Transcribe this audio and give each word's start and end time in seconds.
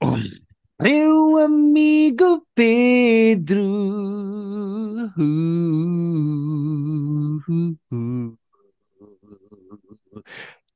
Meu 0.00 1.38
amigo 1.38 2.46
Pedro. 2.54 3.60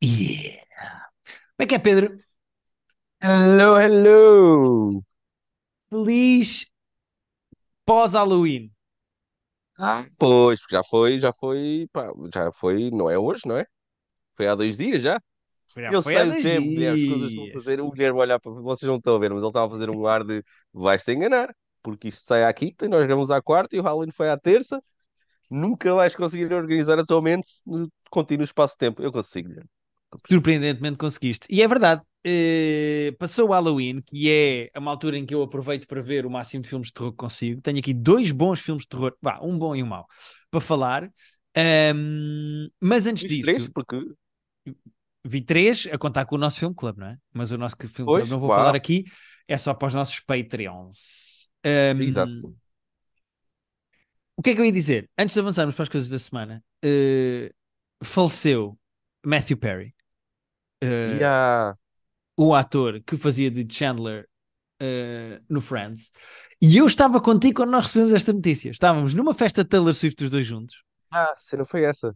Yeah. 0.02 0.60
Como 1.56 1.64
é 1.64 1.66
que 1.66 1.74
é, 1.74 1.78
Pedro? 1.78 2.18
Hello, 3.20 3.76
hello! 3.80 5.02
Feliz 5.90 6.66
pós-Halloween. 7.86 8.70
Ah, 9.78 10.04
pois, 10.18 10.60
já 10.70 10.82
foi, 10.84 11.18
já 11.18 11.32
foi, 11.32 11.88
pá, 11.92 12.08
já 12.32 12.52
foi, 12.52 12.90
não 12.90 13.10
é 13.10 13.18
hoje, 13.18 13.42
não 13.46 13.56
é? 13.56 13.66
Foi 14.36 14.48
há 14.48 14.54
dois 14.54 14.76
dias 14.78 15.02
já. 15.02 15.20
Já 15.76 15.90
Eu 15.90 16.02
sei 16.02 16.16
o 16.16 16.42
tempo, 16.42 16.68
Guilherme, 16.68 17.02
as 17.02 17.08
coisas 17.08 17.28
estão 17.30 17.44
a 17.44 17.52
fazer. 17.52 17.80
O 17.80 17.90
Guilherme 17.90 18.18
olhar 18.20 18.40
para 18.40 18.52
vocês 18.52 18.88
não 18.88 18.96
estão 18.96 19.16
a 19.16 19.18
ver, 19.18 19.30
mas 19.30 19.40
ele 19.40 19.48
estava 19.48 19.66
a 19.66 19.70
fazer 19.70 19.90
um 19.90 20.06
ar 20.06 20.24
de 20.24 20.42
vais-te 20.72 21.12
enganar, 21.12 21.54
porque 21.82 22.08
isto 22.08 22.26
sai 22.26 22.44
à 22.44 22.52
quinta 22.52 22.86
e 22.86 22.88
nós 22.88 23.04
gravamos 23.06 23.30
à 23.30 23.42
quarta 23.42 23.76
e 23.76 23.80
o 23.80 23.82
Halloween 23.82 24.10
foi 24.10 24.30
à 24.30 24.36
terça. 24.36 24.82
Nunca 25.50 25.92
vais 25.94 26.14
conseguir 26.14 26.52
organizar 26.52 26.98
a 26.98 27.04
tua 27.04 27.20
mente 27.20 27.48
no 27.66 27.90
contínuo 28.10 28.44
espaço-tempo. 28.44 29.02
Eu 29.02 29.12
consigo, 29.12 29.48
Guilherme. 29.48 29.68
Surpreendentemente 30.28 30.96
conseguiste. 30.96 31.46
E 31.50 31.60
é 31.60 31.68
verdade. 31.68 32.00
eh, 32.24 33.12
passou 33.18 33.48
o 33.48 33.52
Halloween, 33.52 34.00
que 34.00 34.30
é 34.30 34.78
uma 34.78 34.90
altura 34.90 35.18
em 35.18 35.26
que 35.26 35.34
eu 35.34 35.42
aproveito 35.42 35.86
para 35.86 36.00
ver 36.00 36.24
o 36.24 36.30
máximo 36.30 36.62
de 36.62 36.68
filmes 36.70 36.88
de 36.88 36.94
terror 36.94 37.10
que 37.10 37.18
consigo. 37.18 37.60
Tenho 37.60 37.78
aqui 37.78 37.92
dois 37.92 38.30
bons 38.30 38.60
filmes 38.60 38.84
de 38.84 38.88
terror, 38.88 39.14
vá, 39.20 39.38
um 39.42 39.58
bom 39.58 39.76
e 39.76 39.82
um 39.82 39.86
mau, 39.86 40.06
para 40.50 40.60
falar. 40.60 41.10
Ahm, 41.56 42.68
mas 42.80 43.06
antes 43.06 43.24
Fiz 43.24 43.42
três, 43.42 43.58
disso, 43.58 43.72
porque 43.72 43.96
vi 45.24 45.40
três 45.40 45.88
a 45.92 45.98
contar 45.98 46.26
com 46.26 46.34
o 46.36 46.38
nosso 46.38 46.58
filme 46.58 46.74
club, 46.74 46.98
não 46.98 47.08
é? 47.08 47.18
Mas 47.32 47.50
o 47.50 47.58
nosso 47.58 47.76
filme 47.88 48.12
club 48.12 48.28
não 48.28 48.38
vou 48.40 48.48
falar 48.48 48.74
aqui, 48.74 49.04
é 49.48 49.56
só 49.58 49.74
para 49.74 49.88
os 49.88 49.94
nossos 49.94 50.20
Patreons. 50.20 51.48
Ahm, 51.64 52.02
exato. 52.02 52.54
o 54.36 54.42
que 54.42 54.50
é 54.50 54.54
que 54.54 54.60
eu 54.60 54.64
ia 54.64 54.72
dizer? 54.72 55.08
Antes 55.18 55.34
de 55.34 55.40
avançarmos 55.40 55.74
para 55.74 55.84
as 55.84 55.88
coisas 55.88 56.10
da 56.10 56.18
semana, 56.18 56.62
eh, 56.84 57.52
faleceu 58.02 58.78
Matthew 59.24 59.56
Perry, 59.56 59.94
E 60.82 61.20
eh, 61.20 61.24
há. 61.24 61.72
o 62.36 62.54
ator 62.54 63.00
que 63.06 63.16
fazia 63.16 63.50
de 63.50 63.66
Chandler 63.72 64.28
eh, 64.80 65.40
no 65.48 65.60
Friends. 65.60 66.10
E 66.60 66.76
eu 66.76 66.86
estava 66.86 67.20
contigo 67.20 67.56
quando 67.56 67.70
nós 67.70 67.86
recebemos 67.86 68.12
esta 68.12 68.32
notícia. 68.32 68.70
Estávamos 68.70 69.14
numa 69.14 69.34
festa 69.34 69.62
de 69.62 69.70
Taylor 69.70 69.94
Swift 69.94 70.24
os 70.24 70.30
dois 70.30 70.46
juntos. 70.46 70.82
Ah, 71.10 71.32
a 71.32 71.36
cena 71.36 71.64
foi 71.64 71.84
essa. 71.84 72.14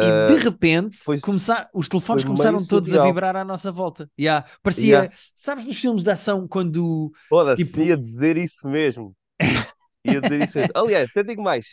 E 0.00 0.12
de 0.12 0.34
Ah, 0.34 0.36
repente 0.36 0.98
foi, 0.98 1.20
começar, 1.20 1.68
os 1.74 1.88
telefones 1.88 2.24
começaram 2.24 2.64
todos 2.66 2.92
a 2.94 2.98
surreal. 2.98 3.06
vibrar 3.06 3.36
à 3.36 3.44
nossa 3.44 3.70
volta. 3.70 4.10
Yeah. 4.18 4.46
Yeah. 4.76 5.08
Parecia, 5.08 5.10
sabes, 5.36 5.64
nos 5.64 5.78
filmes 5.78 6.02
de 6.02 6.10
ação, 6.10 6.48
quando 6.48 7.12
Foda-se, 7.28 7.62
tipo, 7.64 7.80
ia 7.80 7.96
dizer 7.96 8.36
isso 8.36 8.68
mesmo. 8.68 9.16
Ia 10.04 10.20
dizer 10.20 10.42
isso 10.42 10.58
mesmo. 10.58 10.72
Aliás, 10.74 11.10
até 11.10 11.22
digo 11.22 11.42
mais. 11.42 11.66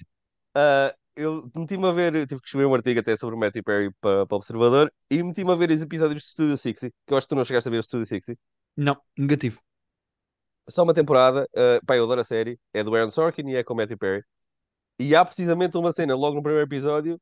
Ah, 0.55 0.95
eu 1.15 1.49
meti-me 1.55 1.85
a 1.87 1.91
ver, 1.91 2.13
tive 2.27 2.41
que 2.41 2.47
escrever 2.47 2.67
um 2.67 2.75
artigo 2.75 2.99
até 2.99 3.17
sobre 3.17 3.35
o 3.35 3.39
Matthew 3.39 3.63
Perry 3.63 3.91
para 4.01 4.23
o 4.31 4.35
Observador 4.35 4.91
e 5.09 5.23
meti-me 5.23 5.51
a 5.51 5.55
ver 5.55 5.71
os 5.71 5.81
episódios 5.81 6.21
de 6.23 6.29
Studio 6.29 6.57
60, 6.57 6.89
que 7.07 7.13
eu 7.13 7.17
acho 7.17 7.27
que 7.27 7.29
tu 7.29 7.35
não 7.37 7.45
chegaste 7.45 7.67
a 7.69 7.71
ver 7.71 7.79
o 7.79 7.83
Studio 7.83 8.05
60. 8.05 8.37
não, 8.75 8.99
negativo. 9.17 9.61
Só 10.69 10.83
uma 10.83 10.93
temporada, 10.93 11.47
uh, 11.55 11.85
pá, 11.85 11.97
eu 11.97 12.03
adoro 12.03 12.21
a 12.21 12.23
série, 12.23 12.59
é 12.73 12.83
do 12.83 12.93
Aaron 12.95 13.09
Sorkin 13.11 13.47
e 13.49 13.55
é 13.55 13.63
com 13.63 13.73
o 13.73 13.77
Matthew 13.77 13.97
Perry. 13.97 14.23
E 14.99 15.15
há 15.15 15.25
precisamente 15.25 15.77
uma 15.77 15.93
cena 15.93 16.15
logo 16.15 16.35
no 16.37 16.43
primeiro 16.43 16.67
episódio 16.67 17.19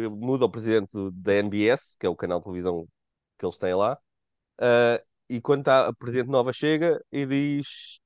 que 0.00 0.08
muda 0.08 0.44
o 0.46 0.50
presidente 0.50 0.90
da 1.12 1.34
NBS, 1.34 1.96
que 1.98 2.06
é 2.06 2.08
o 2.08 2.16
canal 2.16 2.38
de 2.40 2.44
televisão 2.44 2.86
que 3.38 3.46
eles 3.46 3.58
têm 3.58 3.74
lá. 3.74 3.98
ah, 4.60 5.02
e 5.30 5.40
quando 5.40 5.64
tá, 5.64 5.88
a 5.88 5.94
presidente 5.94 6.30
nova 6.30 6.52
chega 6.52 7.00
e 7.12 7.26
diz: 7.26 8.00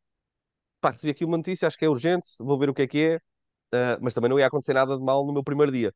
pá, 0.80 0.90
recebi 0.90 1.10
aqui 1.12 1.24
uma 1.24 1.36
notícia, 1.36 1.66
acho 1.68 1.78
que 1.78 1.84
é 1.84 1.88
urgente, 1.88 2.28
vou 2.40 2.58
ver 2.58 2.70
o 2.70 2.74
que 2.74 2.82
é 2.82 2.86
que 2.86 2.98
é. 3.04 3.16
Uh, 3.74 3.98
mas 4.02 4.14
também 4.14 4.30
não 4.30 4.38
ia 4.38 4.46
acontecer 4.46 4.74
nada 4.74 4.96
de 4.98 5.04
mal 5.04 5.26
no 5.26 5.32
meu 5.32 5.44
primeiro 5.44 5.72
dia. 5.72 5.94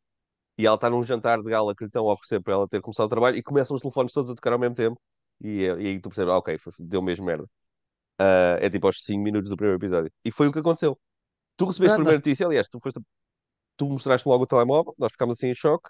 E 0.59 0.67
ela 0.67 0.77
está 0.77 0.91
num 0.91 1.03
jantar 1.05 1.43
de 1.43 1.51
gala 1.51 1.75
que 1.75 1.85
lhe 1.85 1.89
estão 1.89 2.09
a 2.09 2.15
oferecer 2.15 2.41
para 2.43 2.55
ela 2.55 2.69
ter 2.69 2.81
começado 2.83 3.07
o 3.07 3.11
trabalho 3.11 3.37
e 3.39 3.43
começam 3.43 3.75
os 3.77 3.83
telefones 3.83 4.13
todos 4.13 4.31
a 4.31 4.35
tocar 4.37 4.53
ao 4.55 4.59
mesmo 4.61 4.75
tempo. 4.77 5.01
E, 5.43 5.63
e 5.65 5.71
aí 5.71 6.01
tu 6.01 6.09
percebes, 6.11 6.33
ah, 6.33 6.39
ok, 6.39 6.59
deu 6.81 7.03
mesmo 7.03 7.27
merda. 7.27 7.45
Uh, 8.21 8.59
é 8.61 8.71
tipo 8.71 8.87
aos 8.87 9.03
5 9.05 9.23
minutos 9.23 9.51
do 9.51 9.57
primeiro 9.57 9.79
episódio. 9.81 10.13
E 10.25 10.33
foi 10.33 10.49
o 10.49 10.53
que 10.53 10.59
aconteceu. 10.61 10.99
Tu 11.57 11.67
recebeste 11.67 11.95
a 11.95 11.97
Ah, 11.97 11.97
primeira 11.97 12.19
nós- 12.19 12.19
notícia, 12.19 12.47
aliás, 12.47 12.69
tu, 12.69 12.81
foste, 12.81 13.01
tu 13.81 13.89
mostraste 13.89 14.29
logo 14.29 14.45
o 14.45 14.47
telemóvel, 14.47 14.95
nós 14.99 15.13
ficámos 15.13 15.39
assim 15.39 15.49
em 15.49 15.55
choque. 15.55 15.89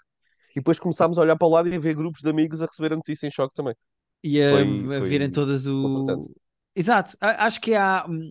E 0.51 0.55
depois 0.61 0.79
começámos 0.79 1.17
a 1.19 1.21
olhar 1.23 1.37
para 1.37 1.47
o 1.47 1.51
lado 1.51 1.69
e 1.69 1.75
a 1.75 1.79
ver 1.79 1.95
grupos 1.95 2.21
de 2.21 2.29
amigos 2.29 2.61
a 2.61 2.65
receber 2.67 2.93
a 2.93 2.97
notícia 2.97 3.27
em 3.27 3.31
choque 3.31 3.55
também. 3.55 3.75
e 4.23 4.41
a, 4.41 4.47
Foi, 4.49 4.91
a 4.97 4.99
virem 5.01 5.29
foi 5.29 5.31
todas 5.31 5.65
o. 5.67 6.31
Exato, 6.75 7.17
acho 7.21 7.59
que 7.61 7.75
há 7.75 8.05
hum, 8.09 8.29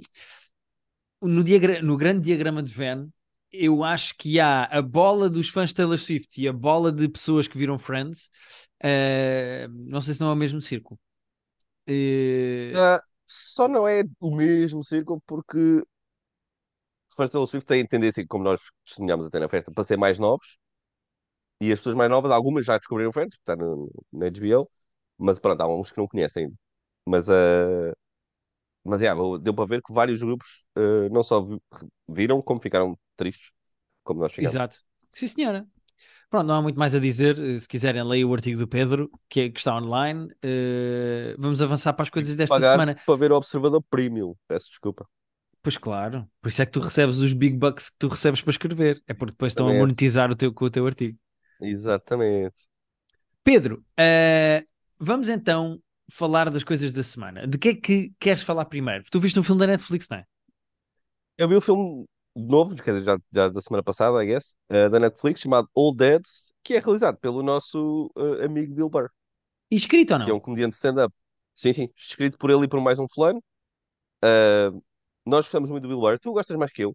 no, 1.22 1.42
diagra- 1.44 1.82
no 1.82 1.96
grande 1.96 2.22
diagrama 2.24 2.62
de 2.62 2.72
Venn. 2.72 3.08
Eu 3.52 3.82
acho 3.82 4.14
que 4.16 4.38
há 4.38 4.64
a 4.64 4.80
bola 4.80 5.28
dos 5.28 5.48
fãs 5.48 5.70
de 5.70 5.74
Taylor 5.74 5.98
Swift 5.98 6.40
e 6.40 6.46
a 6.48 6.52
bola 6.52 6.92
de 6.92 7.08
pessoas 7.08 7.48
que 7.48 7.58
viram 7.58 7.78
Friends. 7.78 8.30
eh, 8.82 9.66
não 9.70 10.00
sei 10.00 10.14
se 10.14 10.20
não 10.20 10.30
é 10.30 10.32
o 10.32 10.36
mesmo 10.36 10.62
círculo. 10.62 10.98
Eh, 11.86 12.74
Ah, 12.74 13.02
só 13.26 13.68
não 13.68 13.86
é 13.88 14.02
o 14.20 14.34
mesmo 14.34 14.84
círculo 14.84 15.20
porque 15.26 15.82
fãs 17.16 17.26
de 17.28 17.32
Taylor 17.32 17.46
Swift 17.48 17.66
têm 17.66 17.86
tendência, 17.86 18.24
como 18.28 18.44
nós 18.44 18.60
testemunhámos 18.84 19.26
até 19.26 19.38
na 19.40 19.48
festa, 19.48 19.72
para 19.72 19.84
ser 19.84 19.96
mais 19.96 20.18
novos. 20.18 20.58
E 21.60 21.72
as 21.72 21.78
pessoas 21.80 21.96
mais 21.96 22.10
novas, 22.10 22.30
algumas 22.32 22.64
já 22.64 22.78
descobriram 22.78 23.12
Friends, 23.12 23.34
está 23.38 23.54
na 23.56 24.26
HBO, 24.26 24.70
mas 25.18 25.38
pronto, 25.38 25.60
há 25.60 25.68
uns 25.68 25.92
que 25.92 25.98
não 25.98 26.08
conhecem 26.08 26.44
ainda. 26.44 26.56
Mas, 27.06 27.28
uh, 27.28 27.92
mas 28.84 29.00
yeah, 29.02 29.20
deu 29.40 29.54
para 29.54 29.66
ver 29.66 29.82
que 29.82 29.92
vários 29.92 30.20
grupos 30.22 30.64
uh, 30.78 31.08
não 31.12 31.22
só 31.22 31.42
vi- 31.42 31.60
viram, 32.08 32.42
como 32.42 32.60
ficaram 32.60 32.98
tristes, 33.16 33.52
como 34.04 34.20
nós 34.20 34.32
ficamos. 34.32 34.62
exato. 34.62 34.78
Sim, 35.12 35.26
senhora. 35.28 35.66
Pronto, 36.30 36.46
não 36.48 36.56
há 36.56 36.62
muito 36.62 36.78
mais 36.78 36.94
a 36.94 37.00
dizer. 37.00 37.36
Se 37.60 37.68
quiserem, 37.68 38.04
leia 38.04 38.26
o 38.28 38.34
artigo 38.34 38.58
do 38.58 38.68
Pedro, 38.68 39.10
que, 39.28 39.40
é- 39.42 39.50
que 39.50 39.60
está 39.60 39.76
online. 39.76 40.28
Eh, 40.42 41.36
vamos 41.38 41.62
avançar 41.62 41.94
para 41.94 42.04
as 42.04 42.10
coisas 42.10 42.36
desta 42.36 42.62
semana. 42.62 42.96
para 43.04 43.16
ver 43.16 43.32
o 43.32 43.36
Observador 43.36 43.82
Premium, 43.90 44.34
peço 44.48 44.68
desculpa. 44.70 45.06
Pois 45.62 45.76
claro, 45.76 46.26
por 46.40 46.48
isso 46.48 46.62
é 46.62 46.66
que 46.66 46.72
tu 46.72 46.80
recebes 46.80 47.18
os 47.18 47.32
big 47.34 47.56
bucks 47.56 47.90
que 47.90 47.96
tu 47.98 48.08
recebes 48.08 48.40
para 48.40 48.50
escrever. 48.50 49.02
É 49.06 49.12
porque 49.14 49.32
depois 49.32 49.52
estão 49.52 49.68
a 49.68 49.74
monetizar 49.74 50.30
o 50.30 50.36
teu, 50.36 50.52
com 50.52 50.64
o 50.64 50.70
teu 50.70 50.86
artigo. 50.86 51.18
Exatamente. 51.60 52.68
Pedro, 53.44 53.84
eh, 53.98 54.64
vamos 54.98 55.28
então 55.28 55.80
falar 56.10 56.50
das 56.50 56.64
coisas 56.64 56.92
da 56.92 57.02
semana. 57.02 57.46
De 57.46 57.58
que 57.58 57.68
é 57.70 57.74
que 57.74 58.12
queres 58.18 58.42
falar 58.42 58.64
primeiro? 58.66 59.04
Tu 59.10 59.20
viste 59.20 59.38
um 59.38 59.42
filme 59.42 59.60
da 59.60 59.66
Netflix, 59.66 60.08
não 60.08 60.18
é? 60.18 60.24
Eu 61.38 61.48
vi 61.48 61.56
um 61.56 61.60
filme 61.60 62.06
novo, 62.36 62.74
quer 62.76 62.92
dizer, 62.92 63.04
já, 63.04 63.18
já 63.32 63.48
da 63.48 63.60
semana 63.60 63.82
passada, 63.82 64.22
I 64.22 64.26
guess, 64.26 64.54
uh, 64.70 64.90
da 64.90 65.00
Netflix, 65.00 65.40
chamado 65.40 65.68
Old 65.74 65.98
Dads, 65.98 66.52
que 66.62 66.74
é 66.74 66.78
realizado 66.80 67.16
pelo 67.18 67.42
nosso 67.42 68.10
uh, 68.16 68.44
amigo 68.44 68.74
Bill 68.74 68.88
Burr, 68.90 69.10
E 69.70 69.76
escrito 69.76 70.12
ou 70.14 70.18
que 70.20 70.30
é 70.30 70.32
não? 70.32 70.34
um 70.34 70.40
comediante 70.40 70.74
stand-up. 70.76 71.14
Sim, 71.54 71.72
sim, 71.72 71.90
escrito 71.96 72.38
por 72.38 72.50
ele 72.50 72.64
e 72.64 72.68
por 72.68 72.80
mais 72.80 72.98
um 72.98 73.06
fulano. 73.08 73.42
Uh, 74.24 74.82
nós 75.30 75.46
gostamos 75.46 75.70
muito 75.70 75.84
do 75.84 75.88
Bill 75.88 76.00
Burr. 76.00 76.18
Tu 76.18 76.32
gostas 76.32 76.56
mais 76.56 76.72
que 76.72 76.84
eu. 76.84 76.90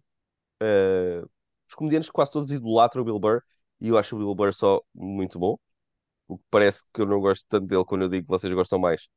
Uh, 0.62 1.28
os 1.68 1.74
comediantes 1.74 2.10
quase 2.10 2.30
todos 2.30 2.52
idolatram 2.52 3.02
o 3.02 3.04
Bill 3.04 3.18
Burr 3.18 3.42
e 3.80 3.88
eu 3.88 3.98
acho 3.98 4.16
o 4.16 4.18
Bill 4.18 4.34
Burr 4.34 4.52
só 4.52 4.80
muito 4.94 5.38
bom. 5.38 5.58
O 6.28 6.38
que 6.38 6.44
parece 6.50 6.82
que 6.92 7.00
eu 7.00 7.06
não 7.06 7.20
gosto 7.20 7.44
tanto 7.48 7.66
dele 7.66 7.84
quando 7.84 8.02
eu 8.02 8.08
digo 8.08 8.24
que 8.24 8.30
vocês 8.30 8.52
gostam 8.52 8.78
mais, 8.78 9.08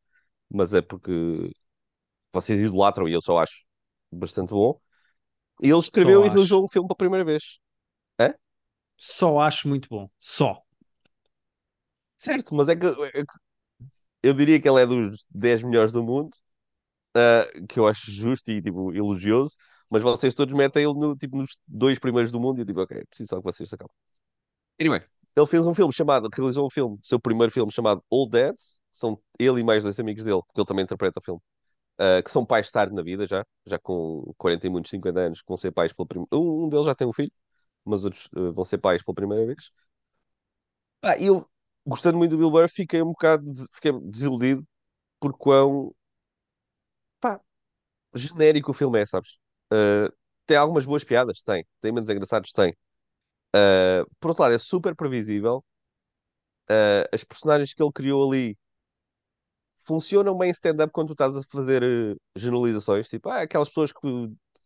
mas 0.49 0.73
é 0.73 0.81
porque 0.81 1.51
vocês 2.33 2.59
idolatram 2.59 3.07
e 3.07 3.13
eu 3.13 3.21
só 3.21 3.39
acho 3.39 3.63
bastante 4.11 4.49
bom. 4.49 4.79
E 5.61 5.69
ele 5.69 5.79
escreveu 5.79 6.21
Só 6.21 6.25
e 6.25 6.29
realizou 6.29 6.63
um 6.63 6.67
filme 6.67 6.87
pela 6.87 6.97
primeira 6.97 7.25
vez. 7.25 7.59
É? 8.19 8.33
Só 8.95 9.39
acho 9.39 9.67
muito 9.67 9.89
bom. 9.89 10.09
Só. 10.19 10.61
Certo, 12.15 12.53
mas 12.53 12.67
é 12.67 12.75
que, 12.75 12.85
é 12.85 13.23
que 13.23 13.33
eu 14.21 14.33
diria 14.33 14.61
que 14.61 14.67
ele 14.67 14.81
é 14.81 14.85
dos 14.85 15.25
10 15.29 15.63
melhores 15.63 15.91
do 15.91 16.03
mundo, 16.03 16.35
ah, 17.15 17.47
que 17.67 17.79
eu 17.79 17.87
acho 17.87 18.11
justo 18.11 18.51
e 18.51 18.61
tipo, 18.61 18.93
elogioso, 18.93 19.55
mas 19.89 20.03
vocês 20.03 20.33
todos 20.35 20.53
metem 20.55 20.83
ele 20.83 20.93
no, 20.93 21.15
tipo, 21.15 21.37
nos 21.37 21.57
dois 21.67 21.99
primeiros 21.99 22.31
do 22.31 22.39
mundo 22.39 22.59
e 22.59 22.61
eu 22.61 22.65
digo, 22.65 22.81
ok, 22.81 23.05
preciso 23.07 23.29
só 23.29 23.37
que 23.37 23.43
vocês 23.43 23.69
se 23.69 23.75
acalmem. 23.75 23.93
Anyway, 24.79 25.01
ele 25.35 25.47
fez 25.47 25.67
um 25.67 25.73
filme 25.73 25.93
chamado, 25.93 26.29
realizou 26.35 26.65
um 26.67 26.69
filme, 26.69 26.99
seu 27.03 27.19
primeiro 27.19 27.51
filme 27.51 27.71
chamado 27.71 28.03
Old 28.09 28.31
Dads, 28.31 28.79
são 28.93 29.19
ele 29.39 29.61
e 29.61 29.63
mais 29.63 29.83
dois 29.83 29.99
amigos 29.99 30.23
dele, 30.23 30.41
porque 30.47 30.59
ele 30.61 30.67
também 30.67 30.83
interpreta 30.83 31.19
o 31.19 31.23
filme, 31.23 31.41
ah, 31.99 32.21
que 32.23 32.31
são 32.31 32.45
pais 32.45 32.71
tarde 32.71 32.95
na 32.95 33.03
vida 33.03 33.27
já, 33.27 33.45
já 33.67 33.79
com 33.79 34.33
40 34.37 34.67
e 34.67 34.69
muitos 34.71 34.91
50 34.91 35.21
anos, 35.21 35.41
que 35.41 35.47
vão 35.49 35.57
ser 35.57 35.71
pais 35.71 35.93
pela 35.93 36.07
primeira 36.07 36.29
um, 36.33 36.65
um 36.65 36.69
deles 36.69 36.85
já 36.87 36.95
tem 36.95 37.07
um 37.07 37.13
filho, 37.13 37.31
mas 37.85 38.05
outros 38.05 38.29
ah, 38.35 38.51
vão 38.53 38.65
ser 38.65 38.79
pais 38.79 39.03
pela 39.03 39.15
primeira 39.15 39.45
vez. 39.47 39.71
Ah, 41.01 41.17
eu, 41.19 41.47
gostando 41.85 42.17
muito 42.17 42.31
do 42.31 42.37
Bill 42.37 42.51
Burr, 42.51 42.69
fiquei 42.69 43.01
um 43.01 43.07
bocado, 43.07 43.51
de- 43.53 43.65
fiquei 43.73 43.91
desiludido 44.01 44.65
por 45.19 45.33
quão, 45.37 45.93
genérico 48.15 48.71
o 48.71 48.73
filme 48.73 48.99
é, 49.01 49.05
sabes? 49.05 49.37
Ah, 49.71 50.11
tem 50.45 50.57
algumas 50.57 50.85
boas 50.85 51.03
piadas? 51.03 51.41
Tem. 51.43 51.65
Tem 51.81 51.91
menos 51.91 52.09
engraçados? 52.09 52.51
Tem. 52.51 52.75
Ah, 53.55 54.05
por 54.19 54.29
outro 54.29 54.43
lado, 54.43 54.55
é 54.55 54.59
super 54.59 54.95
previsível. 54.95 55.63
Ah, 56.69 57.07
as 57.13 57.23
personagens 57.23 57.73
que 57.73 57.81
ele 57.83 57.91
criou 57.91 58.27
ali 58.31 58.57
funcionam 59.85 60.37
bem 60.37 60.51
stand-up 60.51 60.91
quando 60.93 61.07
tu 61.09 61.13
estás 61.13 61.35
a 61.37 61.41
fazer 61.43 61.83
generalizações, 62.35 63.09
tipo, 63.09 63.29
ah, 63.29 63.41
aquelas 63.41 63.69
pessoas 63.69 63.91
que 63.91 64.07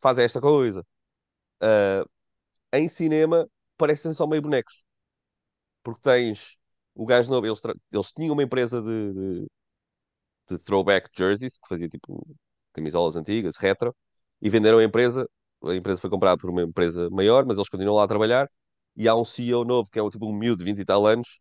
fazem 0.02 0.26
esta 0.26 0.42
coisa. 0.42 0.86
Ah, 1.62 2.06
em 2.74 2.88
cinema, 2.90 3.48
parecem 3.78 4.14
só 4.14 4.28
meio 4.28 4.42
bonecos. 4.42 4.84
Porque 5.84 6.02
tens 6.02 6.58
o 6.96 7.06
gajo 7.06 7.30
novo, 7.32 7.48
eles, 7.48 7.62
eles 7.92 8.14
tinham 8.14 8.34
uma 8.34 8.44
empresa 8.44 8.82
de, 8.82 9.14
de, 9.14 9.48
de 10.50 10.58
throwback 10.60 11.10
jerseys, 11.18 11.58
que 11.60 11.68
fazia 11.68 11.90
tipo 11.90 12.26
camisolas 12.74 13.16
antigas, 13.16 13.58
retro, 13.58 13.96
e 14.42 14.50
venderam 14.50 14.80
a 14.80 14.84
empresa. 14.84 15.28
A 15.64 15.76
empresa 15.76 16.02
foi 16.02 16.10
comprada 16.10 16.38
por 16.38 16.50
uma 16.50 16.64
empresa 16.64 17.10
maior, 17.10 17.46
mas 17.46 17.58
eles 17.58 17.70
continuam 17.70 17.98
lá 17.98 18.04
a 18.04 18.08
trabalhar. 18.08 18.50
E 18.96 19.08
há 19.08 19.16
um 19.16 19.26
CEO 19.26 19.64
novo, 19.64 19.90
que 19.90 20.00
é 20.00 20.04
um, 20.04 20.10
tipo 20.10 20.28
um 20.28 20.34
miúdo 20.34 20.60
de 20.60 20.66
20 20.66 20.80
e 20.80 20.86
tal 20.86 21.06
anos, 21.08 21.40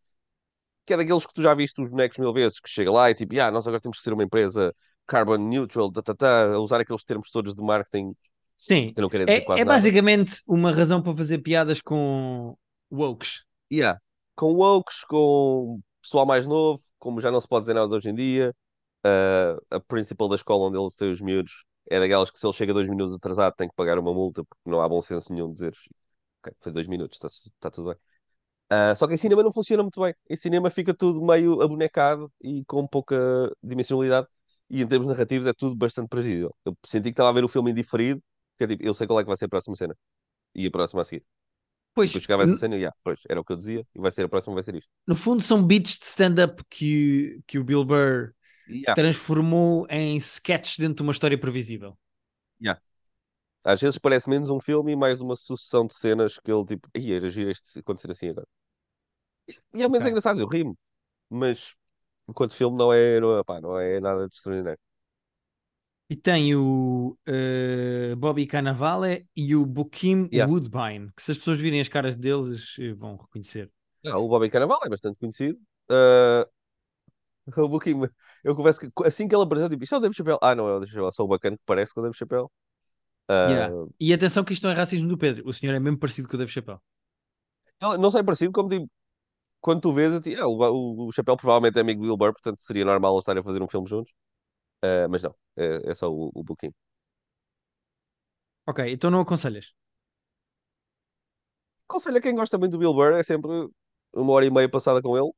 que 0.87 0.95
é 0.95 0.97
daqueles 0.97 1.27
que 1.27 1.35
tu 1.35 1.43
já 1.43 1.55
viste 1.55 1.81
os 1.81 1.91
bonecos 1.91 2.19
mil 2.19 2.33
vezes, 2.33 2.61
que 2.61 2.69
chega 2.69 2.91
lá 2.91 3.11
e 3.11 3.15
tipo, 3.15 3.39
ah, 3.41 3.51
nós 3.51 3.67
agora 3.67 3.81
temos 3.81 3.99
que 3.99 4.05
ser 4.05 4.13
uma 4.13 4.25
empresa 4.25 4.75
carbon 5.07 5.39
neutral, 5.39 5.93
tá, 5.93 6.03
tá, 6.03 6.15
tá, 6.15 6.55
a 6.55 6.59
usar 6.59 6.81
aqueles 6.81 7.05
termos 7.05 7.31
todos 7.31 7.55
de 7.55 7.63
marketing 7.63 8.15
Sim, 8.57 8.95
é, 9.27 9.61
é 9.61 9.65
basicamente 9.65 10.41
uma 10.47 10.71
razão 10.71 11.03
para 11.03 11.17
fazer 11.17 11.39
piadas 11.39 11.81
com 11.81 12.57
wokes. 12.93 13.43
Yeah. 13.73 13.99
Com 14.37 14.53
wokes, 14.53 15.03
com 15.03 15.81
pessoal 16.01 16.25
mais 16.25 16.47
novo, 16.47 16.81
como 16.97 17.21
já 17.21 17.31
não 17.31 17.41
se 17.41 17.49
pode 17.49 17.65
dizer 17.65 17.75
nada 17.75 17.93
hoje 17.93 18.09
em 18.09 18.15
dia, 18.15 18.55
uh, 19.07 19.61
a 19.71 19.81
principal 19.81 20.29
da 20.29 20.37
escola 20.37 20.69
onde 20.69 20.79
eles 20.79 20.95
têm 20.95 21.11
os 21.11 21.21
miúdos 21.21 21.65
é 21.91 21.99
daquelas 22.01 22.31
que 22.31 22.39
se 22.39 22.47
ele 22.47 22.53
chega 22.53 22.75
dois 22.75 22.89
minutos 22.89 23.15
atrasado 23.15 23.55
tem 23.55 23.69
que 23.69 23.75
pagar 23.75 23.99
uma 23.99 24.13
multa 24.13 24.45
porque 24.45 24.61
não 24.65 24.81
há 24.81 24.89
bom 24.89 25.03
senso 25.03 25.33
nenhum 25.33 25.49
de 25.49 25.55
dizer 25.55 25.75
ok, 26.43 26.55
foi 26.61 26.73
dois 26.73 26.87
minutos, 26.87 27.17
está 27.23 27.29
tá 27.61 27.71
tudo 27.71 27.91
bem. 27.91 27.99
Uh, 28.73 28.97
só 28.97 29.07
que 29.07 29.15
em 29.15 29.17
cinema 29.19 29.43
não 29.43 29.53
funciona 29.53 29.83
muito 29.83 30.01
bem. 30.01 30.15
Em 30.29 30.37
cinema 30.37 30.71
fica 30.71 30.95
tudo 30.95 31.21
meio 31.21 31.61
abonecado 31.61 32.33
e 32.43 32.65
com 32.65 32.87
pouca 32.87 33.17
dimensionalidade. 33.63 34.27
E 34.71 34.81
em 34.81 34.87
termos 34.87 35.07
narrativos 35.07 35.47
é 35.47 35.53
tudo 35.53 35.77
bastante 35.77 36.09
previsível. 36.09 36.55
Eu 36.65 36.75
senti 36.87 37.05
que 37.05 37.11
estava 37.11 37.29
a 37.29 37.33
ver 37.33 37.45
o 37.45 37.49
filme 37.49 37.71
indiferido, 37.71 38.23
que 38.57 38.65
é 38.65 38.67
tipo, 38.67 38.83
eu 38.83 38.95
sei 38.95 39.07
qual 39.07 39.21
é 39.21 39.23
que 39.23 39.29
vai 39.29 39.37
ser 39.37 39.45
a 39.45 39.49
próxima 39.49 39.77
cena. 39.77 39.95
E 40.55 40.67
a 40.67 40.71
próxima 40.71 41.03
a 41.03 41.05
seguir. 41.05 41.23
Pois, 41.95 42.09
depois 42.09 42.25
chegava 42.25 42.45
essa 42.45 42.57
cena 42.57 42.75
e, 42.77 42.79
yeah, 42.79 42.97
pois, 43.05 43.21
era 43.29 43.39
o 43.39 43.45
que 43.45 43.53
eu 43.53 43.57
dizia, 43.57 43.87
e 43.95 44.01
vai 44.01 44.11
ser 44.11 44.25
a 44.25 44.29
próxima, 44.29 44.55
vai 44.55 44.63
ser 44.63 44.75
isto. 44.75 44.89
no 45.07 45.15
fundo 45.15 45.43
são 45.43 45.63
beats 45.63 45.99
de 45.99 46.07
stand-up 46.07 46.65
que, 46.71 47.43
que 47.47 47.59
o 47.59 47.65
Bill 47.65 47.85
Burr 47.85 48.33
Yeah, 48.67 48.97
transformou 48.97 49.87
em 49.91 50.17
sketches 50.19 50.79
dentro 50.79 50.97
de 50.97 51.03
uma 51.03 51.13
história 51.13 51.39
previsível. 51.39 51.97
yeah. 52.61 52.79
Às 53.65 53.81
vezes 53.83 53.99
parece 53.99 54.29
menos 54.31 54.51
um 54.51 54.61
filme 54.61 54.93
e 54.93 54.97
mais 54.97 55.21
uma 55.21 55.37
sucessão 55.37 55.87
de 55.87 55.95
cenas 55.97 56.39
que 56.41 56.53
ele 56.53 56.67
tipo, 56.67 56.89
ia 56.97 57.17
era 57.19 57.31
giro 57.31 57.51
isto 57.51 57.79
acontecer 57.81 58.11
assim 58.13 58.31
agora. 58.31 58.49
E 59.75 59.83
ao 59.83 59.91
menos 59.91 60.07
é 60.07 60.09
Ok. 60.09 60.11
engraçado, 60.11 60.41
eu 60.41 60.47
rimo, 60.49 60.77
mas 61.31 61.75
enquanto 62.29 62.57
filme 62.57 62.79
não 62.79 62.93
é, 62.93 63.21
não 63.21 63.39
é, 63.39 63.45
pá, 63.45 63.61
não 63.61 63.79
é 63.79 64.01
nada 64.01 64.29
de 64.29 64.35
extraordinário. 64.35 64.81
E 66.11 66.17
tem 66.17 66.55
o 66.55 67.17
eh, 67.27 68.15
Bobby 68.17 68.47
Cannavale 68.47 69.27
e 69.35 69.57
o 69.57 69.65
Bokeem 69.65 70.31
Yeah. 70.31 70.47
Woodbine, 70.47 71.11
que 71.17 71.23
se 71.23 71.31
as 71.33 71.39
pessoas 71.39 71.59
virem 71.59 71.81
as 71.81 71.89
caras 71.89 72.15
deles 72.17 72.77
eh, 72.79 72.93
vão 72.93 73.17
reconhecer. 73.17 73.71
Ah, 74.07 74.19
o 74.19 74.29
Bobby 74.29 74.51
Cannavale 74.51 74.81
é 74.87 74.89
bastante 74.89 75.19
conhecido. 75.19 75.59
Ah, 75.89 76.47
o 77.57 77.69
Booking, 77.69 78.01
eu 78.45 78.55
confesso 78.55 78.81
que 78.81 78.89
assim 79.05 79.29
que 79.29 79.35
ele 79.35 79.45
apareceu, 79.45 79.69
tipo, 79.69 79.83
isto 79.83 79.95
é 79.95 79.99
o 79.99 80.01
Dave 80.01 80.15
Chappelle. 80.15 80.39
Ah, 80.43 80.55
não 80.55 80.69
é 80.69 80.75
o 80.77 80.81
Dave 80.81 80.91
Chappelle, 80.91 81.09
é 81.09 81.13
só 81.13 81.25
o 81.25 81.29
bacana 81.29 81.57
que 81.57 81.63
parece 81.67 81.93
com 81.93 82.01
o 82.01 82.03
Dave 82.05 82.17
Chappelle. 82.17 82.47
Ah, 83.29 83.49
Yeah. 83.49 83.75
E 84.01 84.13
atenção 84.13 84.45
que 84.45 84.53
isto 84.53 84.65
não 84.65 84.73
é 84.73 84.75
racismo 84.75 85.09
do 85.09 85.19
Pedro, 85.19 85.49
o 85.49 85.53
senhor 85.53 85.75
é 85.75 85.81
mesmo 85.81 85.99
parecido 85.99 86.29
com 86.29 86.35
o 86.35 86.39
Dave 86.39 86.51
Chappelle. 86.51 86.81
não, 87.81 87.97
não 87.99 88.11
sei 88.11 88.23
parecido, 88.23 88.53
como 88.53 88.69
tipo, 88.69 88.91
quando 89.61 89.81
tu 89.83 89.93
vês, 89.93 90.21
digo, 90.21 90.41
ah, 90.43 90.49
o, 90.71 91.09
o, 91.09 91.13
Chappelle 91.13 91.39
provavelmente 91.39 91.79
é 91.79 91.81
amigo 91.83 92.01
do 92.03 92.09
Will 92.09 92.17
Burr, 92.17 92.33
portanto 92.33 92.61
seria 92.63 92.85
normal 92.85 93.15
eles 93.15 93.23
estarem 93.23 93.41
a 93.41 93.45
fazer 93.45 93.63
um 93.63 93.69
filme 93.69 93.89
juntos. 93.89 94.13
Ah, 94.83 95.09
mas 95.09 95.23
não, 95.23 95.35
é, 95.57 95.91
é 95.91 95.95
só 95.95 96.11
o, 96.13 96.31
o 96.35 96.45
Booking. 96.45 96.73
Ok, 98.67 98.81
então 98.93 99.11
não 99.11 99.21
aconselhas. 99.21 99.73
Aconselho 101.89 102.19
a 102.19 102.21
quem 102.21 102.35
gosta 102.35 102.59
muito 102.59 102.73
do 102.73 102.79
Bill 102.79 102.95
Burr, 102.95 103.15
é 103.15 103.23
sempre 103.23 103.51
uma 104.13 104.33
hora 104.33 104.47
e 104.47 104.51
meia 104.51 104.69
passada 104.69 105.01
com 105.03 105.17
ele. 105.17 105.31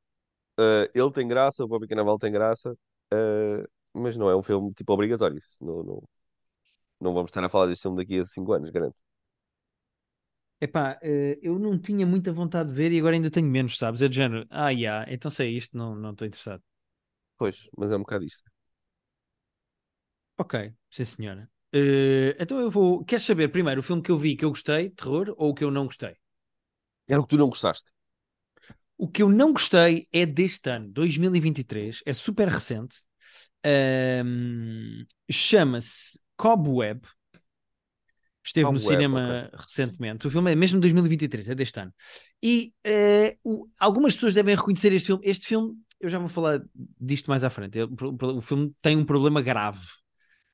Ah, 0.57 0.89
ele 0.93 1.11
tem 1.11 1.27
graça, 1.27 1.63
o 1.63 1.67
Bobby 1.67 1.87
Cannavale 1.87 2.19
tem 2.19 2.31
graça, 2.31 2.75
ah, 3.11 3.65
mas 3.93 4.15
não 4.17 4.29
é 4.29 4.35
um 4.35 4.43
filme 4.43 4.73
tipo 4.73 4.93
obrigatório. 4.93 5.41
Não, 5.61 5.83
não, 5.83 6.03
não 7.01 7.13
vamos 7.13 7.29
estar 7.31 7.43
a 7.43 7.49
falar 7.49 7.67
deste 7.67 7.83
filme 7.83 7.97
daqui 7.97 8.19
a 8.19 8.25
5 8.25 8.53
anos, 8.53 8.69
garanto. 8.71 8.97
Epá, 10.61 10.97
eh, 11.01 11.37
eu 11.41 11.59
não 11.59 11.77
tinha 11.79 12.05
muita 12.05 12.31
vontade 12.33 12.69
de 12.69 12.75
ver 12.75 12.91
e 12.91 12.97
agora 12.99 13.15
ainda 13.15 13.29
tenho 13.31 13.47
menos, 13.47 13.77
sabes? 13.77 14.01
É 14.01 14.07
do 14.07 14.13
género, 14.15 14.45
ah, 14.49 14.69
yeah, 14.69 15.05
então 15.11 15.29
sei 15.29 15.55
isto, 15.57 15.77
não 15.77 15.95
não 15.95 16.11
estou 16.11 16.25
interessado. 16.27 16.63
Pois, 17.37 17.57
mas 17.77 17.91
é 17.91 17.95
um 17.95 17.99
bocado 17.99 18.25
isto. 18.25 18.43
Ok, 20.37 20.55
sim 20.89 21.05
senhora. 21.05 21.49
Então 22.39 22.59
eu 22.59 22.71
vou. 22.71 23.03
Queres 23.03 23.25
saber 23.25 23.49
primeiro 23.49 23.81
o 23.81 23.83
filme 23.83 24.01
que 24.01 24.11
eu 24.11 24.17
vi 24.17 24.35
que 24.35 24.45
eu 24.45 24.49
gostei, 24.49 24.89
terror, 24.89 25.33
ou 25.37 25.49
o 25.51 25.53
que 25.55 25.63
eu 25.63 25.71
não 25.71 25.85
gostei? 25.85 26.15
Era 27.07 27.19
o 27.19 27.23
que 27.23 27.29
tu 27.31 27.37
não 27.39 27.49
gostaste. 27.49 27.91
O 28.97 29.07
que 29.09 29.21
eu 29.23 29.29
não 29.29 29.51
gostei 29.51 30.07
é 30.11 30.25
deste 30.25 30.69
ano, 30.69 30.89
2023, 30.89 32.01
é 32.05 32.13
super 32.13 32.47
recente. 32.47 32.97
Ahm, 33.65 35.05
Chama-se 35.29 36.19
Cobweb. 36.37 37.01
Esteve 38.43 38.71
no 38.71 38.79
Cobweb, 38.79 38.95
cinema 38.95 39.49
recentemente. 39.57 40.27
O 40.27 40.29
filme 40.31 40.51
é 40.51 40.55
mesmo 40.55 40.77
de 40.77 40.81
2023, 40.81 41.49
é 41.49 41.55
deste 41.55 41.79
ano. 41.79 41.93
E 42.43 42.73
eh, 42.83 43.37
o- 43.43 43.65
algumas 43.79 44.13
pessoas 44.13 44.35
devem 44.35 44.55
reconhecer 44.55 44.93
este 44.93 45.07
filme. 45.07 45.21
Este 45.25 45.47
filme, 45.47 45.73
eu 45.99 46.09
já 46.09 46.19
vou 46.19 46.27
falar 46.29 46.61
disto 46.99 47.27
mais 47.27 47.43
à 47.43 47.49
frente. 47.49 47.79
Ele- 47.79 47.89
O, 47.91 48.41
filme 48.41 48.71
tem 48.81 48.95
um 48.97 49.05
problema 49.05 49.41
grave, 49.41 49.81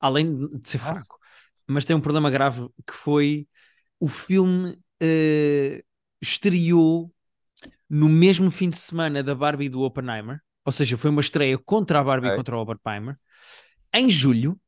além 0.00 0.48
de 0.58 0.68
ser 0.68 0.78
Ah. 0.78 0.94
fraco, 0.94 1.18
mas 1.66 1.84
tem 1.84 1.94
um 1.94 2.00
problema 2.00 2.30
grave 2.30 2.66
que 2.86 2.94
foi 2.94 3.46
o 4.00 4.08
filme 4.08 4.78
eh, 5.00 5.84
estreou 6.20 7.12
no 7.92 8.08
mesmo 8.08 8.50
fim 8.50 8.70
de 8.70 8.78
semana 8.78 9.22
da 9.22 9.34
Barbie 9.34 9.66
e 9.66 9.68
do 9.68 9.82
Oppenheimer, 9.82 10.40
ou 10.64 10.72
seja, 10.72 10.96
foi 10.96 11.10
uma 11.10 11.20
estreia 11.20 11.58
contra 11.58 12.00
a 12.00 12.04
Barbie 12.04 12.28
e 12.28 12.36
contra 12.36 12.56
o 12.56 12.62
Oppenheimer, 12.62 13.18
em 13.92 14.08
julho, 14.08 14.58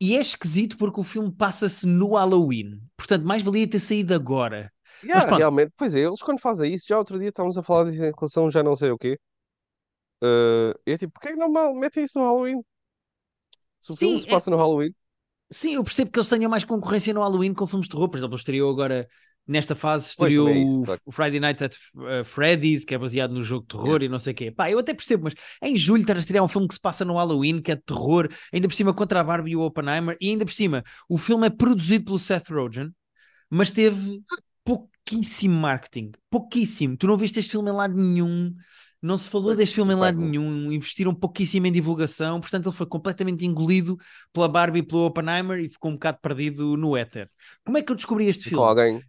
e 0.00 0.16
é 0.16 0.20
esquisito 0.20 0.78
porque 0.78 0.98
o 0.98 1.04
filme 1.04 1.30
passa-se 1.30 1.86
no 1.86 2.14
Halloween, 2.14 2.80
portanto, 2.96 3.24
mais 3.26 3.42
valia 3.42 3.68
ter 3.68 3.78
saído 3.78 4.14
agora. 4.14 4.72
Yeah, 5.04 5.36
realmente, 5.36 5.72
pois 5.76 5.94
é, 5.94 6.00
eles 6.00 6.22
quando 6.22 6.40
fazem 6.40 6.72
isso, 6.72 6.86
já 6.88 6.96
outro 6.96 7.18
dia 7.18 7.28
estávamos 7.28 7.58
a 7.58 7.62
falar 7.62 7.90
disso 7.90 8.02
em 8.04 8.12
relação 8.18 8.50
já 8.50 8.62
não 8.62 8.74
sei 8.74 8.90
o 8.90 8.96
quê. 8.98 9.18
Uh, 10.22 10.72
e 10.86 10.92
é 10.92 10.98
tipo, 10.98 11.12
porquê 11.12 11.30
que 11.30 11.36
não 11.36 11.50
metem 11.74 12.04
isso 12.04 12.18
no 12.18 12.24
Halloween? 12.24 12.62
Se 13.80 13.92
o 13.92 13.96
filme 13.96 14.14
Sim, 14.14 14.20
se 14.20 14.30
é- 14.30 14.30
passa 14.30 14.50
no 14.50 14.56
Halloween. 14.56 14.94
sim, 15.50 15.74
eu 15.74 15.84
percebo 15.84 16.10
que 16.10 16.18
eles 16.18 16.28
tenham 16.28 16.50
mais 16.50 16.64
concorrência 16.64 17.12
no 17.12 17.20
Halloween 17.20 17.54
com 17.54 17.66
filmes 17.66 17.86
de 17.86 17.92
terror, 17.94 18.08
por 18.08 18.16
exemplo, 18.18 18.36
estreou 18.36 18.70
agora. 18.70 19.08
Nesta 19.52 19.74
fase 19.74 20.06
Pois, 20.16 20.32
estreou 20.32 20.48
é 20.48 20.58
isso, 20.58 20.82
o 21.04 21.12
Friday 21.12 21.38
Night 21.40 21.62
at 21.62 21.74
uh, 21.96 22.24
Freddy's, 22.24 22.84
que 22.84 22.94
é 22.94 22.98
baseado 22.98 23.32
no 23.34 23.42
jogo 23.42 23.62
de 23.62 23.68
terror 23.68 24.02
e 24.02 24.08
não 24.08 24.18
sei 24.18 24.32
o 24.32 24.36
quê. 24.36 24.50
Pá, 24.50 24.70
eu 24.70 24.78
até 24.78 24.94
percebo, 24.94 25.24
mas 25.24 25.34
em 25.62 25.76
julho 25.76 26.00
estar 26.02 26.16
a 26.16 26.20
estrear 26.20 26.44
um 26.44 26.48
filme 26.48 26.66
que 26.68 26.74
se 26.74 26.80
passa 26.80 27.04
no 27.04 27.14
Halloween, 27.14 27.60
que 27.60 27.72
é 27.72 27.76
de 27.76 27.82
terror, 27.82 28.28
ainda 28.52 28.68
por 28.68 28.74
cima 28.74 28.94
contra 28.94 29.20
a 29.20 29.24
Barbie 29.24 29.52
e 29.52 29.56
o 29.56 29.60
Oppenheimer, 29.62 30.16
e 30.20 30.30
ainda 30.30 30.44
por 30.44 30.52
cima 30.54 30.82
o 31.08 31.18
filme 31.18 31.46
é 31.46 31.50
produzido 31.50 32.06
pelo 32.06 32.18
Seth 32.18 32.48
Rogen, 32.50 32.90
mas 33.50 33.70
teve 33.70 34.22
pouquíssimo 34.64 35.54
marketing, 35.54 36.12
pouquíssimo. 36.30 36.96
Tu 36.96 37.06
não 37.06 37.16
viste 37.16 37.38
este 37.40 37.50
filme 37.52 37.70
em 37.70 37.74
lado 37.74 37.94
nenhum, 37.94 38.54
não 39.00 39.18
se 39.18 39.28
falou 39.28 39.54
deste 39.56 39.74
filme 39.74 39.92
em 39.94 39.96
lado 39.96 40.18
nenhum, 40.18 40.70
investiram 40.72 41.14
pouquíssimo 41.14 41.66
em 41.66 41.72
divulgação, 41.72 42.40
portanto 42.40 42.68
ele 42.68 42.76
foi 42.76 42.86
completamente 42.86 43.44
engolido 43.44 43.96
pela 44.32 44.48
Barbie 44.48 44.80
e 44.80 44.82
pelo 44.82 45.06
Oppenheimer 45.06 45.58
e 45.58 45.68
ficou 45.68 45.90
um 45.90 45.94
bocado 45.94 46.18
perdido 46.22 46.76
no 46.76 46.96
éter. 46.96 47.28
Como 47.64 47.76
é 47.78 47.82
que 47.82 47.90
eu 47.90 47.96
descobri 47.96 48.28
este 48.28 48.46
É 48.46 48.50
com 48.50 48.62
filme? 48.62 48.64
alguém, 48.64 49.02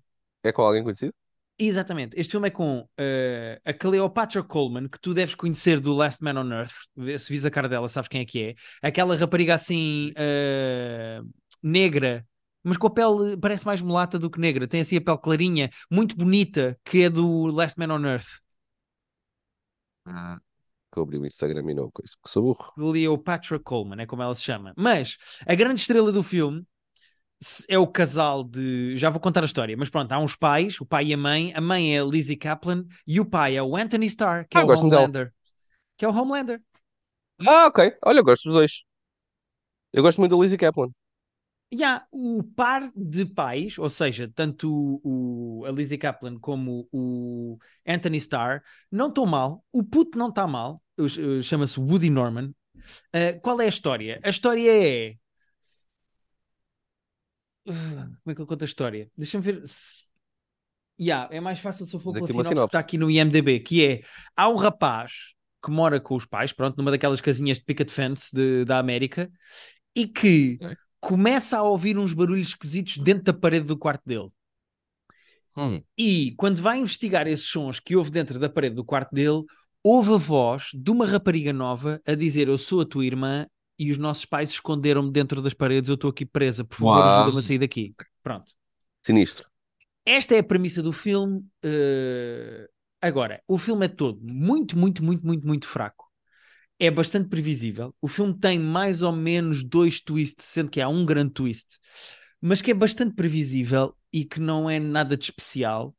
é 0.43 0.51
com 0.51 0.61
alguém 0.61 0.83
conhecido? 0.83 1.13
Exatamente. 1.57 2.19
Este 2.19 2.31
filme 2.31 2.47
é 2.47 2.51
com 2.51 2.87
eh, 2.97 3.61
a 3.63 3.73
Cleopatra 3.73 4.43
Coleman, 4.43 4.87
que 4.87 4.99
tu 4.99 5.13
deves 5.13 5.35
conhecer 5.35 5.79
do 5.79 5.93
Last 5.93 6.23
Man 6.23 6.39
on 6.41 6.51
Earth. 6.51 6.73
Se 7.19 7.31
vis 7.31 7.45
a 7.45 7.51
cara 7.51 7.69
dela, 7.69 7.87
sabes 7.87 8.07
quem 8.07 8.21
é 8.21 8.25
que 8.25 8.41
é. 8.41 8.55
Aquela 8.81 9.15
rapariga 9.15 9.53
assim 9.53 10.11
eh, 10.15 11.21
negra, 11.61 12.25
mas 12.63 12.77
com 12.77 12.87
a 12.87 12.89
pele 12.89 13.37
parece 13.37 13.65
mais 13.65 13.81
mulata 13.81 14.17
do 14.17 14.31
que 14.31 14.39
negra. 14.39 14.67
Tem 14.67 14.81
assim 14.81 14.97
a 14.97 15.01
pele 15.01 15.17
clarinha, 15.19 15.69
muito 15.91 16.15
bonita, 16.15 16.77
que 16.83 17.03
é 17.03 17.09
do 17.09 17.45
Last 17.45 17.79
Man 17.79 17.93
on 17.93 18.05
Earth. 18.05 18.41
Que 20.91 20.99
eu 20.99 21.03
abri 21.03 21.17
o 21.17 21.25
Instagram 21.25 21.71
e 21.71 21.73
não 21.73 21.89
coisa, 21.91 22.13
porque 22.19 22.33
sou 22.33 22.43
burro. 22.43 22.73
Cleopatra 22.75 23.59
Coleman, 23.59 24.01
é 24.01 24.05
como 24.07 24.23
ela 24.23 24.33
se 24.33 24.43
chama. 24.43 24.73
Mas 24.75 25.17
a 25.45 25.53
grande 25.53 25.81
estrela 25.81 26.11
do 26.11 26.23
filme 26.23 26.65
é 27.69 27.77
o 27.77 27.87
casal 27.87 28.43
de. 28.43 28.95
Já 28.97 29.09
vou 29.09 29.19
contar 29.19 29.41
a 29.41 29.45
história, 29.45 29.75
mas 29.77 29.89
pronto, 29.89 30.11
há 30.11 30.19
uns 30.19 30.35
pais, 30.35 30.79
o 30.81 30.85
pai 30.85 31.07
e 31.07 31.13
a 31.13 31.17
mãe. 31.17 31.53
A 31.55 31.61
mãe 31.61 31.95
é 31.95 31.99
a 31.99 32.03
Lizzie 32.05 32.37
Kaplan 32.37 32.85
e 33.07 33.19
o 33.19 33.25
pai 33.25 33.55
é 33.55 33.63
o 33.63 33.75
Anthony 33.75 34.07
Starr, 34.07 34.45
que 34.49 34.57
Ah, 34.57 34.61
é 34.61 34.63
o. 34.65 34.67
Homelander. 34.69 35.33
Que 35.97 36.05
é 36.05 36.07
o 36.07 36.11
Homelander. 36.11 36.61
Ah, 37.45 37.67
ok. 37.67 37.95
Olha, 38.05 38.19
eu 38.19 38.23
gosto 38.23 38.43
dos 38.45 38.53
dois. 38.53 38.83
Eu 39.91 40.01
gosto 40.03 40.19
muito 40.19 40.35
da 40.35 40.41
Lizzie 40.41 40.57
Kaplan. 40.57 40.89
E 41.71 41.83
há 41.83 42.05
o 42.11 42.43
par 42.55 42.91
de 42.95 43.25
pais, 43.25 43.79
ou 43.79 43.89
seja, 43.89 44.31
tanto 44.35 44.71
o, 45.03 45.61
o- 45.61 45.65
a 45.65 45.71
Lizzie 45.71 45.97
Kaplan 45.97 46.35
como 46.37 46.87
o 46.91 47.57
Anthony 47.87 48.17
Starr, 48.17 48.61
não 48.91 49.07
estão 49.07 49.25
mal. 49.25 49.63
O 49.71 49.83
puto 49.83 50.17
não 50.17 50.29
está 50.29 50.45
mal. 50.47 50.81
Chama-se 51.41 51.79
Woody 51.79 52.09
Norman. 52.11 52.53
Uh, 53.15 53.39
qual 53.41 53.59
é 53.59 53.65
a 53.65 53.69
história? 53.69 54.19
A 54.23 54.29
história 54.29 54.69
é. 54.71 55.15
Como 57.65 58.17
é 58.27 58.35
que 58.35 58.41
eu 58.41 58.47
conto 58.47 58.63
a 58.63 58.65
história? 58.65 59.09
Deixa-me 59.17 59.43
ver. 59.43 59.63
Yeah, 60.99 61.33
é 61.35 61.39
mais 61.39 61.59
fácil 61.59 61.85
se 61.85 61.95
eu 61.95 61.99
for 61.99 62.13
pela 62.13 62.27
sinopse, 62.27 62.49
sinopse 62.49 62.65
que 62.65 62.69
está 62.69 62.79
aqui 62.79 62.97
no 62.97 63.09
IMDB, 63.09 63.59
que 63.61 63.85
é 63.85 64.01
há 64.35 64.47
um 64.47 64.55
rapaz 64.55 65.33
que 65.63 65.71
mora 65.71 65.99
com 65.99 66.15
os 66.15 66.25
pais, 66.25 66.51
pronto, 66.51 66.77
numa 66.77 66.91
daquelas 66.91 67.21
casinhas 67.21 67.57
de 67.57 67.63
picket 67.63 67.89
fence 67.89 68.29
de, 68.35 68.65
da 68.65 68.77
América, 68.77 69.31
e 69.95 70.05
que 70.05 70.59
é. 70.61 70.75
começa 70.99 71.57
a 71.57 71.63
ouvir 71.63 71.97
uns 71.97 72.13
barulhos 72.13 72.49
esquisitos 72.49 72.97
dentro 72.97 73.23
da 73.23 73.33
parede 73.33 73.65
do 73.65 73.77
quarto 73.77 74.03
dele. 74.05 74.29
Hum. 75.55 75.81
E 75.97 76.33
quando 76.37 76.61
vai 76.61 76.79
investigar 76.79 77.27
esses 77.27 77.45
sons 77.45 77.79
que 77.79 77.95
houve 77.95 78.11
dentro 78.11 78.37
da 78.39 78.49
parede 78.49 78.75
do 78.75 78.83
quarto 78.83 79.13
dele, 79.13 79.43
ouve 79.83 80.13
a 80.13 80.17
voz 80.17 80.69
de 80.73 80.91
uma 80.91 81.05
rapariga 81.05 81.53
nova 81.53 82.01
a 82.05 82.15
dizer: 82.15 82.47
Eu 82.47 82.57
sou 82.57 82.81
a 82.81 82.85
tua 82.85 83.05
irmã 83.05 83.47
e 83.83 83.91
os 83.91 83.97
nossos 83.97 84.25
pais 84.25 84.49
esconderam-me 84.49 85.11
dentro 85.11 85.41
das 85.41 85.53
paredes, 85.53 85.89
eu 85.89 85.95
estou 85.95 86.09
aqui 86.09 86.25
presa, 86.25 86.63
por 86.63 86.75
favor, 86.75 87.01
ajuda-me 87.01 87.39
a 87.39 87.41
sair 87.41 87.57
daqui. 87.59 87.93
Pronto. 88.21 88.51
Sinistro. 89.05 89.47
Esta 90.05 90.35
é 90.35 90.39
a 90.39 90.43
premissa 90.43 90.81
do 90.81 90.93
filme. 90.93 91.39
Uh... 91.63 92.67
Agora, 93.01 93.41
o 93.47 93.57
filme 93.57 93.85
é 93.85 93.89
todo 93.89 94.19
muito, 94.23 94.77
muito, 94.77 95.03
muito, 95.03 95.25
muito, 95.25 95.45
muito 95.45 95.67
fraco. 95.67 96.05
É 96.79 96.89
bastante 96.89 97.29
previsível. 97.29 97.93
O 98.01 98.07
filme 98.07 98.37
tem 98.37 98.57
mais 98.57 99.01
ou 99.01 99.11
menos 99.11 99.63
dois 99.63 99.99
twists, 99.99 100.45
sendo 100.45 100.69
que 100.69 100.81
há 100.81 100.87
um 100.87 101.05
grande 101.05 101.33
twist, 101.33 101.79
mas 102.41 102.61
que 102.61 102.71
é 102.71 102.73
bastante 102.73 103.13
previsível 103.13 103.95
e 104.11 104.23
que 104.23 104.39
não 104.39 104.69
é 104.69 104.79
nada 104.79 105.17
de 105.17 105.25
especial. 105.25 105.95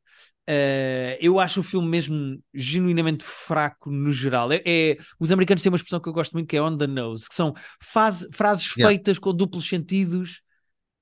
Uh, 0.47 1.17
eu 1.19 1.39
acho 1.39 1.61
o 1.61 1.63
filme 1.63 1.87
mesmo 1.87 2.39
genuinamente 2.53 3.23
fraco 3.23 3.89
no 3.89 4.11
geral. 4.11 4.51
É, 4.51 4.61
é, 4.65 4.97
os 5.19 5.31
americanos 5.31 5.63
têm 5.63 5.71
uma 5.71 5.75
expressão 5.75 5.99
que 5.99 6.07
eu 6.07 6.13
gosto 6.13 6.33
muito 6.33 6.47
que 6.47 6.55
é 6.55 6.61
on 6.61 6.77
the 6.77 6.85
nose, 6.85 7.27
que 7.27 7.33
são 7.33 7.53
faz, 7.81 8.27
frases 8.31 8.75
yeah. 8.75 8.87
feitas 8.89 9.17
com 9.17 9.33
duplos 9.33 9.67
sentidos 9.67 10.41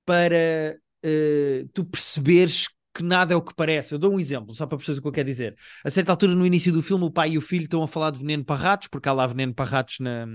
para 0.05 0.77
uh, 1.05 1.69
tu 1.73 1.83
perceberes 1.83 2.67
que 2.93 3.03
nada 3.03 3.33
é 3.33 3.35
o 3.35 3.41
que 3.41 3.53
parece. 3.53 3.93
Eu 3.93 3.99
dou 3.99 4.13
um 4.13 4.19
exemplo, 4.19 4.53
só 4.53 4.65
para 4.65 4.77
perceber 4.77 4.99
o 4.99 5.01
que 5.01 5.07
eu 5.07 5.11
quero 5.11 5.27
dizer. 5.27 5.57
A 5.83 5.89
certa 5.89 6.11
altura, 6.11 6.35
no 6.35 6.45
início 6.45 6.71
do 6.71 6.83
filme, 6.83 7.03
o 7.03 7.11
pai 7.11 7.31
e 7.31 7.37
o 7.37 7.41
filho 7.41 7.63
estão 7.63 7.83
a 7.83 7.87
falar 7.87 8.11
de 8.11 8.19
veneno 8.19 8.45
para 8.45 8.61
ratos, 8.61 8.87
porque 8.87 9.09
há 9.09 9.13
lá 9.13 9.27
veneno 9.27 9.53
para 9.53 9.69
ratos 9.69 9.97
na. 9.99 10.25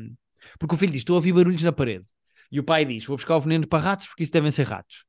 Porque 0.59 0.75
o 0.75 0.79
filho 0.79 0.93
diz: 0.93 1.01
Estou 1.01 1.15
a 1.15 1.19
ouvir 1.19 1.33
barulhos 1.33 1.63
na 1.63 1.73
parede. 1.73 2.07
E 2.51 2.61
o 2.61 2.65
pai 2.65 2.85
diz: 2.85 3.05
Vou 3.07 3.17
buscar 3.17 3.37
o 3.37 3.41
veneno 3.41 3.67
para 3.67 3.83
ratos, 3.83 4.07
porque 4.07 4.25
isso 4.25 4.33
devem 4.33 4.51
ser 4.51 4.65
ratos. 4.65 5.05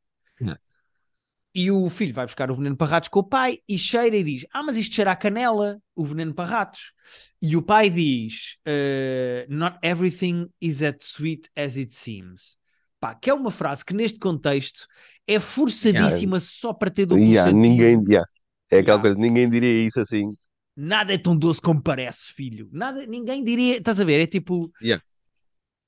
Yeah. 1.56 1.72
E 1.72 1.72
o 1.72 1.90
filho 1.90 2.14
vai 2.14 2.26
buscar 2.26 2.52
o 2.52 2.56
veneno 2.56 2.78
para 2.78 2.92
ratos 2.92 3.10
com 3.10 3.20
o 3.20 3.24
pai 3.24 3.60
e 3.68 3.78
cheira 3.78 4.16
e 4.16 4.24
diz: 4.24 4.46
Ah, 4.52 4.64
mas 4.64 4.78
isto 4.78 4.96
cheira 4.96 5.12
a 5.12 5.16
canela, 5.16 5.82
o 5.96 6.06
veneno 6.06 6.34
para 6.34 6.50
ratos. 6.50 6.94
E 7.42 7.58
o 7.58 7.62
pai 7.62 7.90
diz: 7.90 8.58
uh, 8.68 9.54
Not 9.54 9.78
everything 9.82 10.48
is 10.62 10.82
as 10.84 10.96
sweet 11.02 11.50
as 11.56 11.76
it 11.76 11.94
seems. 11.94 12.58
Pá, 13.00 13.16
que 13.16 13.30
é 13.30 13.34
uma 13.34 13.52
frase 13.52 13.84
que 13.84 13.94
neste 13.94 14.20
contexto 14.20 14.86
é 15.26 15.40
forçadíssima 15.40 16.38
yeah. 16.38 16.40
só 16.40 16.74
para 16.74 16.90
ter 16.90 17.06
duplo 17.06 17.24
yeah, 17.24 17.50
sentido. 17.50 17.62
Ninguém, 17.62 18.04
yeah. 18.10 18.26
É 18.70 18.80
aquela 18.80 19.00
coisa, 19.00 19.18
ninguém 19.18 19.50
diria 19.50 19.88
isso 19.88 20.00
assim. 20.02 20.30
Nada 20.76 21.14
é 21.14 21.18
tão 21.18 21.36
doce 21.36 21.62
como 21.62 21.82
parece, 21.82 22.32
filho. 22.32 22.70
Nada, 22.72 23.06
ninguém 23.06 23.44
diria, 23.44 23.78
estás 23.78 24.00
a 24.00 24.04
ver? 24.04 24.22
É 24.22 24.28
tipo. 24.28 24.72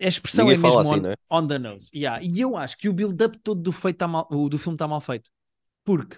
A 0.02 0.08
expressão 0.08 0.46
ninguém 0.48 0.60
é 0.60 0.64
mesmo 0.64 0.80
assim, 0.80 1.00
on, 1.00 1.08
é? 1.08 1.16
on, 1.30 1.48
the 1.48 1.60
nose. 1.60 1.90
E 1.94 2.40
eu 2.40 2.58
acho 2.58 2.78
que 2.78 2.90
o 2.90 2.94
build-up 2.94 3.38
todo 3.44 3.62
do, 3.62 3.72
feito 3.72 3.98
tá 3.98 4.08
mal, 4.08 4.28
do 4.28 4.58
filme 4.58 4.76
está 4.76 4.88
mal 4.88 5.00
feito. 5.00 5.30
Porque 5.84 6.18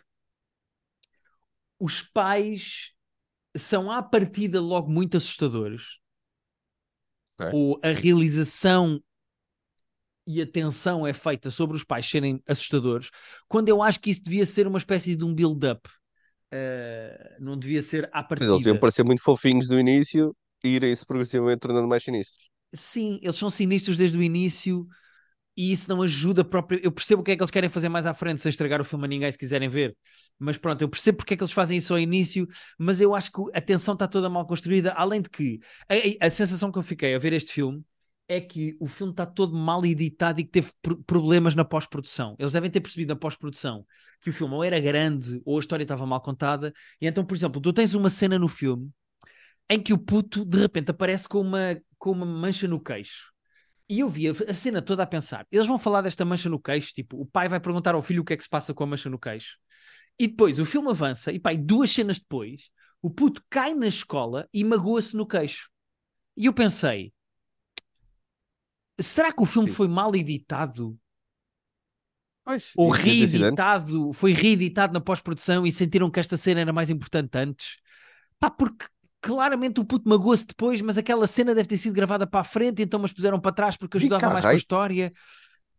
os 1.80 2.02
pais 2.02 2.92
são 3.56 3.92
à 3.92 4.02
partida 4.02 4.62
logo 4.62 4.90
muito 4.90 5.18
assustadores. 5.18 6.00
Okay. 7.40 7.52
Ou 7.54 7.80
a 7.84 7.90
realização 7.90 9.02
e 10.26 10.42
a 10.42 10.48
tensão 10.48 11.06
é 11.06 11.12
feita 11.12 11.52
sobre 11.52 11.76
os 11.76 11.84
pais 11.84 12.10
serem 12.10 12.42
assustadores, 12.48 13.10
quando 13.48 13.70
eu 13.70 13.82
acho 13.82 14.00
que 14.00 14.10
isso 14.10 14.24
devia 14.24 14.46
ser 14.46 14.68
uma 14.68 14.78
espécie 14.78 15.16
de 15.16 15.26
um 15.26 15.34
build-up. 15.34 15.90
Uh, 16.54 17.44
não 17.44 17.58
devia 17.58 17.82
ser 17.82 18.10
à 18.14 18.24
partida. 18.24 18.52
Mas 18.52 18.62
eles 18.62 18.68
iam 18.68 18.80
parecer 18.80 19.04
muito 19.04 19.24
fofinhos 19.24 19.68
do 19.68 19.80
início 19.80 20.36
e 20.64 20.70
irem-se 20.70 21.06
progressivamente 21.06 21.60
tornando 21.60 21.88
mais 21.88 22.04
sinistros. 22.04 22.48
Sim, 22.74 23.20
eles 23.22 23.36
são 23.36 23.50
sinistros 23.50 23.98
desde 23.98 24.18
o 24.18 24.24
início 24.24 24.88
e 25.56 25.72
isso 25.72 25.90
não 25.90 26.02
ajuda 26.02 26.44
próprio. 26.44 26.80
Eu 26.84 26.92
percebo 26.92 27.22
o 27.22 27.24
que 27.26 27.32
é 27.32 27.36
que 27.36 27.44
eles 27.44 27.52
querem 27.52 27.70
fazer 27.70 27.90
mais 27.90 28.06
à 28.06 28.14
frente, 28.14 28.42
sem 28.42 28.50
estragar 28.50 28.82
o 28.82 28.84
filme 28.84 29.06
a 29.06 29.08
ninguém 29.08 29.32
se 29.32 29.38
quiserem 29.38 29.70
ver. 29.70 29.96
Mas 30.40 30.58
pronto, 30.58 30.82
eu 30.82 30.90
percebo 30.90 31.18
porque 31.18 31.36
é 31.36 31.38
que 31.38 31.44
eles 31.44 31.54
fazem 31.54 31.78
isso 31.78 31.94
ao 31.94 32.00
início, 32.00 32.48
mas 32.78 33.00
eu 33.00 33.14
acho 33.14 33.32
que 33.32 33.42
a 33.54 33.62
tensão 33.62 33.94
está 33.94 34.08
toda 34.08 34.30
mal 34.30 34.46
construída. 34.48 34.92
Além 34.94 35.22
de 35.22 35.30
que 35.30 35.60
a, 35.90 36.26
a, 36.28 36.30
sensação 36.30 36.72
que 36.72 36.78
eu 36.78 36.84
fiquei 36.84 37.14
a 37.14 37.20
ver 37.20 37.34
este 37.34 37.52
filme 37.54 37.84
é 38.28 38.40
que 38.42 38.76
o 38.80 38.88
filme 38.88 39.12
está 39.12 39.26
todo 39.26 39.56
mal 39.56 39.86
editado 39.86 40.40
e 40.40 40.44
que 40.44 40.52
teve 40.52 40.72
pr 40.82 40.96
problemas 41.06 41.56
na 41.56 41.66
pós-produção. 41.66 42.36
Eles 42.40 42.54
devem 42.54 42.72
ter 42.72 42.82
percebido 42.82 43.10
na 43.10 43.16
pós-produção 43.16 43.86
que 44.22 44.30
o 44.30 44.34
filme 44.34 44.54
ou 44.56 44.64
era 44.64 44.80
grande 44.80 45.42
ou 45.46 45.58
a 45.58 45.60
história 45.60 45.84
estava 45.84 46.06
mal 46.06 46.22
contada. 46.22 46.74
E 47.02 47.08
então, 47.08 47.26
por 47.26 47.36
exemplo, 47.36 47.62
tu 47.62 47.74
tens 47.74 47.94
uma 47.94 48.10
cena 48.10 48.40
no 48.40 48.48
filme 48.48 48.90
em 49.70 49.80
que 49.82 49.94
o 49.94 49.98
puto 49.98 50.46
de 50.46 50.58
repente 50.58 50.92
aparece 50.92 51.28
com 51.28 51.42
uma, 51.42 51.80
com 51.98 52.12
uma 52.12 52.26
mancha 52.26 52.68
no 52.68 52.82
queixo 52.82 53.33
e 53.94 54.00
eu 54.00 54.10
vi 54.10 54.28
a 54.28 54.54
cena 54.54 54.82
toda 54.82 55.04
a 55.04 55.08
pensar: 55.08 55.46
eles 55.52 55.68
vão 55.68 55.78
falar 55.78 56.02
desta 56.02 56.26
mancha 56.26 56.50
no 56.50 56.60
queixo, 56.60 56.94
tipo, 56.94 57.20
o 57.22 57.26
pai 57.26 57.48
vai 57.48 57.60
perguntar 57.60 57.96
ao 57.96 58.02
filho 58.02 58.22
o 58.22 58.26
que 58.26 58.34
é 58.34 58.38
que 58.38 58.44
se 58.44 58.50
passa 58.50 58.74
com 58.74 58.84
a 58.84 58.88
mancha 58.88 59.10
no 59.10 59.20
queixo. 59.20 59.58
E 60.20 60.28
depois 60.28 60.60
o 60.60 60.66
filme 60.66 60.90
avança, 60.90 61.32
e 61.32 61.40
pai, 61.40 61.58
duas 61.58 61.92
cenas 61.92 62.20
depois, 62.20 62.70
o 63.02 63.10
puto 63.10 63.44
cai 63.50 63.74
na 63.74 63.88
escola 63.88 64.48
e 64.54 64.64
magoa-se 64.64 65.16
no 65.16 65.28
queixo. 65.28 65.70
E 66.38 66.46
eu 66.46 66.54
pensei: 66.54 67.14
será 69.00 69.32
que 69.32 69.42
o 69.42 69.46
filme 69.46 69.70
foi 69.70 69.88
mal 69.88 70.16
editado? 70.16 70.98
Pois, 72.44 72.72
Ou 72.76 72.90
reeditado, 72.90 74.12
foi 74.14 74.34
reeditado 74.34 74.94
na 74.94 75.00
pós-produção 75.00 75.66
e 75.66 75.72
sentiram 75.72 76.12
que 76.12 76.20
esta 76.20 76.36
cena 76.36 76.62
era 76.62 76.74
mais 76.74 76.90
importante 76.90 77.38
antes? 77.38 77.78
Pá, 78.40 78.50
porque 78.50 78.86
claramente 79.24 79.80
o 79.80 79.86
puto 79.86 80.08
magoou-se 80.08 80.46
depois, 80.46 80.82
mas 80.82 80.98
aquela 80.98 81.26
cena 81.26 81.56
deve 81.56 81.70
ter 81.70 81.78
sido 81.78 81.94
gravada 81.94 82.28
para 82.28 82.42
a 82.42 82.44
frente, 82.44 82.82
então 82.82 83.00
mas 83.00 83.14
puseram 83.14 83.40
para 83.40 83.54
trás 83.54 83.78
porque 83.78 83.96
ajudava 83.96 84.30
mais 84.30 84.44
com 84.44 84.52
a 84.52 84.56
história. 84.56 85.14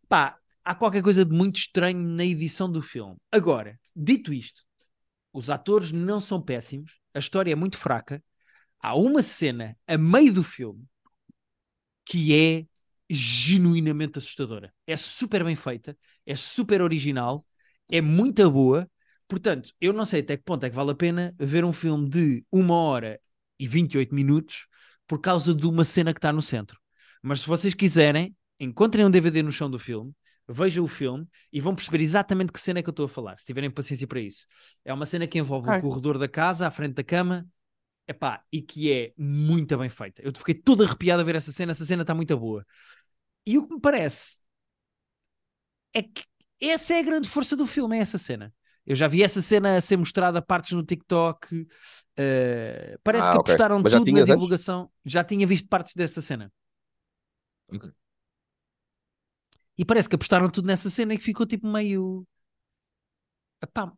Pá, 0.09 0.39
há 0.63 0.73
qualquer 0.73 1.03
coisa 1.03 1.23
de 1.23 1.31
muito 1.31 1.57
estranho 1.57 1.99
na 1.99 2.25
edição 2.25 2.69
do 2.69 2.81
filme. 2.81 3.15
Agora, 3.31 3.79
dito 3.95 4.33
isto, 4.33 4.63
os 5.31 5.51
atores 5.51 5.91
não 5.91 6.19
são 6.19 6.41
péssimos, 6.41 6.99
a 7.13 7.19
história 7.19 7.51
é 7.51 7.55
muito 7.55 7.77
fraca. 7.77 8.21
Há 8.79 8.95
uma 8.95 9.21
cena 9.21 9.77
a 9.87 9.95
meio 9.95 10.33
do 10.33 10.43
filme 10.43 10.83
que 12.03 12.35
é 12.35 12.65
genuinamente 13.07 14.17
assustadora. 14.17 14.73
É 14.87 14.97
super 14.97 15.43
bem 15.43 15.55
feita, 15.55 15.95
é 16.25 16.35
super 16.35 16.81
original, 16.81 17.45
é 17.91 18.01
muito 18.01 18.49
boa. 18.49 18.89
Portanto, 19.27 19.71
eu 19.79 19.93
não 19.93 20.03
sei 20.05 20.21
até 20.21 20.35
que 20.35 20.43
ponto 20.43 20.65
é 20.65 20.69
que 20.69 20.75
vale 20.75 20.91
a 20.91 20.95
pena 20.95 21.35
ver 21.37 21.63
um 21.63 21.73
filme 21.73 22.09
de 22.09 22.43
uma 22.51 22.75
hora 22.75 23.19
e 23.59 23.67
28 23.67 24.13
minutos 24.13 24.67
por 25.07 25.19
causa 25.19 25.53
de 25.53 25.65
uma 25.67 25.83
cena 25.83 26.13
que 26.13 26.17
está 26.17 26.33
no 26.33 26.41
centro. 26.41 26.79
Mas 27.21 27.41
se 27.41 27.47
vocês 27.47 27.73
quiserem, 27.73 28.35
encontrem 28.59 29.05
um 29.05 29.11
DVD 29.11 29.43
no 29.43 29.51
chão 29.51 29.69
do 29.69 29.79
filme, 29.79 30.13
vejam 30.47 30.83
o 30.83 30.87
filme 30.87 31.27
e 31.51 31.59
vão 31.59 31.75
perceber 31.75 32.01
exatamente 32.01 32.51
que 32.51 32.59
cena 32.59 32.79
é 32.79 32.83
que 32.83 32.89
eu 32.89 32.91
estou 32.91 33.05
a 33.05 33.09
falar, 33.09 33.37
se 33.39 33.45
tiverem 33.45 33.69
paciência 33.69 34.07
para 34.07 34.19
isso. 34.19 34.45
É 34.83 34.93
uma 34.93 35.05
cena 35.05 35.27
que 35.27 35.39
envolve 35.39 35.69
Ai. 35.69 35.79
o 35.79 35.81
corredor 35.81 36.17
da 36.17 36.27
casa, 36.27 36.67
à 36.67 36.71
frente 36.71 36.93
da 36.93 37.03
cama, 37.03 37.47
epá, 38.07 38.43
e 38.51 38.61
que 38.61 38.91
é 38.91 39.13
muito 39.17 39.77
bem 39.77 39.89
feita. 39.89 40.21
Eu 40.21 40.31
fiquei 40.35 40.53
todo 40.53 40.83
arrepiado 40.83 41.21
a 41.21 41.25
ver 41.25 41.35
essa 41.35 41.51
cena, 41.51 41.71
essa 41.71 41.85
cena 41.85 42.03
está 42.03 42.13
muito 42.13 42.37
boa. 42.37 42.65
E 43.45 43.57
o 43.57 43.67
que 43.67 43.73
me 43.73 43.81
parece 43.81 44.37
é 45.93 46.03
que 46.03 46.23
essa 46.59 46.93
é 46.93 46.99
a 46.99 47.03
grande 47.03 47.27
força 47.27 47.55
do 47.55 47.67
filme, 47.67 47.97
é 47.97 48.01
essa 48.01 48.17
cena. 48.17 48.53
Eu 48.85 48.95
já 48.95 49.07
vi 49.07 49.23
essa 49.23 49.41
cena 49.41 49.77
a 49.77 49.81
ser 49.81 49.97
mostrada 49.97 50.39
a 50.39 50.41
partes 50.41 50.71
no 50.73 50.83
TikTok. 50.83 51.61
Uh, 51.61 52.99
parece 53.03 53.27
ah, 53.27 53.31
que 53.31 53.37
okay. 53.39 53.53
apostaram 53.53 53.81
tudo 53.81 54.11
na 54.11 54.23
divulgação. 54.23 54.81
Antes? 54.81 54.93
Já 55.05 55.23
tinha 55.23 55.47
visto 55.47 55.67
partes 55.67 55.95
dessa 55.95 56.21
cena. 56.21 56.51
Okay. 57.73 57.91
E 59.77 59.83
parece 59.83 60.07
que 60.07 60.15
apostaram 60.15 60.49
tudo 60.49 60.67
nessa 60.67 60.89
cena 60.89 61.13
e 61.13 61.17
que 61.17 61.23
ficou 61.23 61.45
tipo 61.45 61.67
meio. 61.67 62.25
Epá, 63.61 63.91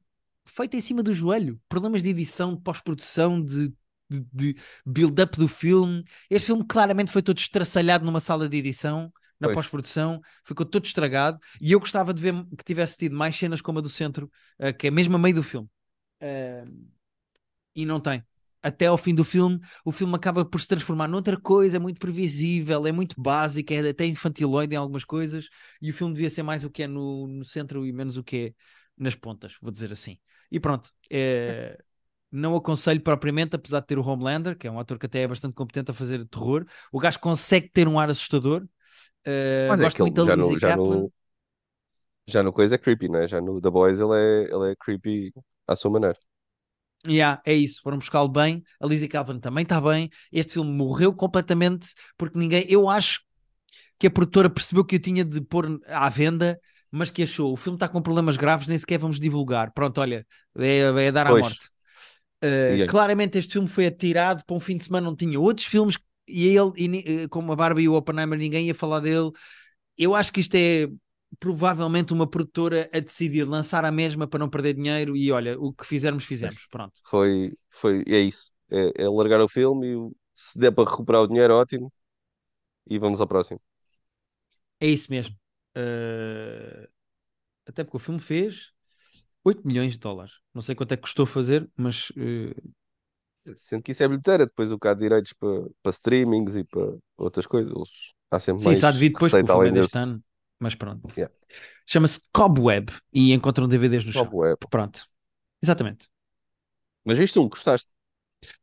feita 0.46 0.78
em 0.78 0.82
cima 0.82 1.04
do 1.04 1.14
joelho. 1.14 1.60
Problemas 1.68 2.02
de 2.02 2.10
edição, 2.10 2.56
de 2.56 2.62
pós-produção, 2.62 3.44
de, 3.44 3.74
de, 4.10 4.26
de 4.34 4.56
build-up 4.86 5.38
do 5.38 5.50
filme. 5.50 6.04
Este 6.30 6.48
filme 6.48 6.66
claramente 6.66 7.12
foi 7.12 7.22
todo 7.22 7.38
estraçalhado 7.38 8.06
numa 8.06 8.22
sala 8.22 8.48
de 8.48 8.58
edição 8.58 9.12
na 9.40 9.52
pós-produção, 9.52 10.22
ficou 10.44 10.66
todo 10.66 10.86
estragado. 10.86 11.40
E 11.62 11.72
eu 11.72 11.80
gostava 11.80 12.14
de 12.14 12.22
ver 12.22 12.34
que 12.58 12.64
tivesse 12.64 12.98
tido 12.98 13.16
mais 13.16 13.36
cenas 13.36 13.62
como 13.62 13.80
a 13.80 13.82
do 13.82 13.90
centro, 13.90 14.32
uh, 14.60 14.76
que 14.78 14.88
é 14.88 14.92
mesmo 14.92 15.16
a 15.16 15.20
meio 15.20 15.36
do 15.36 15.44
filme. 15.44 15.70
Uh, 16.22 16.88
e 17.76 17.86
não 17.86 18.00
tem. 18.00 18.24
Até 18.62 18.88
ao 18.88 18.98
fim 18.98 19.14
do 19.14 19.24
filme, 19.24 19.60
o 19.86 19.92
filme 19.92 20.16
acaba 20.16 20.44
por 20.44 20.60
se 20.60 20.68
transformar 20.68 21.08
noutra 21.08 21.40
coisa, 21.40 21.78
é 21.78 21.80
muito 21.80 22.00
previsível, 22.00 22.86
é 22.88 22.92
muito 22.92 23.16
básica, 23.22 23.74
é 23.74 23.90
até 23.90 24.06
infantiloide 24.06 24.74
em 24.74 24.78
algumas 24.78 25.06
coisas, 25.06 25.48
e 25.82 25.92
o 25.92 25.94
filme 25.94 26.14
devia 26.14 26.30
ser 26.30 26.44
mais 26.44 26.64
o 26.64 26.70
que 26.70 26.84
é 26.84 26.88
no, 26.88 27.28
no 27.28 27.46
centro 27.46 27.86
e 27.86 27.94
menos 27.94 28.18
o 28.18 28.24
que 28.24 28.38
é 28.48 28.54
nas 28.98 29.16
pontas, 29.16 29.56
vou 29.62 29.72
dizer 29.72 29.92
assim. 29.92 30.18
E 30.52 30.60
pronto, 30.60 30.92
é, 31.10 31.78
não 32.32 32.56
aconselho 32.56 33.00
propriamente, 33.02 33.56
apesar 33.56 33.80
de 33.80 33.88
ter 33.88 34.00
o 34.00 34.06
Homelander, 34.06 34.58
que 34.58 34.68
é 34.68 34.72
um 34.72 34.80
ator 34.80 34.98
que 34.98 35.06
até 35.06 35.22
é 35.22 35.28
bastante 35.28 35.54
competente 35.54 35.92
a 35.92 35.94
fazer 35.94 36.26
terror. 36.26 36.66
O 36.92 37.00
gajo 37.00 37.20
consegue 37.20 37.70
ter 37.70 37.88
um 37.88 38.00
ar 38.00 38.10
assustador. 38.10 38.68
Uh, 39.28 39.68
Mas 39.68 39.80
é 39.82 39.84
gosto 39.84 39.96
que 39.98 40.02
ele 40.02 40.12
muito 40.12 40.26
da 40.26 40.32
já 40.32 40.36
no, 40.38 40.60
já 40.60 40.70
Kaplan. 40.70 40.96
no, 40.98 41.14
já 42.28 42.44
no 42.44 42.54
coisa 42.54 42.76
é 42.76 42.78
creepy, 42.78 43.10
né? 43.10 43.28
Já 43.28 43.42
no 43.42 43.60
The 43.60 43.70
Boys 43.70 44.00
ele 44.00 44.16
é, 44.16 44.54
ele 44.54 44.72
é 44.72 44.76
creepy 44.76 45.34
à 45.68 45.76
sua 45.76 45.92
maneira. 45.92 46.18
Yeah, 47.06 47.42
é 47.46 47.54
isso, 47.54 47.82
foram 47.82 48.00
buscá-lo 48.00 48.28
bem. 48.28 48.64
A 48.82 48.88
Lizzie 48.88 49.08
Kaplan 49.08 49.40
também 49.40 49.64
está 49.64 49.80
bem. 49.80 50.10
Este 50.32 50.54
filme 50.54 50.72
morreu 50.72 51.14
completamente 51.14 51.90
porque 52.18 52.38
ninguém. 52.40 52.66
Eu 52.68 52.90
acho 52.90 53.22
que 54.00 54.08
a 54.08 54.12
produtora 54.12 54.50
percebeu 54.50 54.84
que 54.86 54.96
eu 54.96 55.00
tinha 55.00 55.24
de 55.24 55.42
pôr 55.42 55.80
à 55.88 56.10
venda, 56.10 56.60
mas 56.92 57.10
que 57.10 57.24
achou 57.24 57.52
o 57.52 57.58
filme 57.58 57.76
está 57.76 57.88
com 57.88 58.02
problemas 58.02 58.38
graves, 58.38 58.68
nem 58.68 58.78
sequer 58.78 58.98
vamos 58.98 59.20
divulgar. 59.20 59.72
Pronto, 59.74 60.00
olha, 60.00 60.26
é, 60.58 60.80
é 60.80 61.12
dar 61.12 61.28
à 61.28 61.30
Pois. 61.32 61.44
morte. 61.44 61.70
Uh, 62.44 62.86
claramente 62.88 63.38
este 63.38 63.54
filme 63.54 63.68
foi 63.68 63.88
atirado 63.88 64.44
para 64.46 64.56
um 64.56 64.60
fim 64.60 64.78
de 64.78 64.86
semana, 64.86 65.08
não 65.08 65.16
tinha 65.16 65.40
outros 65.40 65.66
filmes 65.66 65.98
e 66.28 66.48
ele, 66.48 66.72
e 66.76 67.24
eh, 67.24 67.28
como 67.28 67.52
a 67.52 67.56
Barbie 67.56 67.84
e 67.84 67.90
o 67.90 67.94
Oppenheimer, 67.94 68.38
ninguém 68.38 68.68
ia 68.68 68.76
falar 68.76 69.00
dele. 69.00 69.32
Eu 69.98 70.14
acho 70.16 70.32
que 70.32 70.42
isto 70.42 70.56
é 70.56 70.88
provavelmente 71.40 72.14
uma 72.14 72.28
produtora 72.28 72.90
a 72.94 73.00
decidir 73.00 73.44
lançar 73.44 73.86
a 73.86 73.92
mesma 73.92 74.28
para 74.28 74.40
não 74.40 74.50
perder 74.50 74.74
dinheiro 74.74 75.16
e 75.16 75.32
olha, 75.32 75.60
o 75.60 75.74
que 75.74 75.86
fizermos, 75.86 76.24
fizemos. 76.24 76.68
Pronto. 76.70 76.94
Foi, 77.04 77.54
foi, 77.70 78.04
é 78.08 78.20
isso. 78.20 78.52
É, 78.70 79.04
é 79.04 79.10
largar 79.10 79.42
o 79.42 79.48
filme 79.48 79.88
e 79.88 80.12
se 80.34 80.58
der 80.58 80.72
para 80.72 80.90
recuperar 80.90 81.22
o 81.22 81.28
dinheiro, 81.28 81.54
ótimo. 81.56 81.92
E 82.90 82.98
vamos 82.98 83.20
ao 83.20 83.28
próximo. 83.28 83.60
É 84.80 84.88
isso 84.88 85.12
mesmo. 85.12 85.36
Uh, 85.76 86.88
Até 87.68 87.84
porque 87.84 87.98
o 87.98 88.00
filme 88.00 88.20
fez 88.20 88.72
8 89.44 89.68
milhões 89.68 89.94
de 89.94 90.00
dólares. 90.00 90.34
Não 90.54 90.62
sei 90.62 90.76
quanto 90.76 90.94
é 90.94 90.96
que 90.96 91.04
custou 91.04 91.26
fazer, 91.26 91.70
mas 91.76 92.10
uh, 92.12 92.74
Sendo 93.56 93.84
que 93.84 93.92
isso 93.92 94.04
é 94.04 94.08
bilheteira, 94.08 94.46
depois 94.46 94.72
o 94.72 94.80
que 94.80 94.88
há 94.88 94.94
de 94.94 95.00
direitos 95.02 95.34
para, 95.34 95.68
para 95.82 95.90
streamings 95.92 96.56
e 96.56 96.64
para 96.64 96.96
outras 97.18 97.46
coisas. 97.46 97.74
Há 98.30 98.40
sempre 98.40 98.62
sim, 98.62 98.66
mais 98.66 98.78
isso 98.78 98.88
há 98.88 98.92
de 98.92 99.00
vir 99.00 99.10
depois, 99.10 99.32
porque 99.32 99.52
o 99.52 99.56
além 99.56 99.74
deste 99.74 99.98
ano. 99.98 100.22
Mas 100.60 100.76
pronto. 100.76 101.08
Yeah. 101.16 101.34
Chama-se 101.86 102.22
Cobweb 102.34 102.92
e 103.14 103.32
encontram 103.32 103.68
DVDs 103.68 104.04
no 104.04 104.12
chão. 104.12 104.26
Top 104.26 104.36
web. 104.36 104.58
Pronto. 104.70 105.06
Exatamente. 105.62 106.08
Mas 107.06 107.18
viste 107.18 107.40
um, 107.40 107.48
gostaste? 107.48 107.92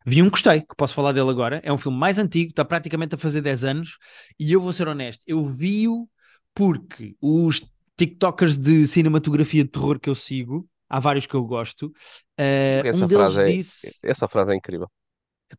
Vi 0.06 0.22
um 0.22 0.26
que 0.26 0.32
gostei, 0.32 0.60
que 0.60 0.76
posso 0.76 0.94
falar 0.94 1.12
dele 1.12 1.30
agora. 1.30 1.60
É 1.64 1.72
um 1.72 1.78
filme 1.78 1.96
mais 1.96 2.18
antigo, 2.18 2.50
está 2.50 2.64
praticamente 2.64 3.14
a 3.14 3.18
fazer 3.18 3.40
10 3.40 3.64
anos. 3.64 3.98
E 4.38 4.52
eu 4.52 4.60
vou 4.60 4.72
ser 4.72 4.86
honesto, 4.88 5.22
eu 5.26 5.44
vi-o 5.44 6.08
porque 6.54 7.16
os 7.20 7.62
TikTokers 7.96 8.58
de 8.58 8.86
cinematografia 8.86 9.64
de 9.64 9.70
terror 9.70 9.98
que 9.98 10.08
eu 10.08 10.14
sigo, 10.14 10.68
há 10.88 11.00
vários 11.00 11.26
que 11.26 11.34
eu 11.34 11.44
gosto, 11.44 11.92
eh, 12.38 12.82
Essa 12.84 13.04
um 13.04 13.08
deles 13.08 13.34
frase 13.34 13.42
é- 13.42 13.44
disse. 13.56 13.98
Essa 14.02 14.28
frase 14.28 14.52
é 14.52 14.54
incrível. 14.56 14.88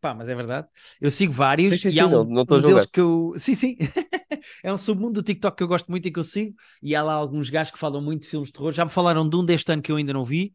Pá, 0.01 0.13
mas 0.13 0.27
é 0.27 0.35
verdade. 0.35 0.67
Eu 0.99 1.09
sigo 1.09 1.31
vários 1.31 1.71
Sim, 1.71 1.77
sim, 1.77 1.95
e 1.95 1.99
sim, 1.99 1.99
há 2.01 2.07
um, 2.07 2.11
não- 2.11 2.23
não 2.25 2.41
um 2.57 2.61
deles 2.61 2.85
que 2.85 2.99
eu. 2.99 3.33
Sim, 3.37 3.55
sim. 3.55 3.77
é 4.63 4.73
um 4.73 4.77
submundo 4.77 5.13
do 5.21 5.23
TikTok 5.23 5.55
que 5.55 5.63
eu 5.63 5.67
gosto 5.67 5.89
muito 5.89 6.05
e 6.07 6.11
que 6.11 6.19
eu 6.19 6.23
sigo. 6.23 6.55
E 6.81 6.95
há 6.95 7.01
lá 7.03 7.13
alguns 7.13 7.49
gajos 7.49 7.71
que 7.71 7.79
falam 7.79 8.01
muito 8.01 8.23
de 8.23 8.27
filmes 8.27 8.49
de 8.49 8.53
terror. 8.53 8.71
Já 8.73 8.83
me 8.83 8.91
falaram 8.91 9.27
de 9.27 9.35
um 9.35 9.45
deste 9.45 9.71
ano 9.71 9.81
que 9.81 9.91
eu 9.91 9.95
ainda 9.95 10.11
não 10.11 10.25
vi, 10.25 10.53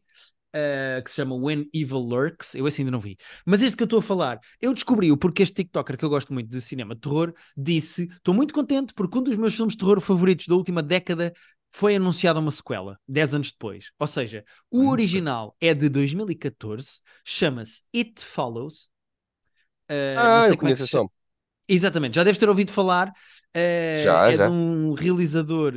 eh, 0.53 1.01
que 1.03 1.09
se 1.09 1.15
chama 1.17 1.35
When 1.35 1.67
Evil 1.73 1.99
Lurks. 1.99 2.55
Eu 2.55 2.67
esse 2.67 2.81
ainda 2.81 2.91
não 2.91 2.99
vi. 2.99 3.17
Mas 3.45 3.61
este 3.63 3.75
que 3.77 3.83
eu 3.83 3.85
estou 3.85 3.99
a 3.99 4.03
falar, 4.03 4.39
eu 4.61 4.73
descobri-o 4.73 5.17
porque 5.17 5.43
este 5.43 5.55
TikToker 5.55 5.97
que 5.97 6.05
eu 6.05 6.09
gosto 6.09 6.33
muito 6.33 6.49
de 6.49 6.61
cinema 6.61 6.93
de 6.93 7.01
terror 7.01 7.33
disse: 7.57 8.03
Estou 8.17 8.33
muito 8.33 8.53
contente 8.53 8.93
porque 8.93 9.17
um 9.17 9.23
dos 9.23 9.35
meus 9.37 9.55
filmes 9.55 9.73
de 9.73 9.79
terror 9.79 9.99
favoritos 10.01 10.47
da 10.47 10.55
última 10.55 10.83
década 10.83 11.33
foi 11.71 11.95
anunciado 11.95 12.39
uma 12.39 12.51
sequela, 12.51 12.99
10 13.07 13.33
anos 13.33 13.51
depois. 13.51 13.91
Ou 13.99 14.07
seja, 14.07 14.43
o 14.69 14.89
original 14.89 15.55
é 15.59 15.73
de 15.73 15.89
2014, 15.89 17.01
chama-se 17.25 17.81
It 17.95 18.23
Follows. 18.23 18.89
Uh, 19.89 20.27
não 20.29 20.41
Ah, 20.41 20.41
sei 20.41 20.55
eu 20.55 20.55
é 20.55 20.57
que 20.57 20.67
conheço 20.71 20.83
se 20.83 20.85
esse 20.85 20.95
nome. 20.95 21.09
Exatamente, 21.67 22.15
já 22.15 22.23
deves 22.23 22.39
ter 22.39 22.49
ouvido 22.49 22.71
falar. 22.71 23.09
uh, 23.09 23.11
Já, 23.93 24.31
é 24.31 24.37
já. 24.37 24.37
de 24.37 24.49
um 24.49 24.93
realizador. 24.93 25.73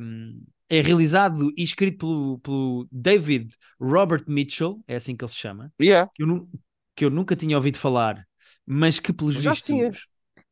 um, 0.00 0.42
é 0.68 0.80
realizado 0.80 1.52
e 1.56 1.62
escrito 1.62 1.98
pelo, 1.98 2.38
pelo 2.40 2.88
David 2.92 3.54
Robert 3.80 4.24
Mitchell, 4.28 4.82
é 4.88 4.96
assim 4.96 5.16
que 5.16 5.24
ele 5.24 5.30
se 5.32 5.38
chama, 5.38 5.72
Yeah. 5.78 6.08
que 6.14 6.22
eu, 6.24 6.48
que 6.96 7.04
eu 7.04 7.10
nunca 7.10 7.36
tinha 7.36 7.56
ouvido 7.56 7.78
falar, 7.78 8.26
mas 8.66 8.98
que 9.00 9.12
pelos 9.12 9.36
Já 9.36 9.54
vistos. 9.54 9.70
é. 9.80 9.94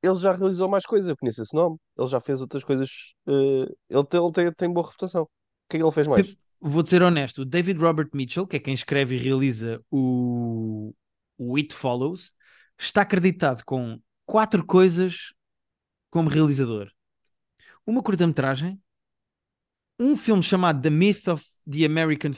Ele 0.02 0.14
já 0.16 0.32
realizou 0.32 0.68
mais 0.68 0.84
coisas, 0.84 1.08
eu 1.08 1.16
conheço 1.16 1.42
esse 1.42 1.54
nome. 1.54 1.76
Ele 1.96 2.08
já 2.08 2.20
fez 2.20 2.40
outras 2.40 2.64
coisas. 2.64 2.90
eh, 3.26 3.66
ele 3.88 4.04
tem, 4.04 4.20
ele 4.22 4.32
tem, 4.32 4.52
tem 4.52 4.72
boa 4.72 4.86
reputação. 4.86 5.22
O 5.22 5.28
que 5.68 5.76
é 5.76 5.80
que 5.80 5.84
ele 5.84 5.92
fez 5.92 6.06
mais? 6.08 6.36
Vou 6.60 6.86
ser 6.86 7.02
honesto, 7.02 7.42
o 7.42 7.44
David 7.44 7.80
Robert 7.80 8.10
Mitchell, 8.14 8.46
que 8.46 8.56
é 8.56 8.60
quem 8.60 8.72
escreve 8.72 9.16
e 9.16 9.18
realiza 9.18 9.80
o, 9.90 10.94
o 11.36 11.56
It 11.56 11.74
Follows, 11.74 12.32
está 12.78 13.02
acreditado 13.02 13.64
com 13.64 14.00
quatro 14.24 14.64
coisas 14.64 15.32
como 16.08 16.28
realizador: 16.28 16.88
uma 17.84 18.02
curta-metragem, 18.02 18.80
um 19.98 20.16
filme 20.16 20.42
chamado 20.42 20.80
The 20.80 20.90
Myth 20.90 21.28
of 21.28 21.44
the 21.68 21.84
American 21.84 22.30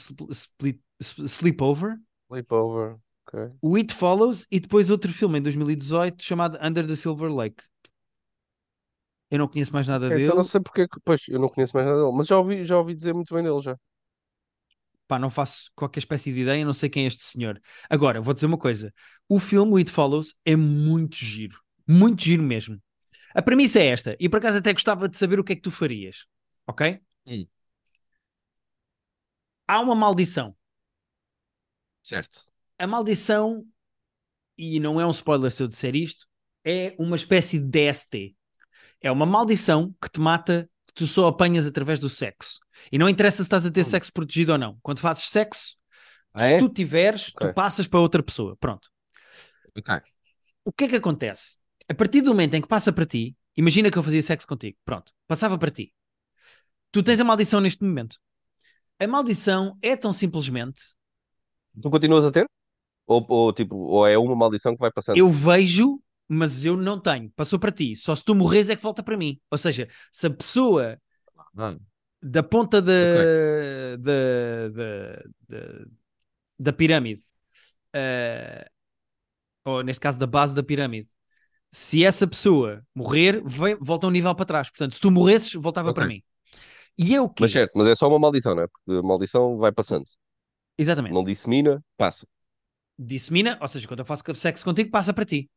Sleepover, 0.99 1.99
Sleepover. 2.29 2.97
Ok. 3.35 3.55
o 3.61 3.75
It 3.75 3.93
Follows 3.93 4.47
e 4.51 4.59
depois 4.59 4.89
outro 4.89 5.11
filme 5.13 5.39
em 5.39 5.41
2018 5.41 6.23
chamado 6.23 6.57
Under 6.61 6.87
the 6.87 6.95
Silver 6.95 7.33
Lake. 7.33 7.63
Eu 9.29 9.39
não 9.39 9.47
conheço 9.47 9.73
mais 9.73 9.87
nada 9.87 10.07
Ok, 10.07 10.17
dele. 10.17 10.23
Então 10.23 10.35
não 10.35 10.43
sei 10.43 10.61
porque 10.61 10.81
é 10.81 10.87
que. 10.87 10.99
Pois, 11.03 11.27
eu 11.27 11.39
não 11.39 11.49
conheço 11.49 11.75
mais 11.75 11.87
nada 11.87 11.99
dele. 12.01 12.15
Mas 12.15 12.27
já 12.27 12.37
ouvi, 12.37 12.63
já 12.63 12.77
ouvi 12.77 12.95
dizer 12.95 13.13
muito 13.13 13.33
bem 13.33 13.43
dele 13.43 13.61
já. 13.61 13.77
Pá, 15.07 15.19
não 15.19 15.29
faço 15.29 15.69
qualquer 15.75 15.99
espécie 15.99 16.33
de 16.33 16.39
ideia, 16.41 16.65
não 16.65 16.73
sei 16.73 16.89
quem 16.89 17.03
é 17.03 17.07
este 17.07 17.23
senhor. 17.23 17.61
Agora, 17.89 18.19
vou 18.21 18.33
dizer 18.33 18.47
uma 18.47 18.57
coisa: 18.57 18.93
o 19.29 19.39
filme 19.39 19.73
o 19.73 19.77
It 19.77 19.91
Follows 19.91 20.35
é 20.43 20.55
muito 20.55 21.17
giro, 21.17 21.59
muito 21.87 22.23
giro 22.23 22.41
mesmo. 22.41 22.81
A 23.35 23.41
premissa 23.41 23.79
é 23.79 23.87
esta, 23.87 24.15
e 24.19 24.29
por 24.29 24.37
acaso 24.37 24.59
até 24.59 24.73
gostava 24.73 25.09
de 25.09 25.17
saber 25.17 25.39
o 25.39 25.43
que 25.43 25.53
é 25.53 25.55
que 25.55 25.61
tu 25.63 25.71
farias, 25.71 26.25
ok? 26.67 26.99
Hum. 27.25 27.47
Há 29.67 29.79
uma 29.79 29.93
maldição. 29.95 30.55
Certo. 32.01 32.53
A 32.77 32.87
maldição, 32.87 33.65
e 34.57 34.79
não 34.79 34.99
é 34.99 35.05
um 35.05 35.11
spoiler 35.11 35.51
se 35.51 35.63
eu 35.63 35.67
disser 35.67 35.95
isto, 35.95 36.25
é 36.65 36.95
uma 36.99 37.15
espécie 37.15 37.59
de 37.59 37.67
DST. 37.67 38.35
É 39.01 39.11
uma 39.11 39.25
maldição 39.25 39.95
que 40.01 40.09
te 40.09 40.19
mata, 40.19 40.69
que 40.87 40.93
tu 40.93 41.07
só 41.07 41.27
apanhas 41.27 41.65
através 41.65 41.99
do 41.99 42.09
sexo. 42.09 42.59
E 42.91 42.97
não 42.97 43.09
interessa 43.09 43.37
se 43.37 43.43
estás 43.43 43.65
a 43.65 43.71
ter 43.71 43.81
Hum. 43.81 43.85
sexo 43.85 44.13
protegido 44.13 44.53
ou 44.53 44.57
não. 44.57 44.77
Quando 44.81 44.99
fazes 44.99 45.25
sexo, 45.29 45.75
Ah, 46.33 46.45
se 46.45 46.55
é? 46.55 46.59
tu 46.59 46.69
tiveres, 46.69 47.33
tu 47.33 47.49
Ok. 47.49 47.55
passas 47.55 47.87
para 47.87 47.99
outra 47.99 48.23
pessoa. 48.23 48.57
Pronto. 48.57 48.89
Ok. 49.75 50.15
O 50.63 50.71
que 50.71 50.85
é 50.85 50.87
que 50.89 50.95
acontece? 50.97 51.57
A 51.89 51.93
partir 51.93 52.21
do 52.21 52.31
momento 52.31 52.55
em 52.55 52.61
que 52.61 52.67
passa 52.67 52.91
para 52.93 53.05
ti, 53.05 53.35
imagina 53.55 53.91
que 53.91 53.97
eu 53.97 54.03
fazia 54.03 54.21
sexo 54.21 54.47
contigo. 54.47 54.77
Pronto. 54.83 55.11
Passava 55.27 55.57
para 55.57 55.71
ti. 55.71 55.93
Tu 56.91 57.03
tens 57.03 57.19
a 57.19 57.23
maldição 57.23 57.61
neste 57.61 57.83
momento. 57.83 58.17
A 58.99 59.07
maldição 59.07 59.77
é 59.81 59.95
tão 59.95 60.13
simplesmente 60.13 60.81
Tu 61.81 61.89
continuas 61.89 62.25
a 62.25 62.31
ter? 62.31 62.45
Ou, 63.07 63.25
ou, 63.29 63.53
tipo, 63.53 63.75
ou 63.77 64.07
é 64.07 64.17
uma 64.17 64.35
maldição 64.35 64.73
que 64.75 64.79
vai 64.81 64.91
passando? 64.91 65.21
eu 65.21 65.29
vejo, 65.29 66.01
mas 66.27 66.65
eu 66.65 66.75
não 66.77 66.99
tenho. 66.99 67.29
Passou 67.35 67.59
para 67.59 67.71
ti. 67.71 67.95
Só 67.95 68.15
se 68.15 68.23
tu 68.23 68.35
morres 68.35 68.69
é 68.69 68.75
que 68.75 68.83
volta 68.83 69.03
para 69.03 69.17
mim. 69.17 69.39
Ou 69.51 69.57
seja, 69.57 69.87
se 70.11 70.27
a 70.27 70.29
pessoa 70.31 70.99
Ah, 71.57 71.75
da 72.21 72.43
ponta 72.43 72.81
da, 72.81 72.91
da, 73.99 74.67
da, 74.69 75.23
da, 75.49 75.85
da 76.59 76.73
pirâmide, 76.73 77.21
eh, 77.93 78.69
ou 79.65 79.83
neste 79.83 79.99
caso 80.01 80.19
da 80.19 80.27
base 80.27 80.55
da 80.55 80.63
pirâmide, 80.63 81.09
se 81.71 82.03
essa 82.05 82.27
pessoa 82.27 82.85
morrer, 82.95 83.41
vai- 83.45 83.75
volta 83.75 84.07
um 84.07 84.11
nível 84.11 84.35
para 84.35 84.45
trás. 84.45 84.69
Portanto, 84.69 84.95
se 84.95 85.01
tu 85.01 85.11
morresses, 85.11 85.53
voltava 85.55 85.91
Ok. 85.91 85.99
para 85.99 86.05
mim. 86.05 86.23
E 86.97 87.15
é 87.15 87.21
o 87.21 87.29
quê? 87.29 87.49
Mas 87.49 87.51
certo, 87.51 87.71
mas 87.75 87.87
é 87.87 87.95
só 87.95 88.07
uma 88.07 88.19
maldição, 88.19 88.55
não 88.55 88.63
é? 88.63 88.67
Porque 88.67 88.91
a 88.99 89.01
maldição 89.01 89.57
vai 89.57 89.71
passando. 89.71 90.05
Exatamente. 90.77 91.17
Não 91.17 91.23
dissemina, 91.23 91.83
passa. 91.97 92.27
Dissemina, 92.97 93.57
ou 93.61 93.67
seja, 93.67 93.87
quando 93.87 93.99
eu 93.99 94.05
faço 94.05 94.23
sexo 94.35 94.63
contigo, 94.63 94.89
passa 94.89 95.13
para 95.13 95.25
ti. 95.25 95.49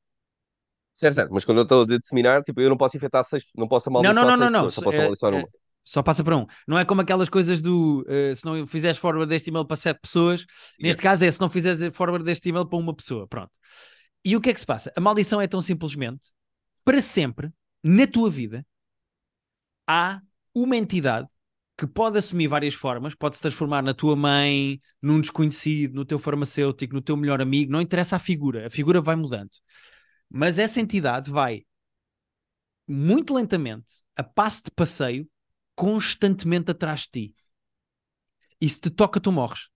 Certo, 0.95 1.15
certo. 1.15 1.33
Mas 1.33 1.45
quando 1.45 1.59
eu 1.59 1.63
estou 1.63 1.83
a 1.83 1.87
disseminar, 1.99 2.43
tipo, 2.43 2.61
eu 2.61 2.69
não 2.69 2.77
posso 2.77 2.97
infectar 2.97 3.25
seis, 3.25 3.45
não 3.55 3.69
posso 3.69 3.89
Não, 3.89 4.13
amaldiçoar 4.13 4.13
não, 4.13 4.37
não, 4.37 4.37
não, 4.37 4.51
não. 4.51 4.71
pessoas, 4.71 4.75
só 4.75 4.83
posso 4.83 5.01
É- 5.01 5.01
amaldiçoar 5.01 5.35
uma. 5.35 5.49
Só 5.85 6.03
passa 6.03 6.23
para 6.23 6.37
um. 6.37 6.45
Não 6.67 6.79
é 6.79 6.85
como 6.85 7.01
aquelas 7.01 7.31
coisas 7.31 7.63
do 7.63 8.05
eh, 8.07 8.35
se 8.35 8.45
não 8.45 8.67
fizeres 8.67 8.99
forward 8.99 9.27
deste 9.27 9.49
e-mail 9.49 9.65
para 9.65 9.77
sete 9.77 9.99
pessoas. 10.03 10.45
Neste 10.79 11.01
caso 11.01 11.25
é 11.25 11.31
se 11.31 11.41
não 11.41 11.49
fizeres 11.49 11.97
forward 11.97 12.23
deste 12.27 12.51
e-mail 12.51 12.67
para 12.67 12.79
uma 12.79 12.95
pessoa. 12.95 13.27
Pronto. 13.27 13.51
E 14.25 14.37
o 14.37 14.41
que 14.41 14.51
é 14.51 14.55
que 14.55 14.61
se 14.61 14.67
passa? 14.67 14.93
A 14.97 15.01
maldição 15.01 15.41
é 15.41 15.47
tão 15.47 15.63
simplesmente 15.63 16.29
para 16.85 17.01
sempre, 17.01 17.51
na 17.83 18.07
tua 18.07 18.31
vida, 18.31 18.67
há 19.87 20.21
uma 20.55 20.77
entidade 20.77 21.29
que 21.79 21.87
pode 21.87 22.19
assumir 22.19 22.49
várias 22.49 22.75
formas, 22.75 23.15
pode 23.15 23.37
se 23.37 23.43
transformar 23.43 23.83
na 23.83 23.95
tua 23.95 24.17
mãe, 24.17 24.81
num 25.01 25.21
desconhecido, 25.21 25.95
no 25.95 26.05
teu 26.05 26.19
farmacêutico, 26.19 26.93
no 26.93 27.01
teu 27.01 27.17
melhor 27.17 27.41
amigo, 27.41 27.71
não 27.71 27.81
interessa 27.81 28.17
a 28.17 28.19
figura, 28.19 28.67
a 28.67 28.71
figura 28.71 29.01
vai 29.01 29.15
mudando. 29.15 29.51
Mas 30.29 30.59
essa 30.59 30.81
entidade 30.81 31.31
vai 31.31 31.65
muito 32.85 33.33
lentamente, 33.33 33.87
a 34.17 34.25
passo 34.25 34.65
de 34.65 34.73
passeio, 34.73 35.31
constantemente 35.77 36.73
atrás 36.73 37.03
de 37.03 37.11
ti. 37.29 37.35
E 38.61 38.69
se 38.69 38.81
te 38.81 38.91
toca, 38.91 39.21
tu 39.21 39.31
morres. 39.31 39.69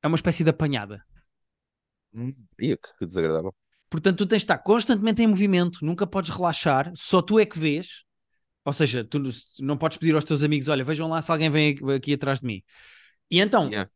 É 0.00 0.06
uma 0.06 0.16
espécie 0.16 0.44
de 0.44 0.50
apanhada. 0.50 1.04
Hum. 2.14 2.32
Que 2.56 2.78
desagradável. 3.00 3.52
Portanto, 3.88 4.18
tu 4.18 4.26
tens 4.26 4.38
de 4.38 4.44
estar 4.44 4.58
constantemente 4.58 5.20
em 5.20 5.26
movimento, 5.26 5.84
nunca 5.84 6.06
podes 6.06 6.30
relaxar, 6.30 6.92
só 6.94 7.20
tu 7.20 7.40
é 7.40 7.44
que 7.44 7.58
vês. 7.58 8.04
Ou 8.64 8.72
seja, 8.72 9.04
tu 9.04 9.20
não 9.60 9.76
podes 9.76 9.98
pedir 9.98 10.14
aos 10.14 10.24
teus 10.24 10.42
amigos: 10.42 10.68
olha, 10.68 10.84
vejam 10.84 11.08
lá 11.08 11.22
se 11.22 11.30
alguém 11.32 11.50
vem 11.50 11.78
aqui 11.96 12.14
atrás 12.14 12.40
de 12.40 12.46
mim. 12.46 12.62
E 13.30 13.40
então, 13.40 13.70
Yeah. 13.70 13.86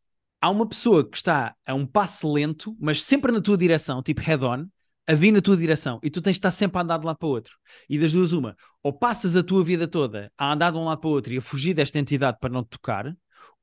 há 0.41 0.51
uma 0.51 0.69
pessoa 0.69 1.09
que 1.09 1.17
está 1.17 1.55
a 1.67 1.75
um 1.75 1.87
passo 1.87 2.33
lento, 2.33 2.77
mas 2.81 3.03
sempre 3.03 3.33
na 3.33 3.41
tua 3.41 3.57
direção, 3.57 4.03
tipo 4.03 4.21
head-on, 4.21 4.67
a 5.07 5.15
vir 5.15 5.33
na 5.33 5.41
tua 5.41 5.57
direção, 5.57 6.01
e 6.03 6.11
tu 6.11 6.23
tens 6.23 6.35
de 6.35 6.39
estar 6.39 6.51
sempre 6.51 6.79
a 6.79 6.83
andar 6.83 6.99
de 6.99 7.07
lá 7.07 7.15
para 7.15 7.27
o 7.27 7.31
outro. 7.31 7.57
E 7.89 7.99
das 7.99 8.13
duas, 8.13 8.33
uma, 8.33 8.57
ou 8.83 8.93
passas 8.93 9.37
a 9.37 9.43
tua 9.43 9.65
vida 9.65 9.87
toda 9.89 10.33
a 10.39 10.53
andar 10.53 10.73
de 10.73 10.79
um 10.79 10.85
lado 10.85 11.01
para 11.01 11.09
o 11.09 11.13
outro 11.13 11.35
e 11.35 11.39
a 11.39 11.43
fugir 11.43 11.75
desta 11.75 11.99
entidade 11.99 12.39
para 12.41 12.51
não 12.53 12.65
te 12.65 12.71
tocar, 12.71 13.15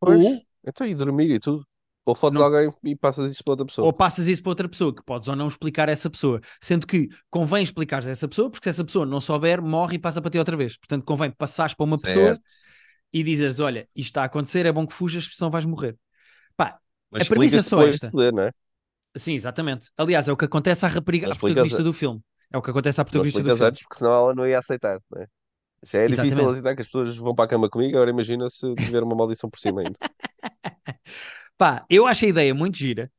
Pois, 0.04 0.24
ou, 0.24 0.46
então 0.66 0.86
e 0.88 0.96
dormir 0.96 1.30
e 1.32 1.40
tudo. 1.40 1.66
Ou 2.06 2.16
fodes 2.16 2.40
Não. 2.40 2.48
alguém 2.48 2.74
e 2.84 2.96
passas 2.96 3.32
isso 3.32 3.44
para 3.44 3.52
outra 3.54 3.66
pessoa. 3.66 3.86
ou 3.86 3.94
passas 3.94 4.28
isso 4.28 4.42
para 4.42 4.50
outra 4.50 4.68
pessoa, 4.68 4.94
que 4.94 5.04
podes 5.04 5.28
ou 5.28 5.36
não 5.36 5.48
explicar 5.48 5.88
a 5.88 5.92
essa 5.92 6.10
pessoa. 6.10 6.42
Sendo 6.60 6.88
que 6.88 7.08
convém 7.30 7.62
explicar 7.64 8.04
a 8.06 8.10
essa 8.10 8.28
pessoa, 8.28 8.50
porque 8.50 8.64
se 8.66 8.70
essa 8.72 8.84
pessoa 8.84 9.06
não 9.06 9.22
souber, 9.22 9.62
morre 9.62 9.96
e 9.96 10.00
passa 10.00 10.20
para 10.22 10.32
ti 10.32 10.40
outra 10.40 10.58
vez. 10.58 10.78
Portanto, 10.78 11.06
convém 11.06 11.30
passares 11.32 11.74
para 11.76 11.84
uma 11.84 12.00
pessoa 12.00 12.36
Certo. 12.36 12.42
e 13.14 13.24
dizeres: 13.24 13.60
olha, 13.60 13.88
isto 13.96 14.08
está 14.10 14.24
a 14.24 14.26
acontecer, 14.26 14.66
é 14.66 14.72
bom 14.72 14.88
que 14.88 14.94
fujas, 14.96 15.30
senão 15.32 15.52
vais 15.52 15.64
morrer. 15.66 15.96
Pá, 16.58 16.80
Mas 17.12 17.24
A 17.28 17.30
premissa 17.30 17.58
é 17.58 17.62
só 17.62 17.82
esta. 17.84 18.10
foder, 18.10 18.34
não 18.34 18.44
é? 18.44 18.52
sim, 19.16 19.34
exatamente. 19.36 19.88
Aliás, 19.98 20.28
é 20.28 20.32
o 20.32 20.38
que 20.38 20.46
acontece 20.46 20.86
à 20.86 20.90
rapariga, 20.90 21.32
à 21.32 21.36
protagonista 21.36 21.82
a- 21.82 21.84
do 21.84 21.94
filme. 21.94 22.20
É 22.52 22.58
o 22.58 22.62
que 22.62 22.70
acontece 22.72 23.00
à 23.00 23.06
protagonista 23.06 23.44
do 23.44 23.50
filme. 23.50 23.64
antes, 23.64 23.84
porque 23.84 23.98
senão 24.00 24.12
ela 24.12 24.34
não 24.34 24.48
ia 24.48 24.58
aceitar, 24.60 25.00
não 25.12 25.22
é? 25.22 25.28
Já 25.84 26.02
é 26.04 26.08
difícil 26.08 26.50
aceitar 26.50 26.76
que 26.76 26.82
as 26.82 26.88
pessoas 26.88 27.16
vão 27.18 27.34
para 27.36 27.46
a 27.46 27.48
cama 27.48 27.70
comigo, 27.70 27.96
agora 27.96 28.10
imagina 28.10 28.50
se 28.50 28.74
tiver 28.76 29.04
uma 29.04 29.16
maldição 29.16 29.50
por 29.50 29.60
cima 29.60 29.82
ainda. 29.82 29.96
Pá, 31.62 31.86
eu 31.88 32.08
acho 32.08 32.26
a 32.26 32.28
ideia 32.28 32.56
muito 32.56 32.76
gira. 32.76 33.12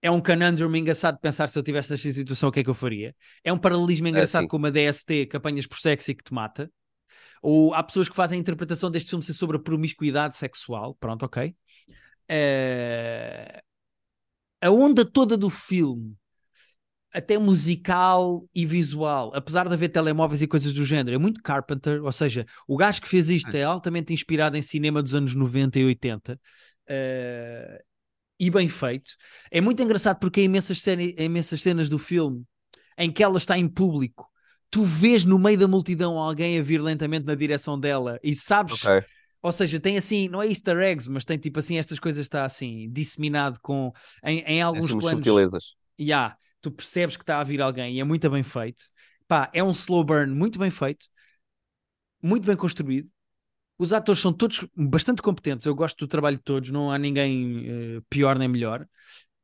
É 0.00 0.10
um 0.10 0.22
conundrum 0.22 0.74
engraçado 0.74 1.16
de 1.16 1.20
pensar 1.20 1.50
se 1.50 1.58
eu 1.58 1.62
tivesse 1.62 1.90
nesta 1.90 2.10
situação, 2.10 2.48
o 2.48 2.52
que 2.52 2.60
é 2.60 2.64
que 2.64 2.70
eu 2.70 2.74
faria. 2.74 3.14
É 3.44 3.52
um 3.52 3.58
paralelismo 3.58 4.08
engraçado 4.08 4.44
sim. 4.44 4.48
com 4.48 4.56
uma 4.56 4.70
DST 4.70 5.26
que 5.26 5.36
apanhas 5.36 5.66
por 5.66 5.76
sexo 5.78 6.10
e 6.10 6.14
que 6.14 6.24
te 6.24 6.32
mata. 6.32 6.72
Ou 7.42 7.74
há 7.74 7.82
pessoas 7.82 8.08
que 8.08 8.16
fazem 8.16 8.38
a 8.38 8.40
interpretação 8.40 8.90
deste 8.90 9.10
filme 9.10 9.22
ser 9.22 9.34
sobre 9.34 9.58
a 9.58 9.60
promiscuidade 9.60 10.34
sexual. 10.34 10.96
Pronto, 10.98 11.26
ok. 11.26 11.54
Eh, 12.26 13.60
A 14.62 14.70
onda 14.70 15.04
toda 15.04 15.36
do 15.36 15.50
filme, 15.50 16.16
até 17.12 17.36
musical 17.36 18.48
e 18.54 18.64
visual, 18.64 19.30
apesar 19.34 19.68
de 19.68 19.74
haver 19.74 19.90
telemóveis 19.90 20.40
e 20.40 20.46
coisas 20.46 20.72
do 20.72 20.86
género, 20.86 21.16
é 21.16 21.18
muito 21.18 21.42
Carpenter. 21.42 22.02
Ou 22.02 22.12
seja, 22.12 22.46
o 22.66 22.78
gajo 22.78 23.02
que 23.02 23.08
fez 23.08 23.28
isto 23.28 23.54
é 23.54 23.62
altamente 23.62 24.14
inspirado 24.14 24.56
em 24.56 24.62
cinema 24.62 25.02
dos 25.02 25.14
anos 25.14 25.34
90 25.34 25.78
e 25.78 25.84
80. 25.84 26.40
Eh, 26.88 27.84
e 28.40 28.50
bem 28.50 28.68
feito. 28.68 29.12
É 29.52 29.60
muito 29.60 29.82
engraçado 29.82 30.18
porque 30.20 30.40
há 30.40 30.44
imensas, 30.44 30.82
cena- 30.82 31.02
imensas 31.02 31.62
cenas 31.62 31.90
do 31.90 31.98
filme 32.00 32.44
em 32.98 33.12
que 33.12 33.22
ela 33.22 33.38
está 33.38 33.58
em 33.58 33.68
público. 33.68 34.28
Tu 34.70 34.84
vês 34.84 35.24
no 35.24 35.38
meio 35.38 35.58
da 35.58 35.68
multidão 35.68 36.18
alguém 36.18 36.58
a 36.58 36.62
vir 36.62 36.80
lentamente 36.82 37.26
na 37.26 37.34
direção 37.36 37.78
dela 37.78 38.18
e 38.22 38.34
sabes, 38.34 38.92
Ok. 38.92 39.04
ou 39.42 39.52
seja, 39.52 39.80
tem 39.80 39.98
assim, 39.98 40.28
não 40.28 40.42
é 40.42 40.48
easter 40.48 40.78
eggs, 40.78 41.10
mas 41.10 41.24
tem 41.24 41.38
tipo 41.38 41.58
assim, 41.58 41.78
estas 41.78 41.98
coisas 41.98 42.22
está 42.22 42.44
assim, 42.44 42.90
disseminado 42.92 43.58
com, 43.62 43.92
em, 44.24 44.40
em 44.40 44.62
alguns 44.62 44.92
assim 44.92 44.94
umas 44.94 45.06
planos. 45.06 45.44
sutilezas. 45.44 45.76
Ya, 46.00 46.36
tu 46.60 46.70
percebes 46.70 47.16
que 47.16 47.22
está 47.22 47.40
a 47.40 47.44
vir 47.44 47.60
alguém 47.62 47.96
e 47.96 48.00
é 48.00 48.04
muito 48.04 48.28
bem 48.30 48.42
feito. 48.42 48.84
Pá, 49.28 49.50
é 49.52 49.62
um 49.64 49.72
slow 49.72 50.04
burn 50.04 50.34
muito 50.34 50.58
bem 50.58 50.70
feito, 50.70 51.06
muito 52.22 52.46
bem 52.46 52.56
construído. 52.56 53.10
Os 53.80 53.94
atores 53.94 54.20
são 54.20 54.30
todos 54.30 54.66
bastante 54.76 55.22
competentes. 55.22 55.64
Eu 55.64 55.74
gosto 55.74 55.96
do 56.00 56.06
trabalho 56.06 56.36
de 56.36 56.42
todos, 56.42 56.70
não 56.70 56.92
há 56.92 56.98
ninguém 56.98 57.96
eh, 57.96 58.00
pior 58.10 58.38
nem 58.38 58.46
melhor. 58.46 58.86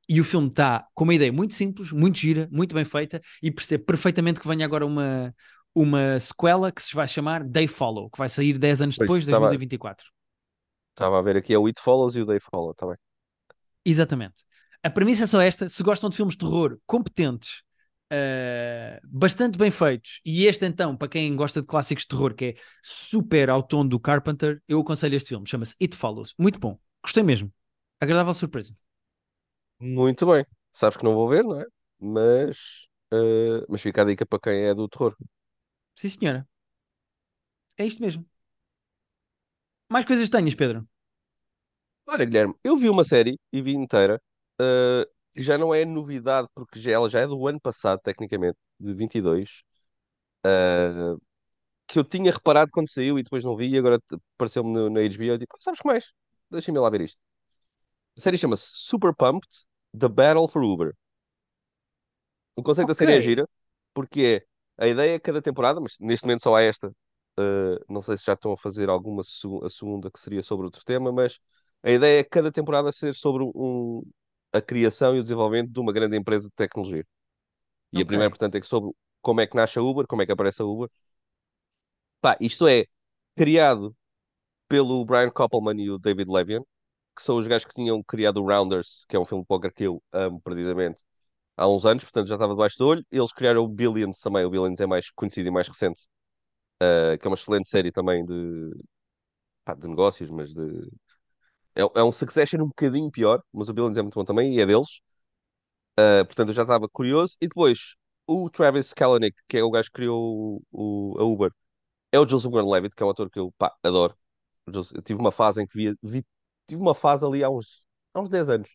E 0.07 0.21
o 0.21 0.25
filme 0.25 0.49
está 0.49 0.87
com 0.95 1.05
uma 1.05 1.15
ideia 1.15 1.33
muito 1.33 1.55
simples, 1.55 1.91
muito 1.91 2.19
gira, 2.19 2.47
muito 2.53 2.75
bem 2.75 2.85
feita, 2.85 3.19
e 3.43 3.51
percebo 3.51 3.87
perfeitamente 3.87 4.39
que 4.39 4.47
venha 4.47 4.67
agora 4.67 4.85
uma, 4.85 5.35
uma 5.75 6.21
sequela 6.21 6.71
que 6.71 6.83
se 6.83 6.95
vai 6.95 7.09
chamar 7.09 7.43
Day 7.45 7.67
Follow, 7.67 8.11
que 8.11 8.19
vai 8.19 8.29
sair 8.29 8.59
10 8.59 8.83
anos 8.83 8.97
Pois, 8.97 9.07
depois, 9.09 9.25
estava- 9.25 9.47
2024. 9.47 10.07
Estava 10.91 11.19
a 11.19 11.23
ver 11.23 11.37
aqui, 11.39 11.55
é 11.55 11.59
o 11.59 11.67
It 11.67 11.81
Follows 11.81 12.15
e 12.15 12.21
o 12.21 12.27
They 12.27 12.39
Follow, 12.39 12.75
tá 12.75 12.87
bem. 12.87 12.97
Exatamente. 13.87 14.45
A 14.83 14.91
premissa 14.91 15.25
é 15.25 15.27
só 15.27 15.41
esta: 15.41 15.67
se 15.69 15.83
gostam 15.83 16.11
de 16.11 16.17
filmes 16.17 16.35
de 16.35 16.41
terror 16.41 16.79
competentes, 16.87 17.63
eh, 18.11 19.01
bastante 19.05 19.59
bem 19.59 19.71
feitos, 19.71 20.21
e 20.25 20.47
este 20.47 20.65
então, 20.67 20.97
para 20.97 21.09
quem 21.09 21.35
gosta 21.37 21.61
de 21.61 21.67
clássicos 21.67 22.03
de 22.05 22.09
terror, 22.09 22.35
que 22.35 22.45
é 22.47 22.55
super 22.83 23.51
ao 23.51 23.63
tom 23.63 23.87
do 23.87 24.01
Carpenter, 24.01 24.63
eu 24.69 24.81
aconselho 24.81 25.17
este 25.17 25.29
filme. 25.31 25.47
Chama-se 25.49 25.75
It 25.81 25.97
Follows. 25.97 26.35
Muito 26.39 26.59
bom. 26.61 26.79
Gostei 27.03 27.23
mesmo. 27.23 27.53
Agradável 28.01 28.35
surpresa. 28.35 28.75
Muito 29.81 30.27
bem. 30.27 30.45
Sabes 30.73 30.97
que 30.97 31.05
não 31.05 31.15
vou 31.15 31.29
ver, 31.29 31.43
não 31.45 31.61
é? 31.61 31.65
Mas, 31.99 32.57
eh, 33.13 33.65
mas 33.69 33.81
fica 33.83 34.03
a 34.03 34.05
dica 34.05 34.27
para 34.27 34.41
quem 34.41 34.65
é 34.67 34.75
do 34.75 34.89
terror. 34.89 35.17
Sim, 35.95 36.11
senhora. 36.11 36.47
É 37.79 37.85
isto 37.87 38.03
mesmo. 38.03 38.25
Mais 39.93 40.05
coisas 40.09 40.29
tenhas, 40.35 40.55
Pedro? 40.61 40.81
Olha, 42.07 42.25
Guilherme, 42.25 42.55
eu 42.63 42.77
vi 42.77 42.89
uma 42.89 43.05
série 43.05 43.39
e 43.53 43.61
vi 43.63 43.73
inteira, 43.75 44.21
que 44.59 45.09
já 45.37 45.59
não 45.59 45.75
é 45.75 45.85
novidade, 45.85 46.49
porque 46.55 46.81
já, 46.81 46.93
ela 46.93 47.11
já 47.11 47.21
é 47.21 47.27
do 47.27 47.47
ano 47.47 47.61
passado, 47.61 48.01
tecnicamente, 48.03 48.59
de 48.81 48.95
22, 48.95 49.63
eh, 50.47 51.15
que 51.89 51.99
eu 51.99 52.05
tinha 52.05 52.33
reparado 52.33 52.71
quando 52.73 52.91
saiu 52.91 53.19
e 53.19 53.23
depois 53.23 53.45
não 53.45 53.57
vi, 53.57 53.71
e 53.71 53.79
agora 53.79 54.01
apareceu-me 54.37 54.73
no- 54.73 54.91
na 54.91 55.01
HBO 55.03 55.35
e 55.37 55.39
tipo, 55.41 55.57
sabes 55.61 55.81
que 55.81 55.87
mais? 55.89 56.07
Deixa-me 56.51 56.79
lá 56.81 56.91
ver 56.91 57.03
isto. 57.03 57.19
A 58.17 58.21
série 58.21 58.39
chama-se 58.39 58.71
Super 58.75 59.15
Pumped, 59.15 59.49
The 59.99 60.09
Battle 60.09 60.49
for 60.49 60.63
Uber. 60.65 60.95
O 62.55 62.63
conceito 62.63 62.89
da 62.89 62.95
série 62.95 63.17
é 63.17 63.21
gira, 63.21 63.49
porque 63.95 64.43
é 64.79 64.85
a 64.85 64.89
ideia 64.89 65.15
é 65.15 65.19
cada 65.19 65.41
temporada, 65.43 65.81
mas 65.81 65.97
neste 66.01 66.25
momento 66.27 66.43
só 66.43 66.55
há 66.57 66.63
esta. 66.63 66.89
Uh, 67.39 67.79
não 67.89 68.01
sei 68.03 68.17
se 68.17 68.25
já 68.25 68.33
estão 68.35 68.53
a 68.53 68.57
fazer 68.59 68.89
alguma 68.89 69.23
a 69.65 69.69
segunda 69.69 70.11
que 70.11 70.19
seria 70.21 70.43
sobre 70.43 70.67
outro 70.67 70.83
tema, 70.85 71.13
mas 71.13 71.39
a 71.83 71.91
ideia 71.91 72.21
é 72.21 72.25
cada 72.25 72.51
temporada 72.53 72.91
ser 72.93 73.15
sobre 73.15 73.43
um, 73.45 74.03
a 74.57 74.63
criação 74.63 75.17
e 75.17 75.21
o 75.21 75.23
desenvolvimento 75.23 75.71
de 75.73 75.81
uma 75.81 75.93
grande 75.93 76.17
empresa 76.17 76.49
de 76.49 76.55
tecnologia. 76.55 77.07
E 77.93 78.03
a 78.03 78.07
Ok. 78.07 78.07
primeira, 78.07 78.31
portanto, 78.31 78.57
é 78.57 78.61
que 78.61 78.67
sobre 78.67 78.93
como 79.23 79.41
é 79.43 79.47
que 79.49 79.57
nasce 79.57 79.79
a 79.79 79.83
Uber, 79.83 80.07
como 80.09 80.23
é 80.23 80.27
que 80.27 80.33
aparece 80.33 80.63
a 80.63 80.67
Uber. 80.67 80.91
Pá, 82.21 82.37
isto 82.41 82.67
é 82.67 82.85
criado 83.37 83.95
pelo 84.69 85.05
Brian 85.05 85.31
Koppelman 85.31 85.81
e 85.83 85.91
o 85.91 85.99
David 85.99 86.31
Levian, 86.31 86.63
que 87.17 87.23
são 87.23 87.37
os 87.39 87.47
gajos 87.49 87.67
que 87.67 87.75
tinham 87.75 88.03
criado 88.05 88.39
o 88.43 88.47
Rounders, 88.49 89.05
que 89.09 89.17
é 89.17 89.21
um 89.21 89.27
filme 89.27 89.45
de 89.45 89.49
póquer 89.49 89.73
que 89.75 89.85
eu 89.85 90.03
amo 90.13 90.41
perdidamente, 90.43 91.03
há 91.57 91.69
uns 91.69 91.87
anos, 91.87 92.05
portanto 92.05 92.29
já 92.29 92.37
estava 92.37 92.55
debaixo 92.55 92.79
do 92.79 92.87
olho. 92.89 93.07
Eles 93.13 93.33
criaram 93.33 93.65
o 93.65 93.69
Billions 93.69 94.21
também, 94.21 94.45
o 94.45 94.51
Billions 94.51 94.81
é 94.81 94.87
mais 94.87 95.11
conhecido 95.13 95.49
e 95.49 95.53
mais 95.53 95.69
recente, 95.69 96.03
eh, 96.83 97.19
que 97.19 97.27
é 97.27 97.31
uma 97.31 97.37
excelente 97.37 97.69
série 97.69 97.93
também 97.93 98.25
de, 98.27 98.71
pá, 99.65 99.75
de 99.75 99.89
negócios, 99.89 100.31
mas 100.31 100.53
de... 100.55 100.63
É, 101.77 101.83
é 102.01 102.05
um 102.05 102.13
Succession 102.13 102.63
um 102.63 102.69
bocadinho 102.69 103.11
pior, 103.13 103.43
mas 103.53 103.69
o 103.69 103.75
Billions 103.75 103.99
é 103.99 104.03
muito 104.03 104.15
bom 104.17 104.25
também 104.25 104.55
e 104.57 104.61
é 104.61 104.67
deles. 104.67 105.01
Eh, 105.99 106.25
portanto 106.25 106.49
eu 106.51 106.55
já 106.55 106.63
estava 106.63 106.89
curioso. 106.89 107.37
E 107.41 107.49
depois, 107.49 107.95
o 108.27 108.51
Travis 108.51 108.93
Kalanick, 108.95 109.37
que 109.49 109.59
é 109.59 109.63
o 109.63 109.71
gajo 109.71 109.89
que 109.89 109.95
criou 109.95 110.63
o, 110.73 111.15
o- 111.17 111.21
a 111.21 111.25
Uber, 111.25 111.53
é 112.13 112.21
o 112.21 112.29
Joseph 112.29 112.51
Gordon-Levitt, 112.53 112.97
que 112.97 113.03
é 113.03 113.07
um 113.07 113.11
ator 113.11 113.31
que 113.31 113.39
eu, 113.41 113.53
pá, 113.59 113.75
adoro. 113.83 114.17
Eu 114.67 115.03
tive 115.03 115.21
uma 115.21 115.33
fase 115.33 115.63
em 115.63 115.67
que 115.67 115.77
via, 115.77 115.97
vi, 116.03 116.25
tive 116.69 116.81
uma 116.83 116.95
fase 116.95 117.25
ali 117.27 117.45
há 117.45 117.51
uns, 117.51 117.83
há 118.15 118.21
uns 118.21 118.31
10 118.31 118.51
anos, 118.51 118.69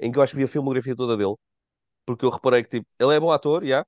em 0.00 0.12
que 0.12 0.18
eu 0.18 0.22
acho 0.22 0.32
que 0.32 0.38
vi 0.38 0.44
a 0.44 0.48
filmografia 0.48 0.96
toda 0.96 1.16
dele, 1.16 1.34
porque 2.06 2.24
eu 2.26 2.30
reparei 2.30 2.62
que 2.64 2.70
tipo, 2.70 2.88
ele 3.00 3.14
é 3.14 3.20
bom 3.20 3.32
ator, 3.32 3.64
já, 3.66 3.86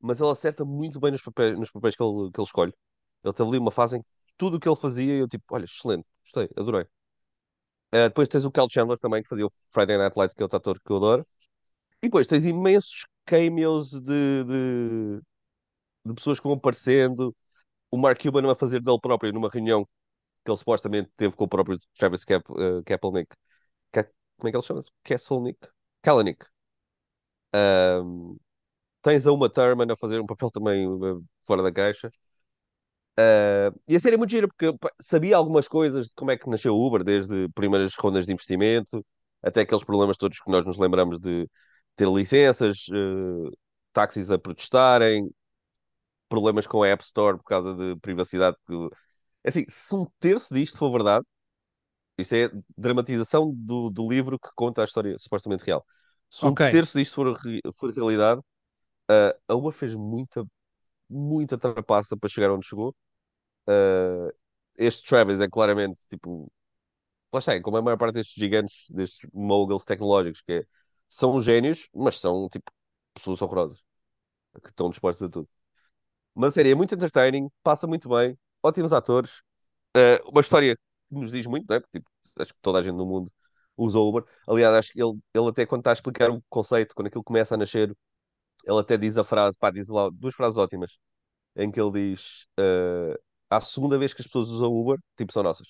mas 0.00 0.20
ele 0.20 0.30
acerta 0.30 0.64
muito 0.64 1.00
bem 1.00 1.12
nos 1.12 1.22
papéis, 1.22 1.58
nos 1.58 1.70
papéis 1.70 1.96
que 1.96 2.02
ele, 2.02 2.30
que 2.32 2.40
ele 2.40 2.46
escolhe. 2.46 2.74
Ele 3.24 3.34
teve 3.34 3.48
ali 3.50 3.58
uma 3.58 3.70
fase 3.72 3.98
em 3.98 4.02
que 4.02 4.08
tudo 4.36 4.56
o 4.58 4.60
que 4.60 4.68
ele 4.68 4.76
fazia, 4.76 5.14
eu 5.16 5.28
tipo, 5.28 5.44
olha, 5.52 5.64
excelente, 5.64 6.06
gostei, 6.24 6.50
adorei. 6.56 6.86
Eh, 7.92 8.08
depois 8.08 8.28
tens 8.28 8.44
o 8.44 8.50
Cal 8.50 8.68
Chandler 8.70 8.98
também, 8.98 9.22
que 9.22 9.28
fazia 9.28 9.46
o 9.46 9.52
Friday 9.70 9.96
Night 9.98 10.16
Lights, 10.18 10.34
que 10.34 10.42
é 10.42 10.44
outro 10.44 10.56
ator 10.58 10.80
que 10.84 10.90
eu 10.92 10.96
adoro. 10.96 11.26
E 12.02 12.06
depois 12.08 12.26
tens 12.28 12.44
imensos 12.46 13.06
cameos 13.26 13.90
de, 14.00 14.44
de, 14.44 15.20
de 16.06 16.14
pessoas 16.14 16.38
que 16.40 16.44
vão 16.48 16.54
aparecendo. 16.56 17.34
O 17.90 17.98
Mark 17.98 18.20
Cuban 18.22 18.50
a 18.50 18.56
fazer 18.56 18.82
dele 18.82 19.00
próprio 19.00 19.32
numa 19.32 19.50
reunião 19.50 19.84
que 20.44 20.50
ele 20.50 20.58
supostamente 20.58 21.10
teve 21.16 21.34
com 21.36 21.44
o 21.44 21.48
próprio 21.48 21.78
Travis 21.98 22.24
Cap, 22.24 22.44
uh, 22.52 22.82
Kapelnik. 22.84 23.34
Ka- 23.92 24.04
como 24.38 24.48
é 24.48 24.52
que 24.52 24.56
ele 24.58 24.64
chama? 24.64 24.84
Kesselnik? 25.04 25.58
Kalanick. 26.02 26.46
Ahm, 27.52 28.36
tens 29.02 29.26
a 29.26 29.32
Uma 29.32 29.50
Thurman 29.50 29.92
a 29.92 29.96
fazer 29.96 30.20
um 30.20 30.26
papel 30.26 30.50
também 30.50 30.86
uh, 30.88 31.24
fora 31.46 31.62
da 31.62 31.72
caixa. 31.72 32.10
Ah, 33.18 33.72
e 33.88 33.96
a 33.96 34.00
série 34.00 34.14
é 34.14 34.18
muito 34.18 34.30
gira 34.30 34.46
porque 34.48 34.72
sabia 35.00 35.36
algumas 35.36 35.68
coisas 35.68 36.08
de 36.08 36.14
como 36.14 36.30
é 36.30 36.36
que 36.36 36.48
nasceu 36.50 36.74
o 36.76 36.86
Uber, 36.86 37.02
desde 37.04 37.48
primeiras 37.50 37.94
rondas 37.96 38.26
de 38.26 38.32
investimento 38.32 39.04
até 39.42 39.60
aqueles 39.62 39.84
problemas 39.84 40.16
todos 40.16 40.38
que 40.40 40.50
nós 40.50 40.64
nos 40.66 40.78
lembramos 40.78 41.20
de 41.20 41.48
ter 41.96 42.08
licenças, 42.08 42.86
eh, 42.92 43.50
táxis 43.92 44.30
a 44.30 44.38
protestarem, 44.38 45.30
problemas 46.28 46.66
com 46.66 46.82
a 46.82 46.88
App 46.88 47.02
Store 47.04 47.36
por 47.38 47.44
causa 47.44 47.74
de 47.74 47.96
privacidade. 48.00 48.56
que- 48.66 48.90
Assim, 49.46 49.64
se 49.70 49.94
um 49.94 50.06
terço 50.20 50.54
disto 50.54 50.78
for 50.78 50.90
verdade, 50.92 51.24
isto 52.18 52.34
é 52.34 52.50
dramatização 52.76 53.52
do, 53.56 53.90
do 53.90 54.08
livro 54.08 54.38
que 54.38 54.48
conta 54.54 54.82
a 54.82 54.84
história 54.84 55.16
supostamente 55.18 55.64
real. 55.64 55.84
Se 56.30 56.46
um 56.46 56.56
Ok. 56.56 56.60
terço 56.68 56.98
disto 56.98 57.14
for, 57.14 57.34
for 57.76 57.92
realidade, 57.94 58.40
uh, 59.10 59.34
a 59.48 59.54
Uber 59.54 59.72
fez 59.72 59.94
muita, 59.94 60.44
muita 61.10 61.58
trapaça 61.58 62.16
para 62.16 62.28
chegar 62.30 62.50
onde 62.52 62.66
chegou. 62.66 62.94
Uh, 63.68 64.32
este 64.76 65.08
Travis 65.08 65.40
é 65.40 65.48
claramente, 65.48 66.06
tipo, 66.08 66.52
lá 67.32 67.38
está, 67.40 67.54
é 67.54 67.60
como 67.60 67.76
a 67.76 67.82
maior 67.82 67.98
parte 67.98 68.14
destes 68.14 68.34
gigantes, 68.36 68.86
destes 68.90 69.28
moguls 69.32 69.84
tecnológicos, 69.84 70.42
que 70.42 70.52
é, 70.52 70.64
são 71.08 71.40
gênios, 71.40 71.88
mas 71.94 72.20
são, 72.20 72.48
tipo, 72.48 72.70
pessoas 73.14 73.42
horrorosas, 73.42 73.78
que 74.62 74.70
estão 74.70 74.90
dispostas 74.90 75.28
a 75.28 75.30
tudo. 75.30 75.48
Uma 76.34 76.50
série 76.50 76.70
é 76.72 76.74
muito 76.74 76.94
entertaining, 76.94 77.50
passa 77.62 77.86
muito 77.86 78.08
bem, 78.08 78.38
ótimos 78.62 78.92
atores, 78.92 79.32
uh, 79.96 80.30
uma 80.30 80.40
história 80.40 80.76
que 80.76 80.82
nos 81.10 81.30
diz 81.32 81.46
muito, 81.46 81.66
não 81.68 81.76
é? 81.76 81.80
Tipo, 81.80 82.10
acho 82.40 82.54
que 82.54 82.60
toda 82.62 82.80
a 82.80 82.82
gente 82.82 82.94
no 82.96 83.06
mundo 83.06 83.30
usa 83.76 83.98
o 83.98 84.08
Uber. 84.08 84.24
Aliás, 84.48 84.74
acho 84.74 84.92
que 84.92 85.02
ele, 85.02 85.18
ele 85.34 85.48
até 85.48 85.66
quando 85.66 85.80
está 85.82 85.90
a 85.90 85.94
explicar 85.94 86.30
o 86.30 86.42
conceito, 86.48 86.94
quando 86.94 87.08
aquilo 87.08 87.24
começa 87.24 87.54
a 87.54 87.58
nascer, 87.58 87.96
ele 88.64 88.80
até 88.80 88.96
diz 88.98 89.18
a 89.18 89.24
frase, 89.24 89.56
pá, 89.58 89.70
diz 89.70 89.88
lá 89.88 90.10
duas 90.10 90.34
frases 90.34 90.58
ótimas, 90.58 90.98
em 91.56 91.70
que 91.70 91.80
ele 91.80 91.92
diz, 91.92 92.46
uh, 92.60 93.18
a 93.56 93.60
segunda 93.60 93.98
vez 93.98 94.14
que 94.14 94.20
as 94.20 94.26
pessoas 94.26 94.48
usam 94.48 94.72
Uber, 94.72 94.98
tipo, 95.16 95.32
são 95.32 95.42
nossas. 95.42 95.68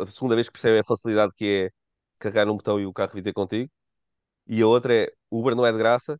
A 0.00 0.06
segunda 0.10 0.34
vez 0.34 0.48
que 0.48 0.52
percebem 0.52 0.80
a 0.80 0.84
facilidade 0.84 1.32
que 1.36 1.66
é 1.66 1.70
carregar 2.18 2.46
num 2.46 2.56
botão 2.56 2.80
e 2.80 2.86
o 2.86 2.92
carro 2.92 3.12
vir 3.14 3.22
ter 3.22 3.32
contigo. 3.32 3.70
E 4.46 4.62
a 4.62 4.66
outra 4.66 4.94
é, 4.94 5.12
Uber 5.30 5.54
não 5.54 5.66
é 5.66 5.72
de 5.72 5.78
graça, 5.78 6.18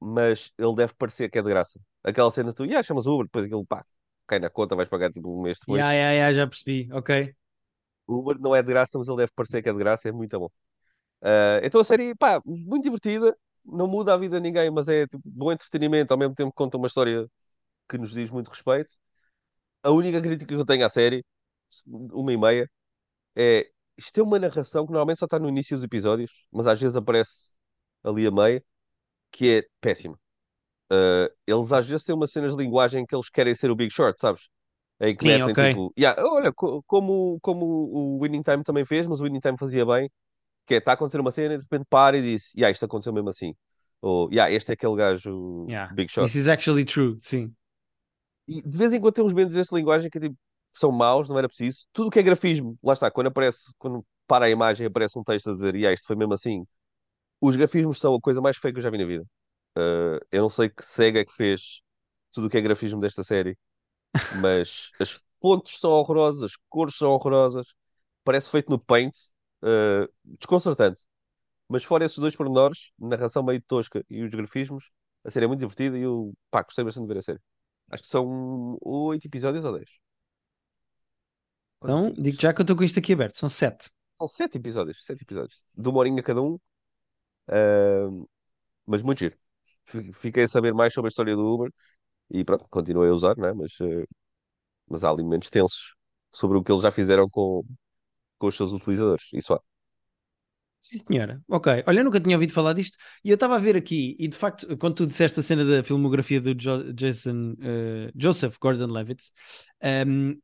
mas 0.00 0.52
ele 0.58 0.74
deve 0.74 0.94
parecer 0.94 1.30
que 1.30 1.38
é 1.38 1.42
de 1.42 1.48
graça. 1.48 1.80
Aquela 2.04 2.30
cena 2.30 2.52
tu, 2.52 2.64
yeah, 2.64 2.82
chamas 2.82 3.06
Uber, 3.06 3.26
depois 3.26 3.44
aquilo, 3.44 3.66
pá, 3.66 3.84
cai 4.26 4.38
na 4.38 4.50
conta, 4.50 4.76
vais 4.76 4.88
pagar 4.88 5.12
tipo 5.12 5.28
um 5.28 5.42
mês 5.42 5.58
depois. 5.58 5.80
Yeah, 5.80 5.94
yeah, 5.94 6.12
yeah, 6.14 6.32
já 6.32 6.46
percebi. 6.46 6.88
Ok. 6.92 7.34
Uber 8.08 8.38
não 8.38 8.54
é 8.54 8.62
de 8.62 8.68
graça, 8.68 8.98
mas 8.98 9.08
ele 9.08 9.16
deve 9.18 9.32
parecer 9.34 9.62
que 9.62 9.68
é 9.68 9.72
de 9.72 9.78
graça, 9.78 10.08
é 10.08 10.12
muito 10.12 10.38
bom. 10.38 10.50
Ah, 11.22 11.60
então 11.62 11.80
a 11.80 11.84
série, 11.84 12.14
pá, 12.14 12.40
muito 12.44 12.84
divertida, 12.84 13.36
não 13.64 13.86
muda 13.88 14.14
a 14.14 14.16
vida 14.16 14.36
de 14.36 14.42
ninguém, 14.42 14.70
mas 14.70 14.88
é 14.88 15.06
tipo, 15.06 15.22
bom 15.24 15.50
entretenimento, 15.52 16.12
ao 16.12 16.18
mesmo 16.18 16.34
tempo 16.34 16.52
conta 16.54 16.76
uma 16.76 16.86
história 16.86 17.26
que 17.88 17.98
nos 17.98 18.12
diz 18.12 18.30
muito 18.30 18.48
respeito. 18.48 18.96
A 19.82 19.90
única 19.90 20.20
crítica 20.20 20.46
que 20.54 20.54
eu 20.60 20.64
tenho 20.66 20.84
à 20.86 20.88
série, 20.88 21.24
uma 21.86 22.32
e 22.32 22.36
meia, 22.36 22.70
é 23.36 23.68
isto 23.98 24.12
tem 24.14 24.24
uma 24.24 24.38
narração 24.38 24.86
que 24.86 24.92
normalmente 24.92 25.18
só 25.20 25.26
está 25.26 25.38
no 25.38 25.48
início 25.48 25.76
dos 25.76 25.84
episódios, 25.84 26.30
mas 26.52 26.66
às 26.66 26.80
vezes 26.80 26.96
aparece 26.96 27.52
ali 28.04 28.26
a 28.26 28.30
meio, 28.32 28.62
que 29.32 29.58
é 29.60 29.64
péssima. 29.80 30.18
Uh, 30.92 31.28
eles 31.46 31.72
às 31.72 31.86
vezes 31.86 32.04
têm 32.04 32.14
umas 32.14 32.32
cenas 32.32 32.56
de 32.56 32.62
linguagem 32.62 33.06
que 33.06 33.14
eles 33.16 33.30
querem 33.30 33.54
ser 33.54 33.70
o 33.70 33.76
Big 33.76 33.92
Short, 33.92 34.20
sabes? 34.20 34.42
Em 35.00 35.14
que 35.16 35.24
Sim, 35.24 35.26
metem 35.26 35.54
tipo, 35.56 35.92
"Yeah, 35.98 36.22
olha, 36.24 36.52
co- 36.52 36.82
como, 36.86 37.38
como 37.42 37.66
o 37.66 38.20
Winning 38.22 38.42
Time 38.42 38.64
também 38.64 38.84
fez, 38.86 39.06
mas 39.06 39.20
o 39.20 39.24
Winning 39.24 39.40
Time 39.40 39.58
fazia 39.58 39.84
bem, 39.86 40.10
que 40.66 40.74
é, 40.74 40.78
está 40.78 40.92
a 40.92 40.94
acontecer 40.94 41.20
uma 41.20 41.32
cena 41.32 41.54
e 41.54 41.58
de 41.58 41.64
repente 41.64 41.86
para 41.90 42.18
e 42.18 42.22
diz, 42.22 42.52
yeah, 42.54 42.70
isto 42.72 42.84
aconteceu 42.86 43.12
mesmo 43.12 43.30
assim. 43.30 43.54
Ou, 44.02 44.30
yeah, 44.32 44.52
este 44.52 44.72
é 44.72 44.74
aquele 44.74 44.96
gajo 44.96 45.66
Yeah. 45.68 45.88
Big 45.90 46.10
Shot. 46.12 46.32
This 46.32 46.36
is 46.36 46.48
actually 46.48 46.84
true. 46.84 47.18
Sim. 47.20 47.56
E 48.48 48.62
de 48.62 48.76
vez 48.78 48.92
em 48.92 49.00
quando 49.00 49.14
tem 49.14 49.24
uns 49.24 49.32
momentos 49.32 49.54
dessa 49.54 49.74
linguagem 49.76 50.10
que 50.10 50.18
é, 50.18 50.20
tipo, 50.22 50.36
são 50.74 50.92
maus, 50.92 51.28
não 51.28 51.38
era 51.38 51.48
preciso. 51.48 51.86
Tudo 51.92 52.10
que 52.10 52.18
é 52.18 52.22
grafismo, 52.22 52.78
lá 52.82 52.92
está, 52.92 53.10
quando 53.10 53.28
aparece, 53.28 53.58
quando 53.78 54.04
para 54.26 54.46
a 54.46 54.50
imagem 54.50 54.84
e 54.84 54.88
aparece 54.88 55.18
um 55.18 55.24
texto 55.24 55.50
a 55.50 55.54
dizer, 55.54 55.74
yeah, 55.74 55.94
isto 55.94 56.06
foi 56.06 56.16
mesmo 56.16 56.34
assim. 56.34 56.66
Os 57.40 57.56
grafismos 57.56 57.98
são 58.00 58.14
a 58.14 58.20
coisa 58.20 58.40
mais 58.40 58.56
feia 58.56 58.72
que 58.72 58.78
eu 58.78 58.82
já 58.82 58.90
vi 58.90 58.98
na 58.98 59.06
vida. 59.06 59.24
Uh, 59.78 60.20
eu 60.32 60.42
não 60.42 60.48
sei 60.50 60.68
que 60.70 60.84
cega 60.84 61.20
é 61.20 61.24
que 61.24 61.32
fez 61.32 61.82
tudo 62.32 62.46
o 62.48 62.50
que 62.50 62.58
é 62.58 62.60
grafismo 62.62 63.00
desta 63.00 63.24
série, 63.24 63.58
mas 64.30 64.92
as 65.00 65.22
fontes 65.40 65.78
são 65.80 65.90
horrorosas, 65.92 66.42
as 66.42 66.56
cores 66.68 66.96
são 66.96 67.12
horrorosas, 67.12 67.66
parece 68.24 68.50
feito 68.50 68.70
no 68.70 68.78
Paint, 68.78 69.14
uh, 69.62 70.08
desconcertante. 70.24 71.04
Mas 71.68 71.84
fora 71.84 72.04
esses 72.04 72.18
dois 72.18 72.36
pormenores, 72.36 72.92
narração 72.98 73.42
meio 73.44 73.62
tosca 73.62 74.04
e 74.10 74.22
os 74.22 74.30
grafismos, 74.30 74.90
a 75.24 75.30
série 75.30 75.46
é 75.46 75.48
muito 75.48 75.60
divertida 75.60 75.98
e 75.98 76.02
eu, 76.02 76.34
pá, 76.50 76.62
gostei 76.62 76.84
bastante 76.84 77.06
de 77.08 77.14
ver 77.14 77.20
a 77.20 77.22
série. 77.22 77.40
Acho 77.90 78.02
que 78.04 78.08
são 78.08 78.78
oito 78.82 79.26
episódios 79.26 79.64
ou 79.64 79.72
dez. 79.78 79.90
Então, 81.82 82.12
digo 82.18 82.36
episódios? 82.36 82.40
já 82.40 82.52
que 82.52 82.60
eu 82.60 82.64
estou 82.64 82.76
com 82.76 82.84
isto 82.84 82.98
aqui 82.98 83.12
aberto. 83.12 83.38
São 83.38 83.48
sete. 83.48 83.90
São 84.18 84.28
sete 84.28 84.56
episódios, 84.58 85.04
sete 85.04 85.22
episódios. 85.22 85.60
De 85.76 85.88
uma 85.88 85.98
horinha 85.98 86.22
cada 86.22 86.40
um, 86.42 86.54
uh, 87.50 88.28
mas 88.86 89.02
muito 89.02 89.20
giro. 89.20 89.36
Fi- 89.86 90.12
Fiquei 90.14 90.44
a 90.44 90.48
saber 90.48 90.74
mais 90.74 90.94
sobre 90.94 91.08
a 91.08 91.10
história 91.10 91.36
do 91.36 91.42
Uber 91.54 91.72
e 92.30 92.44
pronto, 92.44 92.66
continuei 92.70 93.10
a 93.10 93.14
usar, 93.14 93.36
né? 93.38 93.52
Mas, 93.54 93.72
uh, 93.80 94.06
mas 94.88 95.04
há 95.04 95.10
ali 95.10 95.22
momentos 95.24 95.50
tensos 95.50 95.94
sobre 96.32 96.58
o 96.58 96.64
que 96.64 96.72
eles 96.72 96.82
já 96.82 96.92
fizeram 96.92 97.28
com, 97.30 97.64
com 98.38 98.48
os 98.48 98.56
seus 98.56 98.72
utilizadores. 98.72 99.24
Isso 99.34 99.54
há. 99.54 99.60
Sim, 100.88 101.00
senhora. 101.08 101.42
Ok. 101.48 101.66
Olha, 101.86 102.00
eu 102.00 102.04
nunca 102.04 102.20
tinha 102.20 102.36
ouvido 102.36 102.52
falar 102.52 102.72
disto 102.72 102.96
e 103.24 103.30
eu 103.30 103.34
estava 103.34 103.56
a 103.56 103.58
ver 103.58 103.76
aqui, 103.76 104.16
e 104.20 104.28
de 104.28 104.36
facto, 104.36 104.76
quando 104.78 104.94
tu 104.94 105.06
disseste 105.06 105.40
a 105.40 105.42
cena 105.42 105.64
da 105.64 105.82
filmografia 105.82 106.40
do 106.40 106.54
Jo- 106.54 106.92
Jason, 106.92 107.56
eh, 107.60 108.12
Joseph 108.16 108.56
Gordon-Levitt, 108.60 109.30
ehm, 109.80 110.34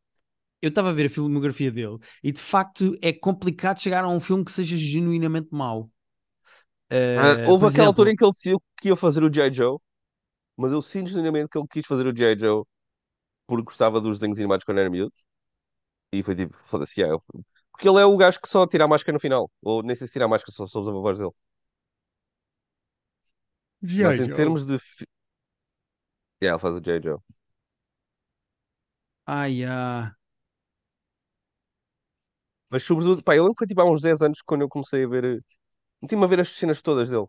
eu 0.62 0.70
estava 0.70 0.90
a 0.90 0.92
ver 0.94 1.06
a 1.06 1.10
filmografia 1.10 1.72
dele 1.72 1.98
e 2.24 2.32
de 2.32 2.40
facto 2.40 2.96
é 3.02 3.12
complicado 3.12 3.80
chegar 3.82 4.04
a 4.04 4.08
um 4.08 4.20
filme 4.20 4.44
que 4.44 4.52
seja 4.52 4.76
genuinamente 4.76 5.48
mau. 5.52 5.90
Ah, 7.14 7.38
Eh, 7.38 7.44
houve 7.44 7.66
aquela 7.66 7.88
altura 7.88 8.10
exemplo, 8.10 8.12
em 8.12 8.16
que 8.16 8.24
ele 8.24 8.32
decidiu 8.32 8.62
que 8.80 8.88
ia 8.88 8.96
fazer 8.96 9.22
o 9.22 9.32
G.I. 9.32 9.52
Joe, 9.52 9.78
mas 10.56 10.72
eu 10.72 10.82
sinto 10.82 11.08
genuinamente 11.10 11.48
que 11.50 11.58
ele 11.58 11.68
quis 11.68 11.86
fazer 11.86 12.06
o 12.06 12.16
G.I. 12.16 12.38
Joe 12.38 12.64
porque 13.46 13.64
gostava 13.64 14.00
dos 14.00 14.18
desenhos 14.20 14.38
animados 14.38 14.64
quando 14.64 14.78
era 14.80 14.90
miúdo. 14.90 15.12
E 16.12 16.22
foi 16.22 16.34
tipo, 16.36 16.56
foda-se, 16.68 17.00
yeah, 17.00 17.14
eu- 17.14 17.44
porque 17.82 17.88
ele 17.88 18.00
é 18.00 18.06
o 18.06 18.16
gajo 18.16 18.40
que 18.40 18.48
só 18.48 18.66
tira 18.66 18.84
a 18.84 18.88
máscara 18.88 19.14
no 19.14 19.20
final. 19.20 19.50
Ou 19.62 19.82
nem 19.82 19.96
sei 19.96 20.06
se 20.06 20.12
tira 20.12 20.24
a 20.26 20.28
máscara, 20.28 20.52
só, 20.52 20.64
usa 20.64 20.90
a 20.90 20.94
voz 20.94 21.18
dele. 21.18 21.30
Mas 23.98 24.18
G.I. 24.18 24.20
em 24.20 24.28
Joe. 24.28 24.30
termos 24.30 24.64
de. 24.66 24.78
fi- 24.78 25.06
Yeah, 26.42 26.52
ele 26.54 26.58
faz 26.60 26.74
o 26.74 26.80
G.I. 26.80 27.00
Joe. 27.00 27.18
Ai, 29.26 29.64
ah. 29.64 30.16
Mas 32.70 32.82
sobretudo, 32.84 33.22
pá, 33.22 33.36
eu 33.36 33.42
lembro 33.42 33.54
que 33.54 33.60
foi 33.60 33.66
tipo 33.68 33.80
há 33.80 33.84
uns 33.90 34.00
10 34.02 34.20
anos 34.22 34.40
quando 34.42 34.62
eu 34.62 34.68
comecei 34.68 35.04
a 35.04 35.08
ver. 35.08 35.24
eh, 35.24 35.38
Meti-me 36.02 36.24
a 36.24 36.28
ver 36.28 36.40
as 36.40 36.50
cenas 36.50 36.82
todas 36.82 37.10
dele. 37.10 37.26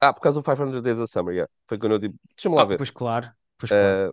Ah, 0.00 0.12
por 0.12 0.20
causa 0.20 0.40
do 0.40 0.44
500 0.44 0.82
Days 0.82 0.98
of 0.98 1.10
Summer, 1.10 1.34
yeah. 1.34 1.50
Foi 1.68 1.78
quando 1.78 1.92
eu 1.94 2.00
tipo, 2.00 2.16
deixa-me 2.34 2.54
lá 2.56 2.64
Ah, 2.64 2.64
ver. 2.64 2.78
pois 2.78 2.90
claro, 2.90 3.28
pois 3.58 3.72
claro. 3.72 4.00
Ah, 4.00 4.12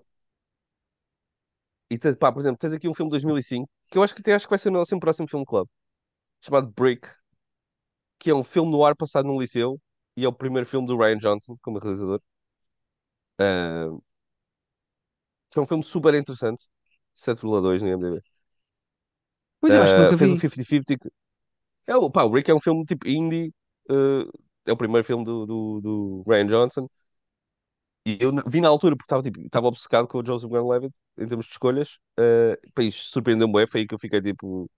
e 1.89 1.97
te- 1.97 2.15
pá, 2.15 2.31
por 2.31 2.39
exemplo, 2.41 2.57
tens 2.59 2.73
aqui 2.73 2.87
um 2.89 2.93
filme 2.93 3.09
de 3.09 3.13
2005 3.13 3.69
que 3.93 3.99
eu 3.99 4.03
acho 4.03 4.15
que 4.15 4.21
até 4.21 4.35
acho 4.35 4.47
que 4.47 4.51
vai 4.51 4.59
ser 4.59 4.69
o 4.69 4.73
nosso 4.73 4.99
próximo 4.99 5.29
filme 5.29 5.45
club, 5.45 5.67
chamado 6.41 6.71
Brick, 6.75 7.07
que 8.19 8.29
é 8.29 8.35
um 8.35 8.43
filme 8.43 8.71
no 8.71 8.83
ar 8.85 8.95
passado 8.95 9.27
num 9.27 9.39
liceu 9.39 9.79
e 10.17 10.25
é 10.25 10.27
o 10.27 10.33
primeiro 10.33 10.67
filme 10.67 10.87
do 10.87 10.97
Ryan 10.97 11.17
Johnson 11.17 11.57
como 11.61 11.79
realizador. 11.79 12.21
Ah, 13.37 13.89
que 15.51 15.59
é 15.59 15.61
um 15.61 15.65
filme 15.65 15.83
super 15.83 16.13
interessante. 16.15 16.65
7,2 17.15 17.81
no 17.81 17.87
IMDb. 17.89 18.21
Pois 19.59 19.73
eu 19.73 19.81
acho 19.83 19.93
que 19.93 19.99
Uh, 19.99 20.13
nunca 20.13 20.17
fez 20.17 20.31
o 20.31 20.37
vi. 20.37 20.39
50-50. 20.39 20.97
que- 20.97 21.09
É, 21.87 21.95
o, 21.97 22.09
pá, 22.11 22.23
o 22.25 22.31
Rick 22.33 22.51
é 22.51 22.55
um 22.55 22.61
filme 22.61 22.85
tipo 22.85 23.07
indie. 23.07 23.53
uh, 23.91 24.29
é 24.65 24.71
o 24.73 24.77
primeiro 24.77 25.05
filme 25.07 25.23
do, 25.25 25.45
do, 25.45 25.81
do 25.81 26.23
Ryan 26.27 26.47
Johnson. 26.47 26.89
E 28.05 28.17
eu 28.19 28.31
vi 28.47 28.59
na 28.61 28.67
altura 28.67 28.95
porque 28.95 29.05
estava 29.05 29.23
tipo, 29.23 29.39
estava 29.41 29.67
obcecado 29.67 30.07
com 30.07 30.19
o 30.19 30.25
Joseph 30.25 30.49
Gordon-Levitt 30.49 30.93
em 31.17 31.27
termos 31.27 31.45
de 31.45 31.51
escolhas. 31.53 31.97
Uh, 32.19 32.55
pá, 32.73 32.83
isto 32.83 33.03
surpreendeu-me, 33.11 33.67
foi 33.67 33.81
aí 33.81 33.87
que 33.87 33.95
eu 33.95 33.99
fiquei 33.99 34.21
tipo, 34.21 34.69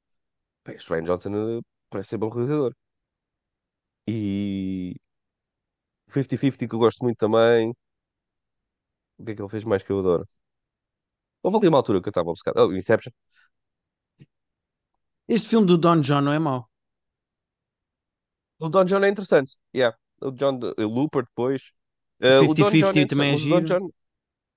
pá, 0.64 0.74
este 0.74 0.90
Ryan 0.92 1.04
Johnson 1.06 1.60
uh, 1.60 1.66
parece 1.90 2.10
ser 2.12 2.18
bom 2.18 2.30
realizador. 2.30 2.74
E 4.08 4.96
50-50 6.14 6.68
que 6.70 6.76
eu 6.76 6.80
gosto 6.80 7.04
muito 7.04 7.18
também. 7.18 7.74
O 9.20 9.26
que 9.26 9.32
é 9.32 9.36
que 9.36 9.42
ele 9.42 9.50
fez 9.50 9.64
mais 9.66 9.84
que 9.84 9.92
eu 9.92 10.00
adoro? 10.00 10.26
Houve 11.44 11.58
ali 11.58 11.68
uma 11.70 11.78
altura 11.78 12.02
que 12.02 12.08
eu 12.10 12.12
estava 12.12 12.30
obcecado. 12.30 12.58
Oh, 12.60 12.74
Inception. 12.74 13.12
Este 15.28 15.48
filme 15.50 15.68
do 15.68 15.78
Don 15.78 16.02
John 16.02 16.22
não 16.22 16.34
é 16.34 16.40
mau. 16.40 16.68
O 18.60 18.70
Don 18.70 18.86
John 18.86 19.04
é 19.04 19.10
interessante. 19.10 19.54
Yeah. 19.74 19.98
O 20.22 20.32
John, 20.32 20.60
o 20.78 20.84
Looper 20.88 21.24
depois. 21.24 21.72
O 22.23 22.32
Uh, 22.32 22.43
o 22.49 22.54
Don 22.54 22.75
John 22.75 22.91
é 22.97 23.01
50-50 23.01 23.04
interessante, 23.04 23.32
também 23.32 23.32
é 23.32 23.36
o 23.36 23.38
giro. 23.38 23.62
John 23.62 23.89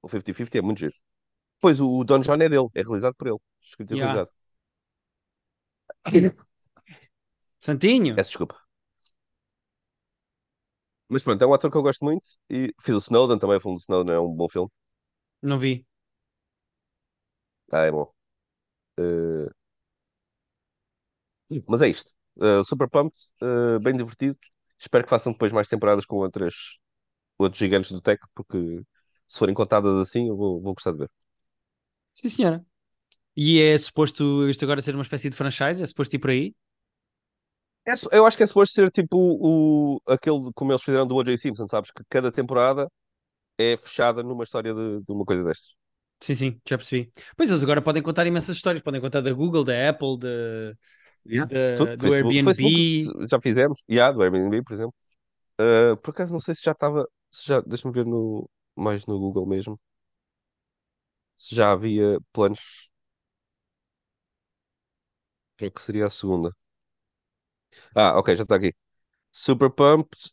O 0.02 0.08
50-50 0.08 0.58
é 0.58 0.62
muito 0.62 0.80
giro. 0.80 0.94
Pois, 1.60 1.80
o, 1.80 1.88
o 2.00 2.04
Don 2.04 2.20
John 2.20 2.34
é 2.36 2.48
dele, 2.50 2.68
é 2.74 2.82
realizado 2.82 3.14
por 3.16 3.28
ele. 3.28 3.38
Escrito 3.62 3.94
e 3.94 3.96
Yeah. 3.96 3.98
realizado. 3.98 4.30
Santinho? 7.60 8.14
Peço 8.14 8.30
desculpa. 8.30 8.56
Mas 11.08 11.22
pronto, 11.22 11.42
é 11.42 11.46
um 11.46 11.52
ator 11.54 11.70
que 11.70 11.76
eu 11.76 11.82
gosto 11.82 12.04
muito. 12.04 12.26
E 12.50 12.72
fiz 12.82 12.94
o 12.94 12.98
Snowden 12.98 13.38
também, 13.38 13.56
o 13.56 13.60
filme 13.60 13.76
do 13.76 13.80
Snowden 13.80 14.14
é 14.14 14.20
um 14.20 14.32
bom 14.34 14.48
filme. 14.48 14.70
Não 15.42 15.58
vi. 15.58 15.84
Ah, 17.72 17.84
é 17.86 17.90
bom. 17.90 18.12
Eh, 18.98 19.50
mas 21.66 21.82
é 21.82 21.88
isto. 21.88 22.12
Eh, 22.40 22.62
super 22.64 22.88
pumped, 22.88 23.18
eh, 23.42 23.78
bem 23.80 23.96
divertido. 23.96 24.38
Espero 24.78 25.04
que 25.04 25.10
façam 25.10 25.32
depois 25.32 25.52
mais 25.52 25.68
temporadas 25.68 26.06
com 26.06 26.16
outras, 26.16 26.54
outros 27.38 27.58
gigantes 27.58 27.90
do 27.90 28.00
tech, 28.00 28.20
porque 28.34 28.82
se 29.26 29.38
forem 29.38 29.54
contadas 29.54 29.94
assim, 30.00 30.28
eu 30.28 30.36
vou, 30.36 30.60
vou 30.60 30.74
gostar 30.74 30.92
de 30.92 30.98
ver. 30.98 31.10
Sim, 32.14 32.28
senhora. 32.28 32.66
E 33.36 33.60
é 33.60 33.78
suposto 33.78 34.48
isto 34.48 34.64
agora 34.64 34.82
ser 34.82 34.94
uma 34.94 35.02
espécie 35.02 35.30
de 35.30 35.36
franchise? 35.36 35.82
É 35.82 35.86
suposto 35.86 36.16
ir 36.16 36.18
por 36.18 36.30
aí? 36.30 36.54
É 37.86 37.92
eu 38.12 38.26
acho 38.26 38.36
que 38.36 38.42
é 38.42 38.46
suposto 38.46 38.74
ser 38.74 38.90
tipo 38.90 39.16
o, 39.16 40.00
aquele 40.06 40.50
como 40.54 40.72
eles 40.72 40.82
fizeram 40.82 41.06
do 41.06 41.14
O.J. 41.14 41.38
Simpson, 41.38 41.68
sabes? 41.68 41.90
Que 41.90 42.02
cada 42.08 42.30
temporada 42.30 42.90
é 43.56 43.76
fechada 43.76 44.22
numa 44.22 44.44
história 44.44 44.74
de, 44.74 45.00
de 45.02 45.12
uma 45.12 45.24
coisa 45.24 45.44
destas. 45.44 45.70
Sim, 46.20 46.34
sim, 46.34 46.60
já 46.68 46.76
percebi. 46.76 47.12
Pois 47.36 47.48
eles 47.48 47.62
agora 47.62 47.80
podem 47.80 48.02
contar 48.02 48.26
imensas 48.26 48.56
histórias, 48.56 48.82
podem 48.82 49.00
contar 49.00 49.20
da 49.20 49.32
Google, 49.32 49.62
da 49.62 49.88
Apple, 49.88 50.18
da, 50.18 50.28
Yeah. 51.28 51.46
Tudo. 51.76 51.96
do 51.96 52.08
Facebook, 52.08 52.44
Facebook 52.44 52.74
Airbnb. 52.74 53.28
já 53.30 53.40
fizemos. 53.40 53.82
E 53.88 54.00
há 54.00 54.10
do 54.10 54.22
Airbnb, 54.22 54.62
por 54.62 54.72
exemplo. 54.72 54.94
Uh, 55.60 55.96
por 55.98 56.10
acaso 56.10 56.32
não 56.32 56.40
sei 56.40 56.54
se 56.54 56.62
já 56.64 56.72
estava. 56.72 57.06
Já, 57.32 57.60
deixa-me 57.62 57.94
ver 57.94 58.04
no, 58.06 58.48
mais 58.76 59.06
no 59.06 59.18
Google 59.18 59.46
mesmo. 59.46 59.80
Se 61.38 61.54
já 61.54 61.72
havia 61.72 62.18
planos 62.32 62.60
para 65.56 65.68
o 65.68 65.70
que 65.72 65.82
seria 65.82 66.06
a 66.06 66.10
segunda. 66.10 66.52
Ah, 67.94 68.16
ok, 68.18 68.34
já 68.36 68.42
está 68.44 68.56
aqui. 68.56 68.74
Super 69.32 69.70
Pumped, 69.70 70.32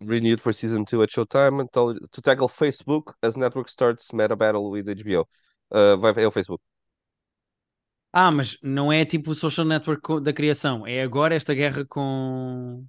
renewed 0.00 0.40
for 0.40 0.52
season 0.52 0.84
2 0.84 1.02
at 1.02 1.10
Showtime 1.10 1.68
to 1.72 2.22
tackle 2.22 2.48
Facebook 2.48 3.14
as 3.22 3.36
network 3.36 3.68
starts 3.68 4.12
meta 4.12 4.36
battle 4.36 4.70
with 4.70 4.88
HBO. 4.88 5.28
Uh, 5.70 5.96
vai, 5.98 6.12
é 6.16 6.26
o 6.26 6.30
Facebook. 6.30 6.62
Ah, 8.12 8.30
mas 8.32 8.58
não 8.60 8.92
é 8.92 9.04
tipo 9.04 9.30
o 9.30 9.34
social 9.34 9.64
network 9.64 10.20
da 10.20 10.32
criação, 10.32 10.84
é 10.84 11.00
agora 11.00 11.34
esta 11.34 11.54
guerra 11.54 11.84
com, 11.84 12.84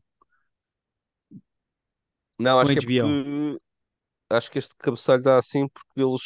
Não, 2.42 2.60
acho 2.60 2.74
que 2.74 2.80
é 2.80 2.82
porque. 2.82 3.60
Acho 4.30 4.50
que 4.50 4.60
este 4.60 4.76
cabeçalho 4.78 5.22
dá 5.22 5.38
assim 5.38 5.68
porque 5.68 6.02
eles. 6.02 6.22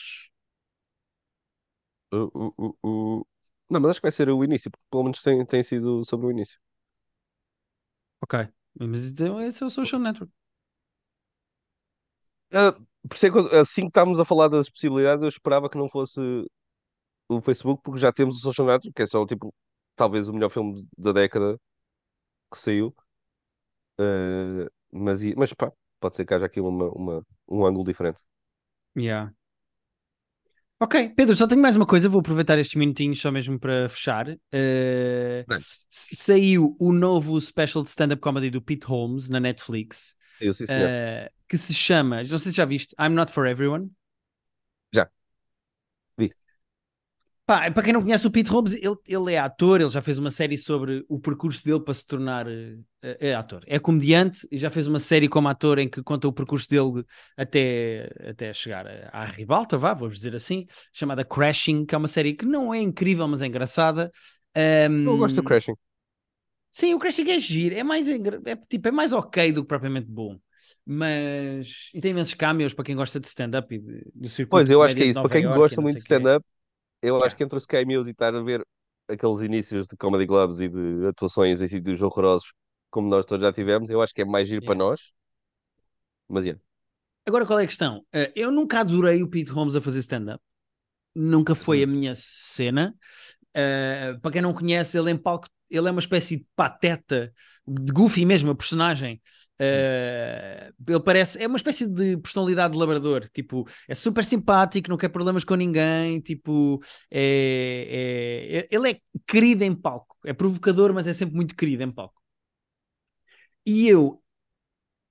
uh, 2.11 2.29
uh, 2.57 2.75
uh. 2.83 3.25
Não, 3.69 3.79
mas 3.79 3.91
acho 3.91 3.99
que 3.99 4.05
vai 4.05 4.11
ser 4.11 4.29
o 4.29 4.43
início, 4.43 4.69
porque 4.69 4.85
pelo 4.91 5.03
menos 5.03 5.21
tem, 5.21 5.43
tem 5.45 5.63
sido 5.63 6.05
sobre 6.05 6.27
o 6.27 6.31
início. 6.31 6.59
Ok, 8.21 8.47
mas 8.79 9.07
então 9.07 9.41
esse 9.41 9.63
é 9.63 9.65
o 9.65 9.69
social 9.69 10.01
network. 10.01 10.31
Ah, 12.51 12.71
por 13.07 13.15
isso 13.15 13.25
é 13.27 13.59
assim 13.59 13.81
que 13.81 13.87
estávamos 13.87 14.19
a 14.19 14.25
falar 14.25 14.47
das 14.47 14.69
possibilidades, 14.69 15.23
eu 15.23 15.29
esperava 15.29 15.69
que 15.69 15.77
não 15.77 15.89
fosse 15.89 16.19
o 17.27 17.41
Facebook, 17.41 17.81
porque 17.83 17.99
já 17.99 18.11
temos 18.11 18.37
o 18.37 18.39
Social 18.39 18.67
Network, 18.67 18.93
que 18.93 19.03
é 19.03 19.07
só 19.07 19.25
tipo, 19.25 19.53
talvez 19.95 20.27
o 20.27 20.33
melhor 20.33 20.49
filme 20.49 20.87
da 20.97 21.11
década 21.11 21.59
que 22.51 22.59
saiu. 22.59 22.95
Ah, 23.97 24.67
mas, 24.91 25.21
mas 25.35 25.53
pá, 25.53 25.71
pode 26.05 26.15
ser 26.17 26.25
que 26.25 26.33
haja 26.33 26.45
aqui 26.45 26.59
uma, 26.61 26.89
uma- 26.91 27.25
um 27.49 27.65
ângulo 27.65 27.83
diferente. 27.85 28.21
Yeah. 28.95 29.29
Ok, 30.79 31.09
Pedro, 31.15 31.35
só 31.35 31.47
tenho 31.47 31.61
mais 31.61 31.75
uma 31.77 31.85
coisa, 31.85 32.09
vou 32.09 32.19
aproveitar 32.19 32.59
estes 32.59 32.75
minutinhos 32.75 33.19
só 33.19 33.31
mesmo 33.31 33.57
para 33.57 33.87
fechar. 33.87 34.27
Uh, 34.29 35.45
saiu 35.89 36.75
o 36.79 36.91
novo 36.91 37.39
special 37.39 37.81
de 37.81 37.89
stand-up 37.89 38.21
comedy 38.21 38.49
do 38.49 38.61
Pete 38.61 38.85
Holmes 38.85 39.29
na 39.29 39.39
Netflix, 39.39 40.15
Eu 40.39 40.53
sim, 40.53 40.65
uh, 40.65 41.29
que 41.47 41.57
se 41.57 41.73
chama, 41.73 42.17
não 42.23 42.37
sei 42.39 42.51
se 42.51 42.57
já 42.57 42.65
viste, 42.65 42.93
I'm 42.99 43.09
Not 43.13 43.31
For 43.31 43.47
Everyone. 43.47 43.89
Já. 44.91 45.09
Vi. 46.17 46.29
Pá, 47.45 47.69
para 47.69 47.83
quem 47.83 47.93
não 47.93 48.01
conhece 48.01 48.25
o 48.25 48.31
Pete 48.31 48.49
Holmes, 48.49 48.73
ele, 48.73 48.95
ele 49.07 49.33
é 49.33 49.37
ator, 49.37 49.79
ele 49.79 49.89
já 49.91 50.01
fez 50.01 50.17
uma 50.17 50.31
série 50.31 50.57
sobre 50.57 51.05
o 51.07 51.19
percurso 51.19 51.63
dele 51.63 51.79
para 51.79 51.93
se 51.93 52.03
tornar 52.05 52.47
uh, 52.47 52.83
é 53.01 53.35
ator. 53.35 53.63
É 53.67 53.77
comediante 53.77 54.47
e 54.51 54.57
já 54.57 54.71
fez 54.71 54.87
uma 54.87 54.97
série 54.97 55.29
como 55.29 55.47
ator 55.47 55.77
em 55.77 55.87
que 55.87 56.01
conta 56.01 56.27
o 56.27 56.33
percurso 56.33 56.67
dele 56.67 57.05
até, 57.37 58.09
até 58.31 58.51
chegar 58.51 58.87
à 59.13 59.25
ribalta, 59.25 59.77
vá, 59.77 59.93
vamos 59.93 60.15
dizer 60.17 60.35
assim, 60.35 60.65
chamada 60.91 61.23
Crashing, 61.23 61.85
que 61.85 61.93
é 61.93 61.97
uma 61.99 62.07
série 62.07 62.33
que 62.33 62.45
não 62.45 62.73
é 62.73 62.79
incrível, 62.79 63.27
mas 63.27 63.41
é 63.41 63.45
engraçada. 63.45 64.11
Um, 64.89 65.05
Eu 65.11 65.17
gosto 65.17 65.35
do 65.35 65.43
Crashing. 65.43 65.75
Sim, 66.71 66.93
o 66.93 66.99
Crashing 66.99 67.29
é 67.29 67.39
giro, 67.39 67.75
é 67.75 67.83
mais, 67.83 68.07
engra- 68.09 68.41
é, 68.45 68.55
tipo, 68.55 68.87
é 68.87 68.91
mais 68.91 69.11
ok 69.13 69.51
do 69.51 69.61
que 69.61 69.67
propriamente 69.67 70.07
bom. 70.09 70.37
Mas. 70.85 71.89
E 71.93 72.01
tem 72.01 72.11
imensos 72.11 72.33
cameos 72.33 72.73
para 72.73 72.83
quem 72.83 72.95
gosta 72.95 73.19
de 73.19 73.27
stand-up 73.27 73.73
e 73.73 73.79
do 74.13 74.29
circuito 74.29 74.67
Pois, 74.67 74.69
eu 74.69 74.81
acho 74.83 74.95
que 74.95 75.03
é 75.03 75.07
isso. 75.07 75.21
Para 75.21 75.29
quem 75.31 75.41
e 75.41 75.47
gosta 75.47 75.81
muito 75.81 75.97
de 75.97 76.01
stand-up, 76.01 76.45
eu 77.07 77.23
acho 77.23 77.35
que 77.35 77.43
entre 77.43 77.57
os 77.57 77.65
cameos 77.65 78.07
e 78.07 78.11
estar 78.11 78.33
a 78.33 78.41
ver 78.41 78.65
aqueles 79.07 79.39
inícios 79.41 79.87
de 79.87 79.95
comedy 79.95 80.25
clubs 80.25 80.59
e 80.59 80.67
de 80.67 81.07
atuações 81.07 81.61
em 81.61 81.67
sítios 81.67 82.01
horrorosos, 82.01 82.51
como 82.89 83.07
nós 83.07 83.25
todos 83.25 83.45
já 83.45 83.53
tivemos, 83.53 83.89
eu 83.89 84.01
acho 84.01 84.13
que 84.13 84.21
é 84.21 84.25
mais 84.25 84.47
giro 84.47 84.65
para 84.65 84.75
nós. 84.75 85.11
Mas, 86.27 86.45
yeah. 86.45 86.61
Agora, 87.25 87.45
qual 87.45 87.59
é 87.59 87.63
a 87.63 87.67
questão? 87.67 87.99
Uh, 88.13 88.31
eu 88.35 88.51
nunca 88.51 88.79
adorei 88.79 89.21
o 89.21 89.29
Pete 89.29 89.51
Holmes 89.51 89.75
a 89.75 89.81
fazer 89.81 89.99
stand-up. 89.99 90.41
Nunca 91.13 91.55
foi 91.55 91.83
a 91.83 91.87
minha 91.87 92.13
cena. 92.15 92.95
Uh, 93.55 94.19
para 94.19 94.31
quem 94.31 94.41
não 94.41 94.53
conhece, 94.53 94.97
ele 94.97 95.11
em 95.11 95.17
palco, 95.17 95.47
ele 95.69 95.87
é 95.87 95.91
uma 95.91 95.99
espécie 95.99 96.37
de 96.37 96.45
pateta, 96.55 97.33
de 97.67 97.91
goofy 97.91 98.25
mesmo, 98.25 98.51
a 98.51 98.55
personagem. 98.55 99.21
Uh, 99.61 100.73
ele 100.87 100.99
parece, 100.99 101.41
é 101.41 101.47
uma 101.47 101.57
espécie 101.57 101.87
de 101.87 102.17
personalidade 102.17 102.73
de 102.73 102.79
labrador. 102.79 103.27
Tipo, 103.33 103.67
é 103.87 103.95
super 103.95 104.25
simpático, 104.25 104.89
não 104.89 104.97
quer 104.97 105.09
problemas 105.09 105.43
com 105.43 105.55
ninguém. 105.55 106.19
Tipo, 106.21 106.81
é, 107.11 107.87
é- 108.51 108.57
é- 108.59 108.67
ele 108.71 108.91
é 108.91 108.99
querido 109.27 109.63
em 109.63 109.73
palco. 109.75 110.17
É 110.25 110.33
provocador, 110.33 110.93
mas 110.93 111.07
é 111.07 111.13
sempre 111.13 111.35
muito 111.35 111.55
querido 111.55 111.83
em 111.83 111.91
palco. 111.91 112.21
E 113.65 113.87
eu 113.87 114.21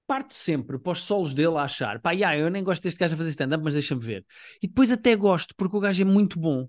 parto 0.06 0.34
sempre 0.34 0.78
para 0.78 0.92
os 0.92 1.04
solos 1.04 1.34
dele 1.34 1.56
a 1.58 1.62
achar, 1.64 2.00
pá, 2.00 2.12
yeah, 2.12 2.36
eu 2.38 2.50
nem 2.50 2.62
gosto 2.64 2.82
deste 2.82 2.98
gajo 3.00 3.14
a 3.14 3.18
fazer 3.18 3.30
stand-up, 3.30 3.64
mas 3.64 3.74
deixa-me 3.74 4.02
ver. 4.04 4.26
E 4.62 4.68
depois 4.68 4.90
até 4.90 5.16
gosto, 5.16 5.54
porque 5.56 5.76
o 5.76 5.80
gajo 5.80 6.02
é 6.02 6.04
muito 6.04 6.38
bom. 6.38 6.68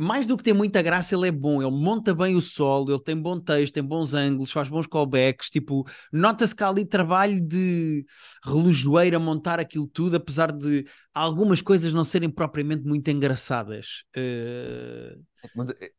Mais 0.00 0.24
do 0.24 0.36
que 0.36 0.44
ter 0.44 0.52
muita 0.52 0.80
graça, 0.80 1.16
ele 1.16 1.26
é 1.26 1.32
bom, 1.32 1.60
ele 1.60 1.72
monta 1.72 2.14
bem 2.14 2.36
o 2.36 2.40
solo, 2.40 2.92
ele 2.92 3.02
tem 3.02 3.20
bom 3.20 3.40
texto, 3.40 3.74
tem 3.74 3.82
bons 3.82 4.14
ângulos, 4.14 4.52
faz 4.52 4.68
bons 4.68 4.86
callbacks, 4.86 5.50
tipo, 5.50 5.84
nota-se 6.12 6.54
que 6.54 6.62
há 6.62 6.68
ali 6.68 6.84
trabalho 6.84 7.40
de 7.40 8.06
relojoeiro 8.44 9.16
a 9.16 9.18
montar 9.18 9.58
aquilo 9.58 9.88
tudo, 9.88 10.14
apesar 10.16 10.52
de 10.52 10.86
algumas 11.12 11.60
coisas 11.60 11.92
não 11.92 12.04
serem 12.04 12.30
propriamente 12.30 12.84
muito 12.84 13.10
engraçadas. 13.10 14.04
Eh, 14.14 15.16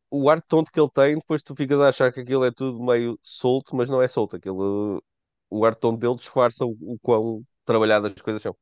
o 0.10 0.30
ar 0.30 0.42
tonto 0.44 0.72
que 0.72 0.80
ele 0.80 0.90
tem, 0.94 1.16
depois 1.16 1.42
tu 1.42 1.54
ficas 1.54 1.78
a 1.82 1.90
achar 1.90 2.14
que 2.14 2.22
aquilo 2.22 2.46
é 2.46 2.52
tudo 2.52 2.82
meio 2.82 3.20
solto, 3.22 3.76
mas 3.76 3.90
não 3.90 4.02
é 4.02 4.08
solto. 4.08 4.38
Aquilo, 4.38 5.04
o 5.50 5.66
ar 5.66 5.76
tonto 5.76 6.00
dele 6.00 6.16
disfarça 6.16 6.66
o, 6.66 6.72
o 6.80 6.98
quão 7.02 7.44
trabalhadas 7.66 8.14
as 8.16 8.22
coisas 8.22 8.42
são. 8.42 8.56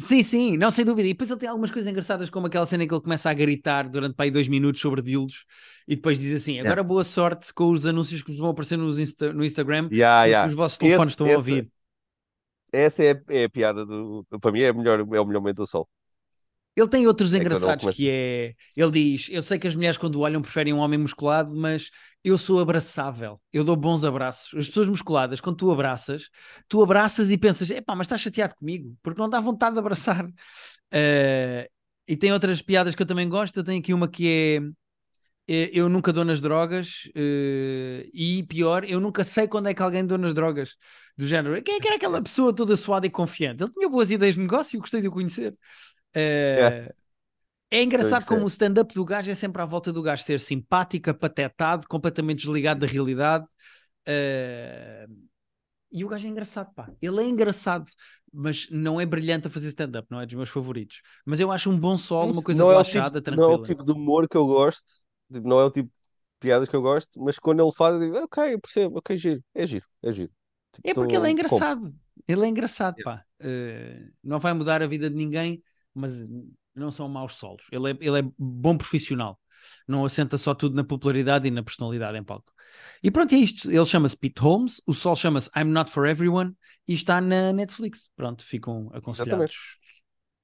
Sim, 0.00 0.22
sim, 0.22 0.56
não, 0.56 0.70
sem 0.70 0.84
dúvida. 0.84 1.08
E 1.08 1.12
depois 1.12 1.28
ele 1.30 1.40
tem 1.40 1.48
algumas 1.48 1.70
coisas 1.72 1.90
engraçadas, 1.90 2.30
como 2.30 2.46
aquela 2.46 2.66
cena 2.66 2.84
em 2.84 2.88
que 2.88 2.94
ele 2.94 3.00
começa 3.02 3.28
a 3.30 3.34
gritar 3.34 3.88
durante 3.88 4.14
para 4.14 4.26
aí 4.26 4.30
dois 4.30 4.46
minutos 4.46 4.80
sobre 4.80 5.02
dildos 5.02 5.44
e 5.88 5.96
depois 5.96 6.20
diz 6.20 6.32
assim: 6.32 6.60
agora 6.60 6.84
boa 6.84 7.02
sorte 7.02 7.52
com 7.52 7.70
os 7.70 7.84
anúncios 7.84 8.22
que 8.22 8.30
vos 8.30 8.38
vão 8.38 8.50
aparecer 8.50 8.78
Insta- 8.78 9.32
no 9.32 9.44
Instagram, 9.44 9.90
Yeah, 9.90 10.24
yeah. 10.26 10.46
os 10.46 10.54
vossos 10.54 10.78
telefones 10.78 11.12
Esse- 11.12 11.14
estão 11.14 11.26
a 11.26 11.30
esse- 11.30 11.36
ouvir. 11.36 11.70
Essa 12.72 13.02
é, 13.04 13.12
a- 13.12 13.22
é 13.30 13.44
a 13.44 13.50
piada 13.50 13.84
do. 13.86 14.24
Para 14.40 14.52
mim 14.52 14.60
é, 14.60 14.68
a 14.68 14.72
melhor, 14.74 14.98
é 15.00 15.02
o 15.02 15.06
melhor 15.26 15.40
momento 15.40 15.56
do 15.58 15.66
sol. 15.66 15.88
Ele 16.80 16.88
tem 16.88 17.06
outros 17.06 17.34
É 17.34 17.38
engraçados 17.38 17.82
começa- 17.84 17.96
que 17.96 18.08
é. 18.08 18.54
Ele 18.76 18.90
diz: 18.90 19.28
Eu 19.30 19.42
sei 19.42 19.58
que 19.58 19.66
as 19.66 19.74
mulheres, 19.74 19.96
quando 19.98 20.16
o 20.16 20.20
olham, 20.20 20.40
preferem 20.42 20.72
um 20.72 20.78
homem 20.78 20.98
musculado, 20.98 21.54
mas 21.54 21.90
eu 22.24 22.36
sou 22.38 22.60
abraçável. 22.60 23.40
Eu 23.52 23.64
dou 23.64 23.76
bons 23.76 24.04
abraços. 24.04 24.58
As 24.58 24.66
pessoas 24.68 24.88
musculadas, 24.88 25.40
quando 25.40 25.56
tu 25.56 25.70
abraças, 25.70 26.28
tu 26.68 26.82
abraças 26.82 27.30
e 27.30 27.38
pensas: 27.38 27.70
Epá, 27.70 27.94
mas 27.94 28.06
estás 28.06 28.20
chateado 28.20 28.54
comigo, 28.56 28.96
porque 29.02 29.20
não 29.20 29.28
dá 29.28 29.40
vontade 29.40 29.74
de 29.74 29.80
abraçar. 29.80 30.26
Eh, 30.90 31.68
e 32.06 32.16
tem 32.16 32.32
outras 32.32 32.62
piadas 32.62 32.94
que 32.94 33.02
eu 33.02 33.06
também 33.06 33.28
gosto. 33.28 33.56
Eu 33.58 33.64
tenho 33.64 33.80
aqui 33.80 33.92
uma 33.92 34.08
que 34.08 34.62
é. 35.50 35.70
Eu 35.72 35.88
nunca 35.88 36.12
dou 36.12 36.26
nas 36.26 36.40
drogas 36.42 37.08
eh, 37.14 38.06
e 38.12 38.42
pior, 38.44 38.84
eu 38.84 39.00
nunca 39.00 39.24
sei 39.24 39.48
quando 39.48 39.68
é 39.68 39.74
que 39.74 39.80
alguém 39.82 40.04
dou 40.06 40.18
nas 40.18 40.34
drogas. 40.34 40.76
Do 41.16 41.26
género, 41.26 41.60
quem 41.62 41.76
é 41.76 41.80
que 41.80 41.86
era 41.86 41.96
aquela 41.96 42.20
pessoa 42.22 42.54
toda 42.54 42.76
suada 42.76 43.06
e 43.06 43.10
confiante? 43.10 43.62
Ele 43.64 43.72
tinha 43.72 43.88
boas 43.88 44.10
ideias 44.10 44.34
de 44.34 44.40
negócio 44.42 44.76
e 44.76 44.78
eu 44.78 44.80
gostei 44.82 45.00
de 45.00 45.08
o 45.08 45.10
conhecer. 45.10 45.56
Eh, 46.14 46.92
é 47.70 47.82
engraçado 47.82 48.26
gostei. 48.26 48.26
como 48.26 48.44
o 48.46 48.48
stand-up 48.48 48.94
do 48.94 49.04
gajo 49.04 49.30
é 49.30 49.34
sempre 49.36 49.62
à 49.62 49.66
volta 49.66 49.92
do 49.92 50.02
gajo 50.02 50.22
ser 50.24 50.40
simpático, 50.40 51.10
apatetado, 51.10 51.86
completamente 51.88 52.40
desligado 52.44 52.80
da 52.80 52.86
realidade. 52.86 53.46
Eh, 54.06 55.06
E 55.92 56.04
o 56.04 56.08
gajo 56.08 56.26
é 56.26 56.30
engraçado, 56.30 56.72
pá. 56.74 56.92
Ele 57.02 57.22
é 57.22 57.26
engraçado, 57.28 57.90
mas 58.32 58.68
não 58.70 59.00
é 59.00 59.06
brilhante 59.06 59.46
a 59.48 59.50
fazer 59.50 59.68
stand-up, 59.70 60.08
não 60.10 60.20
é 60.20 60.26
dos 60.26 60.34
meus 60.36 60.48
favoritos. 60.50 61.02
Mas 61.26 61.40
eu 61.40 61.52
acho 61.52 61.70
um 61.70 61.78
bom 61.80 61.98
solo, 61.98 62.32
uma 62.32 62.42
coisa 62.44 62.62
não 62.62 62.72
é 62.72 62.84
relaxada, 62.84 63.20
tipo, 63.20 63.22
não 63.30 63.44
é 63.44 63.46
o 63.48 63.58
tranquila. 63.58 63.58
tipo 63.58 63.84
de 63.84 63.92
humor 63.92 64.28
que 64.28 64.36
eu 64.36 64.46
gosto, 64.46 64.84
tipo, 65.32 65.46
não 65.48 65.60
é 65.60 65.64
o 65.64 65.70
tipo 65.70 65.88
de 65.88 65.94
piadas 66.40 66.68
que 66.68 66.76
eu 66.76 66.82
gosto, 66.82 67.20
mas 67.22 67.38
quando 67.38 67.62
ele 67.62 67.72
faz, 67.72 67.94
eu 67.94 68.00
digo, 68.00 68.16
ok, 68.24 68.54
eu 68.54 68.60
percebo, 68.60 68.98
ok, 68.98 69.16
giro, 69.16 69.44
é 69.54 69.66
giro, 69.66 69.86
é 70.02 70.12
giro. 70.12 70.32
Tipo, 70.72 70.88
É 70.90 70.94
porque 70.94 71.16
ele 71.16 71.28
é 71.28 71.30
tô- 71.46 71.66
engraçado. 71.70 71.94
Ele 72.26 72.44
é 72.44 72.48
engraçado, 72.48 72.98
pá. 73.02 73.24
Eh, 73.40 74.10
não 74.22 74.38
vai 74.38 74.52
mudar 74.54 74.82
a 74.82 74.86
vida 74.86 75.08
de 75.10 75.16
ninguém, 75.16 75.62
mas 75.98 76.14
não 76.74 76.90
são 76.90 77.08
maus 77.08 77.34
solos. 77.34 77.64
Ele 77.72 77.90
é, 77.90 77.96
ele 78.00 78.18
é 78.20 78.32
bom 78.38 78.76
profissional. 78.76 79.38
Não 79.86 80.04
assenta 80.04 80.38
só 80.38 80.54
tudo 80.54 80.76
na 80.76 80.84
popularidade 80.84 81.48
e 81.48 81.50
na 81.50 81.62
personalidade 81.62 82.16
em 82.16 82.22
palco. 82.22 82.52
E 83.02 83.10
pronto, 83.10 83.34
é 83.34 83.38
isto. 83.38 83.70
Ele 83.70 83.84
chama-se 83.84 84.16
Pete 84.16 84.40
Holmes, 84.40 84.80
o 84.86 84.94
sol 84.94 85.16
chama-se 85.16 85.50
I'm 85.56 85.64
Not 85.64 85.90
For 85.90 86.06
Everyone 86.06 86.54
e 86.86 86.94
está 86.94 87.20
na 87.20 87.52
Netflix. 87.52 88.08
Pronto, 88.16 88.44
ficam 88.44 88.88
aconselhados 88.92 89.78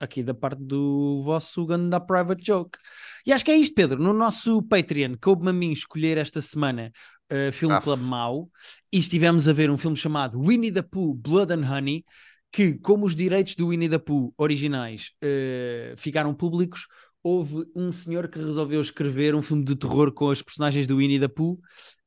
aqui 0.01 0.23
da 0.23 0.35
parte 0.35 0.63
do 0.63 1.23
vosso 1.23 1.65
Ganda 1.67 2.01
Private 2.01 2.45
Joke. 2.45 2.79
E 3.27 3.33
acho 3.33 3.45
que 3.45 3.51
é 3.51 3.57
isto, 3.57 3.75
Pedro. 3.75 4.03
No 4.03 4.13
nosso 4.13 4.63
Patreon, 4.63 5.17
coube-me 5.21 5.51
a 5.51 5.53
mim 5.53 5.71
escolher 5.71 6.19
esta 6.19 6.43
semana 6.43 6.93
uh, 7.33 7.53
Film 7.53 7.73
Ah, 7.73 7.81
Club 7.81 8.01
mau, 8.01 8.51
e 8.93 8.99
estivemos 8.99 9.49
a 9.49 9.53
ver 9.53 9.71
um 9.71 9.79
filme 9.79 9.97
chamado 9.97 10.41
Winnie 10.41 10.73
the 10.73 10.83
Pooh 10.83 11.15
Blood 11.15 11.53
and 11.53 11.65
Honey, 11.65 12.05
que, 12.55 12.79
como 12.79 13.05
os 13.05 13.17
direitos 13.17 13.57
do 13.57 13.71
Winnie 13.71 13.89
the 13.89 13.99
Pooh 13.99 14.33
originais 14.39 15.11
uh, 15.25 15.97
ficaram 15.97 16.33
públicos, 16.33 16.87
houve 17.21 17.69
um 17.75 17.91
senhor 17.91 18.29
que 18.29 18.39
resolveu 18.39 18.81
escrever 18.81 19.35
um 19.35 19.43
filme 19.43 19.65
de 19.65 19.75
terror 19.75 20.13
com 20.13 20.31
as 20.31 20.41
personagens 20.41 20.87
do 20.87 20.99
Winnie 20.99 21.19
the 21.19 21.27
Pooh, 21.27 21.59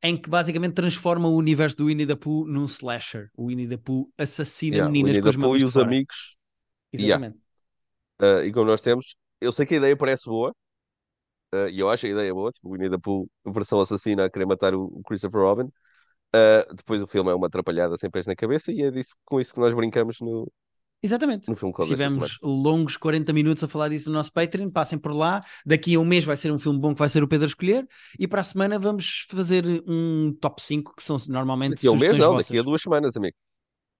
em 0.01 0.15
que 0.15 0.29
basicamente 0.29 0.73
transforma 0.73 1.27
o 1.27 1.35
universo 1.35 1.75
do 1.75 1.87
Winnie 1.87 2.07
the 2.07 2.15
Pooh 2.15 2.47
num 2.47 2.63
slasher. 2.63 3.29
O 3.35 3.47
Winnie 3.47 3.67
the 3.67 3.75
Pooh 3.75 4.09
assassina 4.17 4.77
yeah, 4.77 4.89
meninas 4.89 5.17
Winnie 5.17 5.21
com 5.21 5.27
as 5.27 5.35
mãos 5.35 5.61
e 5.61 5.65
os 5.65 5.73
fora. 5.73 5.85
amigos. 5.85 6.37
Exatamente. 6.93 7.37
Uh, 8.21 8.43
e 8.45 8.53
como 8.53 8.67
nós 8.67 8.79
temos, 8.79 9.17
eu 9.41 9.51
sei 9.51 9.65
que 9.65 9.73
a 9.73 9.77
ideia 9.79 9.97
parece 9.97 10.23
boa, 10.27 10.55
uh, 11.53 11.67
e 11.69 11.77
eu 11.77 11.89
acho 11.89 12.05
a 12.05 12.09
ideia 12.09 12.33
boa, 12.33 12.53
tipo, 12.53 12.69
o 12.69 12.71
Winnie 12.71 12.89
the 12.89 12.97
Pooh, 12.97 13.29
versão 13.47 13.81
assassina 13.81 14.23
a 14.23 14.29
querer 14.29 14.45
matar 14.45 14.73
o 14.73 15.01
Christopher 15.05 15.41
Robin. 15.41 15.69
Uh, 16.35 16.73
depois 16.75 17.01
o 17.01 17.07
filme 17.07 17.31
é 17.31 17.33
uma 17.33 17.47
atrapalhada 17.47 17.97
sem 17.97 18.09
pés 18.09 18.25
na 18.25 18.35
cabeça, 18.35 18.71
e 18.71 18.83
é 18.83 18.91
disso, 18.91 19.15
com 19.25 19.39
isso 19.39 19.53
que 19.53 19.59
nós 19.59 19.73
brincamos 19.73 20.19
no, 20.19 20.51
Exatamente. 21.01 21.51
Tivemos 21.85 22.39
longos 22.41 22.97
40 22.97 23.31
minutos 23.31 23.63
a 23.63 23.67
falar 23.67 23.89
disso 23.89 24.09
no 24.09 24.15
nosso 24.15 24.31
Patreon. 24.33 24.69
Passem 24.69 24.97
por 24.97 25.13
lá. 25.13 25.43
Daqui 25.65 25.95
a 25.95 25.99
um 25.99 26.05
mês 26.05 26.25
vai 26.25 26.35
ser 26.35 26.51
um 26.51 26.57
filme 26.57 26.79
bom 26.79 26.93
que 26.93 26.99
vai 26.99 27.09
ser 27.09 27.21
o 27.21 27.27
Pedro 27.27 27.45
escolher. 27.45 27.87
E 28.17 28.27
para 28.27 28.41
a 28.41 28.43
semana 28.43 28.79
vamos 28.79 29.27
fazer 29.29 29.63
um 29.87 30.33
top 30.41 30.61
5 30.61 30.95
que 30.95 31.03
são 31.03 31.17
normalmente 31.29 31.75
Daqui 31.75 31.87
a 31.87 31.91
um 31.91 31.97
mês, 31.97 32.17
não, 32.17 32.31
vossas. 32.31 32.47
daqui 32.47 32.59
a 32.59 32.63
duas 32.63 32.81
semanas, 32.81 33.15
amigo. 33.15 33.35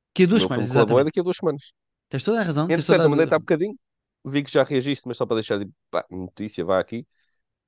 Daqui 0.09 0.23
a 0.23 0.27
duas 0.27 0.41
meu 0.41 0.49
semanas, 0.49 0.87
filme 0.87 1.01
é 1.01 1.03
daqui 1.03 1.19
a 1.19 1.23
duas 1.23 1.37
semanas. 1.37 1.61
Tens 2.09 2.23
toda 2.23 2.41
a 2.41 2.43
razão. 2.43 2.65
Entretanto, 2.65 3.03
eu 3.03 3.09
mandei-te 3.09 3.33
há 3.33 3.39
bocadinho, 3.39 3.75
vi 4.25 4.43
que 4.43 4.51
já 4.51 4.63
reagiste, 4.63 5.07
mas 5.07 5.17
só 5.17 5.25
para 5.25 5.35
deixar 5.35 5.59
de 5.59 5.69
pá, 5.91 6.03
notícia, 6.09 6.65
vá 6.65 6.79
aqui, 6.79 7.05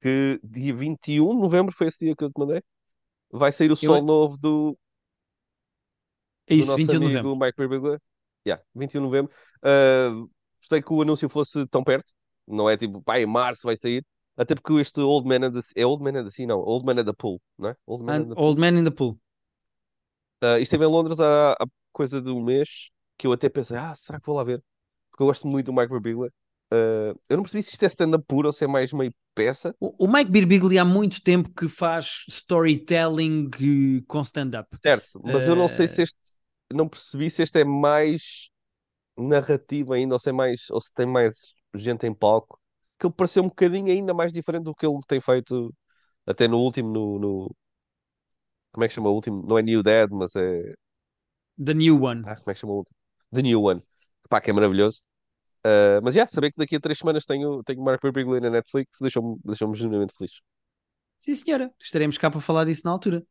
que 0.02 0.40
dia 0.44 0.74
21 0.74 1.30
de 1.30 1.36
novembro 1.36 1.76
foi 1.76 1.88
esse 1.88 2.04
dia 2.04 2.16
que 2.16 2.24
eu 2.24 2.32
te 2.32 2.40
mandei. 2.40 2.64
Vai 3.32 3.52
sair 3.52 3.70
o 3.70 3.74
Eu- 3.74 3.76
som 3.76 4.02
novo 4.02 4.38
do, 4.38 4.78
É 6.48 6.56
do 6.56 6.60
isso, 6.60 6.68
nosso 6.68 6.78
21 6.78 7.00
de 7.00 7.06
amigo 7.06 7.30
novembro. 7.30 7.46
Mike 7.46 7.58
Birbiglia. 7.58 8.02
Yeah, 8.46 8.64
21 8.76 9.02
de 9.02 9.08
novembro. 9.08 9.32
Uh, 9.64 10.30
gostei 10.60 10.82
que 10.82 10.94
o 10.94 11.02
anúncio 11.02 11.30
fosse 11.30 11.66
tão 11.68 11.84
perto, 11.84 12.14
não 12.48 12.70
é 12.70 12.78
tipo, 12.78 13.02
pá, 13.02 13.20
em 13.20 13.26
março 13.26 13.62
vai 13.66 13.78
sair. 13.78 14.04
Até 14.36 14.56
porque 14.56 14.74
este 14.76 15.02
Old 15.02 15.28
Man 15.28 15.46
and 15.48 15.52
the 15.52 15.60
é 15.76 15.86
Old 15.86 16.02
Man 16.04 16.18
and 16.18 16.24
the 16.24 16.32
Sea, 16.32 16.48
não, 16.48 16.60
Old 16.60 16.86
Man 16.86 17.00
and 17.02 17.06
the 17.06 17.14
Pool, 17.14 17.42
não 17.58 17.70
é? 17.70 17.76
Old 17.86 18.04
Man 18.06 18.14
and 18.14 18.22
And 18.22 18.30
the. 18.30 18.42
Old 18.42 18.60
Man 18.60 18.80
in 18.80 18.84
the 18.86 18.92
Pool. 18.92 19.20
Uh, 20.42 20.56
isto 20.56 20.64
esteve 20.74 20.86
em 20.86 20.88
Londres 20.88 21.20
há, 21.20 21.52
há 21.54 21.66
coisa 21.92 22.22
de 22.22 22.30
um 22.32 22.42
mês 22.42 22.90
que 23.18 23.28
eu 23.28 23.34
até 23.34 23.50
pensei, 23.50 23.76
ah, 23.78 23.94
será 23.94 24.20
que 24.20 24.26
vou 24.26 24.36
lá 24.38 24.44
ver? 24.44 24.64
Porque 25.12 25.22
eu 25.24 25.28
gosto 25.28 25.46
muito 25.46 25.66
do 25.66 25.74
Mike 25.74 25.90
Birbiglia. 25.92 26.32
Uh, 26.72 27.20
eu 27.30 27.38
não 27.38 27.44
percebi 27.44 27.64
se 27.64 27.72
isto 27.72 27.84
é 27.84 27.88
stand-up 27.88 28.26
puro 28.28 28.48
ou 28.48 28.54
se 28.54 28.64
é 28.66 28.68
mais 28.68 28.94
meio 28.94 29.14
peça. 29.36 29.76
O, 29.80 30.06
o 30.06 30.12
Mike 30.12 30.30
Birbiglia 30.32 30.82
há 30.82 30.86
muito 30.86 31.22
tempo 31.22 31.50
que 31.54 31.68
faz 31.68 32.24
storytelling 32.28 33.50
eh, 34.00 34.04
com 34.08 34.22
stand-up. 34.22 34.70
Certo, 34.84 35.22
mas 35.24 35.46
eu 35.48 35.56
não 35.56 35.68
sei 35.68 35.88
Eh, 35.88 35.90
se 35.90 36.02
este, 36.04 36.18
não 36.74 36.88
percebi 36.88 37.30
se 37.30 37.42
este 37.44 37.60
é 37.62 37.64
mais 37.66 38.50
narrativo 39.18 39.94
ainda, 39.94 40.16
ou 40.16 40.20
se 40.20 40.30
é 40.30 40.34
mais, 40.34 40.70
ou 40.72 40.82
se 40.82 40.94
tem 40.94 41.06
mais 41.08 41.54
gente 41.76 42.08
em 42.08 42.14
palco, 42.16 42.60
que 43.00 43.08
ele 43.08 43.14
pareceu 43.16 43.44
um 43.44 43.50
bocadinho 43.50 43.92
ainda 43.92 44.14
mais 44.14 44.34
diferente 44.34 44.66
do 44.66 44.76
que 44.76 44.86
ele 44.88 45.00
tem 45.08 45.22
feito 45.22 45.74
até 46.28 46.48
no 46.48 46.60
último, 46.60 46.92
no, 46.92 47.20
no- 47.20 47.56
como 48.72 48.84
é 48.84 48.88
que 48.88 48.94
chama 48.94 49.10
o 49.10 49.14
último? 49.16 49.44
Não 49.48 49.58
é 49.58 49.62
New 49.62 49.84
Dead, 49.84 50.10
mas 50.12 50.36
é, 50.36 50.74
The 51.60 51.76
New 51.76 51.96
One. 51.96 52.26
ah, 52.26 52.36
como 52.36 52.52
é 52.52 52.54
que 52.54 52.60
chama 52.60 52.74
o 52.74 52.78
último? 52.78 52.98
The 53.34 53.42
New 53.42 53.62
One, 53.64 53.84
pá, 54.30 54.42
que 54.42 54.50
é 54.52 54.54
maravilhoso. 54.54 55.02
Ah, 55.64 56.00
mas 56.04 56.16
já, 56.16 56.28
saber 56.28 56.52
que 56.52 56.58
daqui 56.58 56.76
a 56.76 56.80
três 56.80 56.98
semanas 56.98 57.26
tenho, 57.26 57.64
tenho 57.64 57.82
Mark 57.84 58.02
Birbiglia 58.02 58.40
na 58.40 58.50
Netflix 58.50 58.98
deixou-me 59.02 59.40
deixou-me 59.44 59.76
genuinamente 59.78 60.14
feliz. 60.18 60.34
Sim, 61.18 61.36
senhora. 61.36 61.72
Estaremos 61.80 62.18
cá 62.18 62.32
para 62.32 62.40
falar 62.40 62.66
disso 62.66 62.82
na 62.86 62.92
altura. 62.92 63.24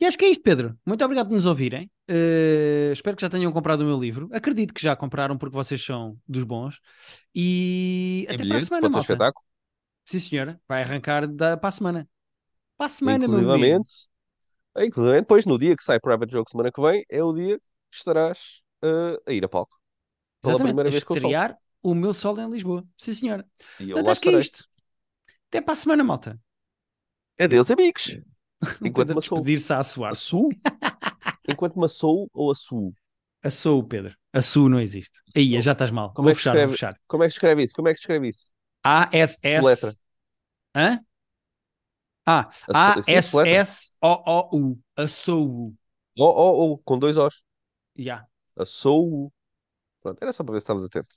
E 0.00 0.06
acho 0.06 0.16
que 0.16 0.24
é 0.24 0.28
isto, 0.28 0.42
Pedro. 0.42 0.76
Muito 0.86 1.04
obrigado 1.04 1.28
por 1.28 1.34
nos 1.34 1.44
ouvirem. 1.46 1.90
Eh, 2.08 2.90
espero 2.92 3.16
que 3.16 3.22
já 3.22 3.28
tenham 3.28 3.52
comprado 3.52 3.82
o 3.82 3.84
meu 3.84 3.98
livro. 3.98 4.28
Acredito 4.32 4.72
que 4.72 4.82
já 4.82 4.96
compraram 4.96 5.36
porque 5.36 5.54
vocês 5.54 5.84
são 5.84 6.16
dos 6.26 6.44
bons. 6.44 6.80
E 7.34 8.26
até 8.28 8.46
para 8.46 8.56
a 8.56 8.60
semana, 8.60 8.88
malta. 8.88 9.12
espetáculo, 9.12 9.44
Sim, 10.06 10.20
senhora. 10.20 10.60
Vai 10.68 10.82
arrancar 10.82 11.26
da... 11.26 11.56
para 11.56 11.68
a 11.68 11.72
semana. 11.72 12.08
Para 12.76 12.86
a 12.86 12.90
semana, 12.90 13.28
meu 13.28 13.50
amigo. 13.50 13.84
inclusivamente, 14.78 15.22
depois 15.22 15.44
no 15.44 15.58
dia 15.58 15.76
que 15.76 15.84
sai 15.84 16.00
Private 16.00 16.32
Joke 16.32 16.50
semana 16.50 16.72
que 16.72 16.80
vem, 16.80 17.04
é 17.08 17.22
o 17.22 17.32
dia 17.32 17.58
que 17.58 17.96
estarás 17.96 18.60
ah, 18.82 19.16
a 19.26 19.32
ir 19.32 19.44
a 19.44 19.48
palco. 19.48 19.76
Pela 20.40 20.54
Exatamente. 20.54 20.74
primeira 20.74 20.88
A 20.88 20.92
vez 20.92 21.04
sol. 21.04 21.16
estrear 21.16 21.58
o 21.82 21.94
meu 21.94 22.14
sol 22.14 22.38
em 22.38 22.50
Lisboa. 22.50 22.86
Sim, 22.96 23.14
senhora. 23.14 23.46
E 23.80 23.90
eu 23.90 23.96
Portanto, 23.96 24.12
acho 24.12 24.20
que 24.20 24.28
é 24.28 24.40
isto. 24.40 24.64
Até 25.48 25.60
para 25.60 25.74
a 25.74 25.76
semana, 25.76 26.04
malta. 26.04 26.40
Adeus, 27.38 27.70
amigos. 27.70 28.16
Enquanto 28.84 29.14
me 29.14 29.20
despedir-se 29.20 29.72
a 29.72 29.82
suar. 29.82 30.12
Assu? 30.12 30.48
Enquanto 31.48 31.78
me 31.78 31.86
assou 31.86 32.30
ou 32.32 32.52
assu? 32.52 32.94
Assou, 33.42 33.82
Pedro. 33.82 34.14
Assu 34.32 34.68
não 34.68 34.80
existe. 34.80 35.20
Aí, 35.36 35.60
já 35.60 35.72
estás 35.72 35.90
mal. 35.90 36.12
Como 36.14 36.26
vou 36.26 36.30
é 36.30 36.34
que 36.34 36.38
fechar, 36.38 36.50
escreve? 36.50 36.66
vou 36.66 36.74
fechar. 36.74 37.00
Como 37.06 37.24
é 37.24 37.26
que 37.26 37.32
escreve 37.32 37.62
isso? 37.64 37.74
Como 37.74 37.88
é 37.88 37.92
que 37.92 38.00
escreve 38.00 38.28
isso? 38.28 38.52
A-S-S. 38.84 39.62
Soletra. 39.62 39.92
Hã? 40.74 41.00
Ah. 42.26 42.50
A-S-S-O-O-U. 42.72 44.78
Assou. 44.96 45.74
Oh, 46.18 46.78
com 46.84 46.98
dois 46.98 47.16
Os. 47.16 47.42
Já. 47.96 48.26
Assou. 48.56 49.32
Pronto, 50.00 50.22
era 50.22 50.32
só 50.32 50.44
para 50.44 50.54
ver 50.54 50.60
se 50.60 50.64
estavas 50.64 50.84
atento. 50.84 51.16